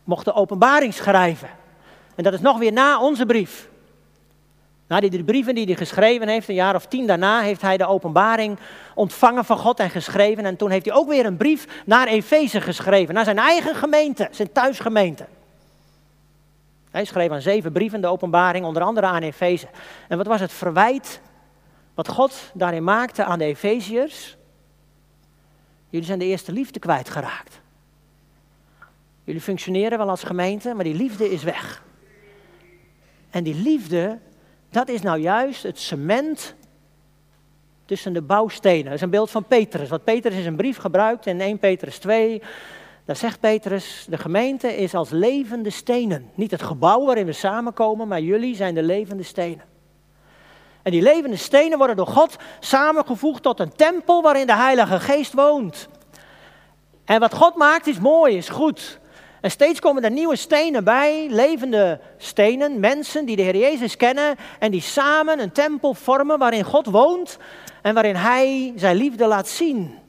mocht 0.04 0.26
de 0.26 0.34
openbaring 0.34 0.94
schrijven. 0.94 1.50
En 2.16 2.24
dat 2.24 2.34
is 2.34 2.40
nog 2.40 2.58
weer 2.58 2.72
na 2.72 3.02
onze 3.02 3.26
brief. 3.26 3.70
Na 4.88 5.00
die 5.00 5.24
brieven 5.24 5.56
die 5.56 5.66
hij 5.66 5.76
geschreven 5.76 6.28
heeft, 6.28 6.48
een 6.48 6.56
jaar 6.56 6.76
of 6.76 6.86
tien 6.86 7.08
daarna, 7.08 7.42
heeft 7.42 7.62
hij 7.62 7.78
de 7.78 7.86
openbaring 7.86 8.58
ontvangen 8.96 9.46
van 9.46 9.58
God 9.58 9.80
en 9.80 9.90
geschreven. 9.90 10.46
En 10.46 10.56
toen 10.56 10.70
heeft 10.70 10.86
hij 10.86 10.96
ook 10.96 11.08
weer 11.08 11.26
een 11.26 11.38
brief 11.38 11.84
naar 11.86 12.08
Efeze 12.08 12.62
geschreven, 12.62 13.14
naar 13.14 13.24
zijn 13.24 13.38
eigen 13.38 13.76
gemeente, 13.76 14.28
zijn 14.32 14.52
thuisgemeente. 14.52 15.26
Hij 16.92 17.06
schreef 17.06 17.32
aan 17.32 17.42
zeven 17.42 17.72
brieven 17.72 18.02
de 18.02 18.08
openbaring, 18.08 18.66
onder 18.66 18.84
andere 18.84 19.08
aan 19.08 19.22
Efeze. 19.22 19.68
En 20.08 20.18
wat 20.18 20.28
was 20.28 20.40
het 20.40 20.52
verwijt 20.54 21.22
wat 21.94 22.08
God 22.08 22.52
daarin 22.54 22.84
maakte 22.84 23.24
aan 23.24 23.40
de 23.40 23.46
Efeziërs? 23.46 24.38
Jullie 25.90 26.06
zijn 26.06 26.20
de 26.20 26.26
eerste 26.26 26.52
liefde 26.52 26.80
kwijtgeraakt. 26.80 27.60
Jullie 29.24 29.42
functioneren 29.42 29.98
wel 29.98 30.10
als 30.10 30.24
gemeente, 30.24 30.74
maar 30.74 30.84
die 30.84 30.96
liefde 30.96 31.32
is 31.32 31.44
weg. 31.44 31.84
En 33.30 33.44
die 33.44 33.56
liefde, 33.56 34.20
dat 34.70 34.89
is 34.89 35.01
nou 35.01 35.20
juist 35.20 35.63
het 35.63 35.80
cement 35.80 36.55
tussen 37.86 38.13
de 38.13 38.22
bouwstenen. 38.22 38.84
Dat 38.84 38.93
is 38.93 39.01
een 39.01 39.09
beeld 39.09 39.32
van 39.32 39.43
Petrus. 39.43 39.89
Wat 39.89 40.03
Petrus 40.03 40.36
is 40.36 40.45
een 40.45 40.55
brief 40.55 40.78
gebruikt 40.78 41.26
in 41.26 41.41
1 41.41 41.59
Petrus 41.59 41.97
2. 41.97 42.41
Daar 43.05 43.16
zegt 43.16 43.39
Petrus, 43.39 44.05
de 44.09 44.18
gemeente 44.18 44.78
is 44.78 44.93
als 44.93 45.09
levende 45.09 45.70
stenen. 45.70 46.30
Niet 46.36 46.51
het 46.51 46.61
gebouw 46.61 47.05
waarin 47.05 47.26
we 47.26 47.32
samenkomen, 47.32 48.07
maar 48.07 48.22
jullie 48.22 48.55
zijn 48.55 48.74
de 48.74 48.84
levende 48.84 49.24
stenen. 49.24 49.63
En 50.82 50.91
die 50.91 51.01
levende 51.01 51.36
stenen 51.36 51.78
worden 51.78 51.95
door 51.95 52.07
God 52.07 52.36
samengevoegd 52.59 53.43
tot 53.43 53.59
een 53.59 53.76
tempel 53.76 54.22
waarin 54.22 54.47
de 54.47 54.55
Heilige 54.55 54.99
Geest 54.99 55.34
woont. 55.34 55.88
En 57.05 57.20
wat 57.20 57.34
God 57.34 57.55
maakt 57.55 57.88
is 57.88 57.99
mooi, 57.99 58.38
is 58.38 58.49
goed. 58.49 58.99
En 59.42 59.52
steeds 59.52 59.80
komen 59.80 60.04
er 60.04 60.12
nieuwe 60.12 60.36
stenen 60.36 60.84
bij, 60.84 61.28
levende 61.30 62.00
stenen, 62.18 62.80
mensen 62.80 63.26
die 63.26 63.36
de 63.36 63.42
Heer 63.42 63.58
Jezus 63.58 63.98
kennen 63.98 64.36
en 64.60 64.72
die 64.72 64.82
samen 64.82 65.40
een 65.40 65.52
tempel 65.52 65.94
vormen 65.94 66.40
waarin 66.40 66.64
God 66.64 66.86
woont 66.86 67.38
en 67.82 67.94
waarin 67.94 68.16
Hij 68.16 68.74
zijn 68.76 68.96
liefde 68.96 69.28
laat 69.28 69.48
zien. 69.48 70.00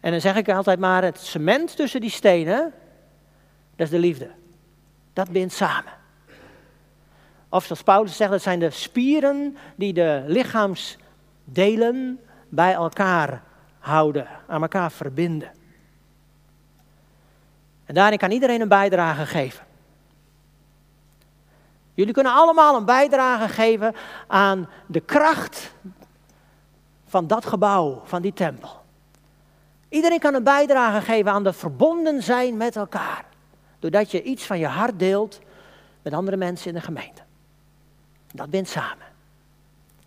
En 0.00 0.10
dan 0.10 0.20
zeg 0.20 0.36
ik 0.36 0.48
altijd 0.48 0.78
maar, 0.78 1.04
het 1.04 1.18
cement 1.18 1.76
tussen 1.76 2.00
die 2.00 2.10
stenen, 2.10 2.72
dat 3.76 3.86
is 3.86 3.90
de 3.90 3.98
liefde. 3.98 4.30
Dat 5.12 5.30
bindt 5.30 5.52
samen. 5.52 5.92
Of 7.48 7.64
zoals 7.64 7.82
Paulus 7.82 8.16
zegt, 8.16 8.30
dat 8.30 8.42
zijn 8.42 8.58
de 8.58 8.70
spieren 8.70 9.56
die 9.76 9.92
de 9.92 10.24
lichaamsdelen 10.26 12.20
bij 12.48 12.72
elkaar 12.72 13.42
houden, 13.78 14.26
aan 14.46 14.62
elkaar 14.62 14.92
verbinden. 14.92 15.50
En 17.90 17.96
daarin 17.96 18.18
kan 18.18 18.30
iedereen 18.30 18.60
een 18.60 18.68
bijdrage 18.68 19.26
geven. 19.26 19.64
Jullie 21.94 22.12
kunnen 22.12 22.32
allemaal 22.32 22.76
een 22.76 22.84
bijdrage 22.84 23.48
geven 23.48 23.94
aan 24.26 24.68
de 24.86 25.00
kracht 25.00 25.74
van 27.06 27.26
dat 27.26 27.46
gebouw, 27.46 28.02
van 28.04 28.22
die 28.22 28.32
tempel. 28.32 28.82
Iedereen 29.88 30.18
kan 30.18 30.34
een 30.34 30.42
bijdrage 30.42 31.00
geven 31.00 31.32
aan 31.32 31.42
de 31.44 31.52
verbonden 31.52 32.22
zijn 32.22 32.56
met 32.56 32.76
elkaar. 32.76 33.24
Doordat 33.78 34.10
je 34.10 34.22
iets 34.22 34.44
van 34.44 34.58
je 34.58 34.66
hart 34.66 34.98
deelt 34.98 35.40
met 36.02 36.12
andere 36.12 36.36
mensen 36.36 36.68
in 36.68 36.74
de 36.74 36.80
gemeente. 36.80 37.22
Dat 38.32 38.50
bindt 38.50 38.68
samen. 38.68 39.06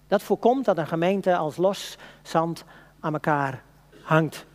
Dat 0.08 0.24
voorkomt 0.24 0.66
dat 0.66 0.78
een 0.78 0.88
gemeente 0.88 1.36
als 1.36 1.58
los 1.58 1.98
zand 2.22 2.64
aan 3.00 3.14
elkaar 3.14 3.64
hangt. 4.02 4.46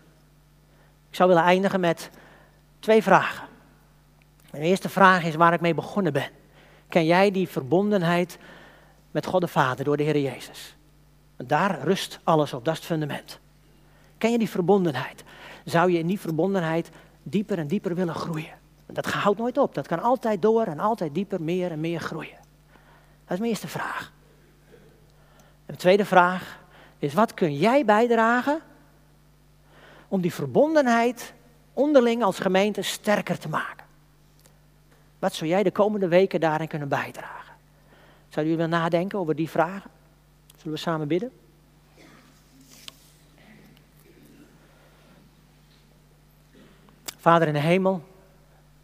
Ik 1.09 1.17
zou 1.17 1.29
willen 1.29 1.45
eindigen 1.45 1.81
met 1.81 2.11
twee 2.79 3.03
vragen. 3.03 3.49
Mijn 4.51 4.63
eerste 4.63 4.89
vraag 4.89 5.25
is 5.25 5.35
waar 5.35 5.53
ik 5.53 5.61
mee 5.61 5.75
begonnen 5.75 6.13
ben. 6.13 6.31
Ken 6.89 7.07
jij 7.07 7.31
die 7.31 7.49
verbondenheid 7.49 8.39
met 9.11 9.27
God 9.27 9.41
de 9.41 9.49
Vader 9.49 9.85
door 9.85 9.97
de 9.97 10.03
Heer 10.03 10.19
Jezus? 10.19 10.77
daar 11.47 11.81
rust 11.81 12.21
alles 12.23 12.53
op, 12.53 12.65
dat 12.65 12.75
is 12.75 12.81
het 12.81 12.89
fundament. 12.89 13.39
Ken 14.19 14.31
je 14.31 14.39
die 14.39 14.51
verbondenheid? 14.51 15.25
Zou 15.65 15.93
je 15.93 15.99
in 15.99 16.07
die 16.07 16.21
verbondenheid 16.21 16.91
dieper 17.23 17.59
en 17.59 17.67
dieper 17.67 17.95
willen 17.95 18.15
groeien? 18.15 18.59
Dat 18.87 19.07
houdt 19.07 19.39
nooit 19.39 19.59
op, 19.59 19.75
dat 19.75 19.87
kan 19.87 20.03
altijd 20.03 20.43
door 20.43 20.65
en 20.65 20.79
altijd 20.79 21.15
dieper, 21.15 21.43
meer 21.43 21.71
en 21.71 21.81
meer 21.81 22.01
groeien. 22.01 22.39
Dat 23.25 23.33
is 23.33 23.39
mijn 23.39 23.51
eerste 23.51 23.69
vraag. 23.69 24.13
De 25.67 25.77
tweede 25.77 26.05
vraag 26.05 26.59
is, 26.99 27.15
wat 27.15 27.35
kun 27.35 27.57
jij 27.57 27.85
bijdragen 27.85 28.61
om 30.09 30.21
die 30.21 30.35
verbondenheid 30.35 31.35
onderling 31.79 32.23
als 32.23 32.39
gemeente 32.39 32.83
sterker 32.83 33.39
te 33.39 33.49
maken? 33.49 33.87
Wat 35.19 35.35
zou 35.35 35.51
jij 35.51 35.63
de 35.63 35.71
komende 35.71 36.09
weken 36.09 36.41
daarin 36.41 36.69
kunnen 36.69 36.89
bijdragen? 36.89 37.55
Zouden 38.29 38.53
jullie 38.53 38.57
willen 38.57 38.71
nadenken 38.71 39.19
over 39.19 39.35
die 39.35 39.51
vragen? 39.51 39.91
Zullen 40.57 40.73
we 40.73 40.79
samen 40.79 41.09
bidden? 41.09 41.33
Vader 47.19 47.49
in 47.49 47.55
de 47.55 47.61
hemel, 47.61 48.03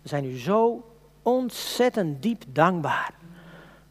we 0.03 0.09
zijn 0.09 0.24
u 0.24 0.38
zo 0.38 0.92
ontzettend 1.22 2.22
diep 2.22 2.45
dankbaar 2.49 3.14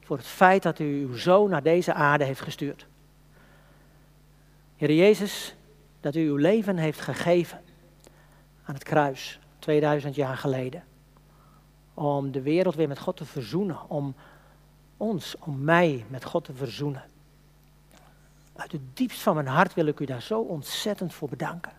voor 0.01 0.17
het 0.17 0.27
feit 0.27 0.63
dat 0.63 0.79
u 0.79 0.85
uw 0.85 1.15
zoon 1.15 1.49
naar 1.49 1.63
deze 1.63 1.93
aarde 1.93 2.23
heeft 2.23 2.41
gestuurd. 2.41 2.85
Heer 4.77 4.93
Jezus, 4.93 5.55
dat 6.01 6.15
u 6.15 6.27
uw 6.27 6.35
leven 6.35 6.77
heeft 6.77 7.01
gegeven 7.01 7.62
aan 8.65 8.73
het 8.73 8.83
kruis, 8.83 9.39
2000 9.59 10.15
jaar 10.15 10.37
geleden. 10.37 10.83
Om 11.93 12.31
de 12.31 12.41
wereld 12.41 12.75
weer 12.75 12.87
met 12.87 12.99
God 12.99 13.17
te 13.17 13.25
verzoenen, 13.25 13.89
om 13.89 14.15
ons, 14.97 15.35
om 15.39 15.63
mij 15.63 16.05
met 16.07 16.23
God 16.23 16.43
te 16.43 16.53
verzoenen. 16.53 17.03
Uit 18.55 18.71
het 18.71 18.81
diepst 18.93 19.21
van 19.21 19.35
mijn 19.35 19.47
hart 19.47 19.73
wil 19.73 19.85
ik 19.85 19.99
u 19.99 20.05
daar 20.05 20.21
zo 20.21 20.39
ontzettend 20.39 21.13
voor 21.13 21.29
bedanken. 21.29 21.71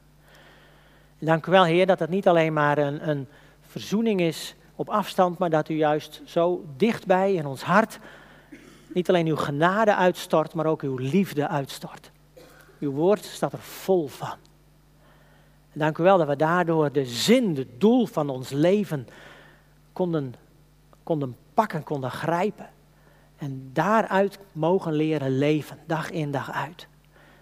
En 1.19 1.27
dank 1.27 1.47
u 1.47 1.51
wel, 1.51 1.65
Heer, 1.65 1.87
dat 1.87 1.99
het 1.99 2.11
niet 2.11 2.29
alleen 2.29 2.53
maar 2.53 2.79
een, 2.79 3.09
een 3.09 3.29
verzoening 3.61 4.21
is 4.21 4.55
op 4.75 4.89
afstand, 4.89 5.39
maar 5.39 5.51
dat 5.51 5.69
u 5.69 5.75
juist 5.75 6.23
zo 6.25 6.65
dichtbij 6.77 7.35
in 7.35 7.47
ons 7.47 7.63
hart 7.63 7.99
niet 8.95 9.09
alleen 9.09 9.27
uw 9.27 9.37
genade 9.37 9.95
uitstort, 9.95 10.55
maar 10.55 10.67
ook 10.67 10.83
uw 10.83 10.97
liefde 10.97 11.49
uitstort. 11.49 12.11
Uw 12.81 12.91
woord 12.91 13.25
staat 13.25 13.53
er 13.53 13.59
vol 13.59 14.07
van. 14.07 14.37
Dank 15.75 15.99
u 15.99 16.03
wel 16.03 16.19
dat 16.19 16.27
we 16.27 16.37
daardoor 16.37 16.93
de 16.93 17.05
zin, 17.05 17.57
het 17.57 17.81
doel 17.81 18.07
van 18.07 18.29
ons 18.29 18.51
leven 18.51 19.09
konden, 19.93 20.35
konden 21.03 21.37
pakken, 21.55 21.83
konden 21.83 22.11
grijpen. 22.11 22.69
En 23.37 23.71
daaruit 23.73 24.39
mogen 24.53 24.93
leren 24.93 25.39
leven, 25.39 25.79
dag 25.87 26.11
in 26.11 26.31
dag 26.31 26.53
uit. 26.53 26.87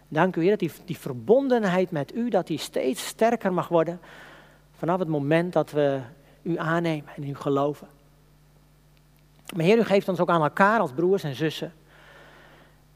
Dank 0.08 0.36
u 0.36 0.40
Heer 0.40 0.50
dat 0.50 0.58
die, 0.58 0.72
die 0.84 0.98
verbondenheid 0.98 1.90
met 1.90 2.14
u, 2.14 2.28
dat 2.28 2.46
die 2.46 2.58
steeds 2.58 3.06
sterker 3.06 3.52
mag 3.52 3.68
worden 3.68 4.00
vanaf 4.76 4.98
het 4.98 5.08
moment 5.08 5.52
dat 5.52 5.70
we 5.70 6.00
u 6.42 6.58
aannemen 6.58 7.10
en 7.16 7.28
u 7.28 7.34
geloven. 7.34 7.88
Maar 9.56 9.64
Heer, 9.64 9.78
u 9.78 9.84
geeft 9.84 10.08
ons 10.08 10.20
ook 10.20 10.28
aan 10.28 10.42
elkaar 10.42 10.80
als 10.80 10.92
broers 10.92 11.22
en 11.22 11.34
zussen. 11.34 11.72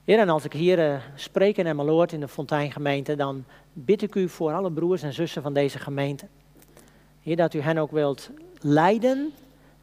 Heer, 0.07 0.19
en 0.19 0.29
als 0.29 0.45
ik 0.45 0.53
hier 0.53 0.79
uh, 0.79 0.97
spreek 1.15 1.57
in 1.57 1.67
Emmeloord 1.67 2.13
in 2.13 2.21
de 2.21 2.29
Fonteingemeente, 2.29 3.17
dan 3.17 3.45
bid 3.73 4.03
ik 4.03 4.15
u 4.15 4.29
voor 4.29 4.53
alle 4.53 4.73
broers 4.73 5.03
en 5.03 5.13
zussen 5.13 5.43
van 5.43 5.53
deze 5.53 5.79
gemeente. 5.79 6.27
Heer, 7.23 7.37
dat 7.37 7.55
u 7.55 7.61
hen 7.61 7.79
ook 7.79 7.91
wilt 7.91 8.31
leiden 8.61 9.33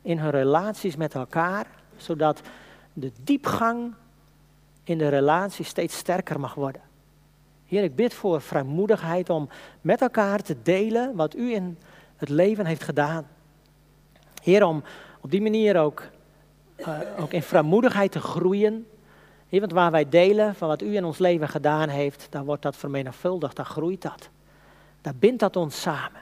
in 0.01 0.17
hun 0.19 0.29
relaties 0.29 0.95
met 0.95 1.15
elkaar, 1.15 1.67
zodat 1.97 2.41
de 2.93 3.11
diepgang 3.23 3.93
in 4.83 4.97
de 4.97 5.07
relatie 5.07 5.65
steeds 5.65 5.97
sterker 5.97 6.39
mag 6.39 6.53
worden. 6.53 6.81
Heer, 7.65 7.83
ik 7.83 7.95
bid 7.95 8.13
voor 8.13 8.41
vrijmoedigheid 8.41 9.29
om 9.29 9.49
met 9.81 10.01
elkaar 10.01 10.41
te 10.41 10.55
delen 10.63 11.15
wat 11.15 11.35
u 11.35 11.53
in 11.53 11.77
het 12.15 12.29
leven 12.29 12.65
heeft 12.65 12.83
gedaan. 12.83 13.27
Heer, 14.41 14.63
om 14.63 14.83
op 15.21 15.31
die 15.31 15.41
manier 15.41 15.79
ook, 15.79 16.09
uh, 16.77 16.99
ook 17.19 17.31
in 17.31 17.43
vrijmoedigheid 17.43 18.11
te 18.11 18.19
groeien. 18.19 18.85
Heer, 19.53 19.61
want 19.61 19.73
waar 19.73 19.91
wij 19.91 20.09
delen 20.09 20.55
van 20.55 20.67
wat 20.67 20.81
u 20.81 20.95
in 20.95 21.05
ons 21.05 21.17
leven 21.17 21.49
gedaan 21.49 21.89
heeft, 21.89 22.27
dan 22.29 22.45
wordt 22.45 22.61
dat 22.61 22.75
vermenigvuldigd, 22.75 23.55
dan 23.55 23.65
groeit 23.65 24.01
dat. 24.01 24.29
Daar 25.01 25.15
bindt 25.15 25.39
dat 25.39 25.55
ons 25.55 25.81
samen. 25.81 26.21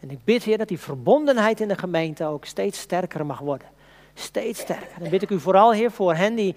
En 0.00 0.10
ik 0.10 0.24
bid, 0.24 0.42
Heer, 0.42 0.58
dat 0.58 0.68
die 0.68 0.78
verbondenheid 0.78 1.60
in 1.60 1.68
de 1.68 1.78
gemeente 1.78 2.24
ook 2.24 2.44
steeds 2.44 2.80
sterker 2.80 3.26
mag 3.26 3.38
worden. 3.38 3.68
Steeds 4.14 4.60
sterker. 4.60 4.98
Dan 4.98 5.10
bid 5.10 5.22
ik 5.22 5.30
u 5.30 5.40
vooral, 5.40 5.72
Heer, 5.72 5.90
voor 5.90 6.14
hen 6.14 6.34
die, 6.34 6.54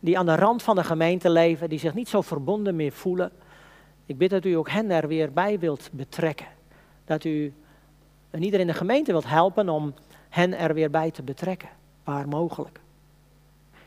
die 0.00 0.18
aan 0.18 0.26
de 0.26 0.34
rand 0.34 0.62
van 0.62 0.76
de 0.76 0.84
gemeente 0.84 1.30
leven, 1.30 1.68
die 1.68 1.78
zich 1.78 1.94
niet 1.94 2.08
zo 2.08 2.20
verbonden 2.20 2.76
meer 2.76 2.92
voelen. 2.92 3.32
Ik 4.06 4.18
bid 4.18 4.30
dat 4.30 4.44
u 4.44 4.52
ook 4.52 4.70
hen 4.70 4.90
er 4.90 5.08
weer 5.08 5.32
bij 5.32 5.58
wilt 5.58 5.88
betrekken. 5.92 6.46
Dat 7.04 7.24
u 7.24 7.54
en 8.30 8.42
iedereen 8.42 8.66
in 8.66 8.72
de 8.72 8.78
gemeente 8.78 9.12
wilt 9.12 9.28
helpen 9.28 9.68
om 9.68 9.94
hen 10.28 10.58
er 10.58 10.74
weer 10.74 10.90
bij 10.90 11.10
te 11.10 11.22
betrekken, 11.22 11.68
waar 12.04 12.28
mogelijk. 12.28 12.80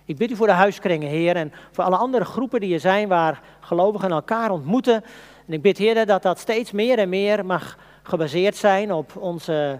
Ik 0.05 0.17
bid 0.17 0.31
u 0.31 0.35
voor 0.35 0.47
de 0.47 0.53
huiskringen, 0.53 1.09
Heer, 1.09 1.35
en 1.35 1.53
voor 1.71 1.83
alle 1.83 1.97
andere 1.97 2.25
groepen 2.25 2.59
die 2.59 2.73
er 2.73 2.79
zijn 2.79 3.07
waar 3.07 3.41
gelovigen 3.59 4.11
elkaar 4.11 4.51
ontmoeten. 4.51 5.03
En 5.47 5.53
ik 5.53 5.61
bid, 5.61 5.77
Heer, 5.77 6.05
dat 6.05 6.21
dat 6.21 6.39
steeds 6.39 6.71
meer 6.71 6.99
en 6.99 7.09
meer 7.09 7.45
mag 7.45 7.77
gebaseerd 8.03 8.55
zijn 8.55 8.93
op, 8.93 9.15
onze, 9.15 9.79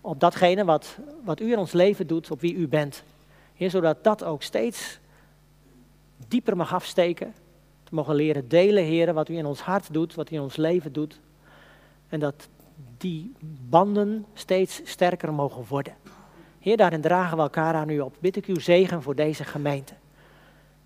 op 0.00 0.20
datgene 0.20 0.64
wat, 0.64 0.98
wat 1.24 1.40
u 1.40 1.52
in 1.52 1.58
ons 1.58 1.72
leven 1.72 2.06
doet, 2.06 2.30
op 2.30 2.40
wie 2.40 2.54
u 2.54 2.68
bent. 2.68 3.02
Heer, 3.54 3.70
zodat 3.70 4.04
dat 4.04 4.24
ook 4.24 4.42
steeds 4.42 4.98
dieper 6.28 6.56
mag 6.56 6.74
afsteken. 6.74 7.34
Te 7.84 7.94
mogen 7.94 8.14
leren 8.14 8.48
delen, 8.48 8.84
Heer, 8.84 9.12
wat 9.12 9.28
u 9.28 9.36
in 9.36 9.46
ons 9.46 9.60
hart 9.60 9.92
doet, 9.92 10.14
wat 10.14 10.30
u 10.30 10.34
in 10.34 10.42
ons 10.42 10.56
leven 10.56 10.92
doet. 10.92 11.20
En 12.08 12.20
dat 12.20 12.48
die 12.96 13.32
banden 13.68 14.26
steeds 14.34 14.80
sterker 14.84 15.32
mogen 15.32 15.64
worden. 15.68 16.01
Heer, 16.62 16.76
daarin 16.76 17.00
dragen 17.00 17.36
we 17.36 17.42
elkaar 17.42 17.74
aan 17.74 17.88
u 17.88 18.00
op. 18.00 18.16
Bid 18.18 18.36
ik 18.36 18.46
uw 18.46 18.60
zegen 18.60 19.02
voor 19.02 19.14
deze 19.14 19.44
gemeente. 19.44 19.94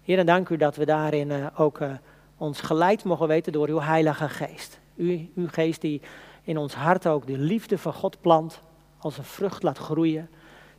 Heer, 0.03 0.19
en 0.19 0.27
dank 0.27 0.49
u 0.49 0.57
dat 0.57 0.77
we 0.77 0.85
daarin 0.85 1.31
uh, 1.31 1.47
ook 1.57 1.81
uh, 1.81 1.93
ons 2.37 2.61
geleid 2.61 3.05
mogen 3.05 3.29
weten 3.29 3.53
door 3.53 3.69
uw 3.69 3.81
Heilige 3.81 4.29
Geest. 4.29 4.81
U, 4.95 5.31
uw 5.35 5.49
geest 5.49 5.81
die 5.81 6.01
in 6.43 6.59
ons 6.59 6.75
hart 6.75 7.07
ook 7.07 7.27
de 7.27 7.39
liefde 7.39 7.79
van 7.79 7.93
God 7.93 8.21
plant, 8.21 8.61
als 8.99 9.19
een 9.19 9.25
vrucht 9.25 9.63
laat 9.63 9.79
groeien, 9.79 10.29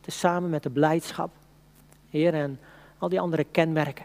tezamen 0.00 0.50
met 0.50 0.62
de 0.62 0.70
blijdschap. 0.70 1.30
Heer, 2.10 2.34
en 2.34 2.60
al 2.98 3.08
die 3.08 3.20
andere 3.20 3.44
kenmerken. 3.44 4.04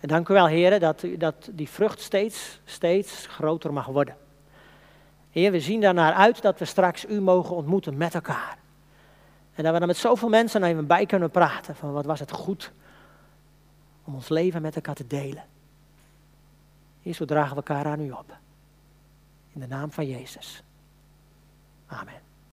En 0.00 0.08
dank 0.08 0.28
u 0.28 0.34
wel, 0.34 0.46
Heer, 0.46 0.80
dat, 0.80 1.04
dat 1.18 1.50
die 1.52 1.68
vrucht 1.68 2.00
steeds, 2.00 2.60
steeds 2.64 3.26
groter 3.26 3.72
mag 3.72 3.86
worden. 3.86 4.16
Heer, 5.30 5.50
we 5.50 5.60
zien 5.60 5.80
daarnaar 5.80 6.12
uit 6.12 6.42
dat 6.42 6.58
we 6.58 6.64
straks 6.64 7.08
u 7.08 7.20
mogen 7.20 7.56
ontmoeten 7.56 7.96
met 7.96 8.14
elkaar. 8.14 8.62
En 9.54 9.62
dat 9.62 9.72
we 9.72 9.78
dan 9.78 9.88
met 9.88 9.96
zoveel 9.96 10.28
mensen 10.28 10.62
even 10.62 10.86
bij 10.86 11.06
kunnen 11.06 11.30
praten 11.30 11.76
van 11.76 11.92
wat 11.92 12.04
was 12.04 12.20
het 12.20 12.30
goed 12.30 12.72
om 14.04 14.14
ons 14.14 14.28
leven 14.28 14.62
met 14.62 14.74
elkaar 14.74 14.94
te 14.94 15.06
delen. 15.06 15.44
Heer, 17.02 17.14
zo 17.14 17.24
dragen 17.24 17.50
we 17.50 17.56
elkaar 17.56 17.86
aan 17.86 18.00
u 18.00 18.10
op. 18.10 18.36
In 19.52 19.60
de 19.60 19.66
naam 19.66 19.90
van 19.90 20.06
Jezus. 20.06 20.62
Amen. 21.86 22.33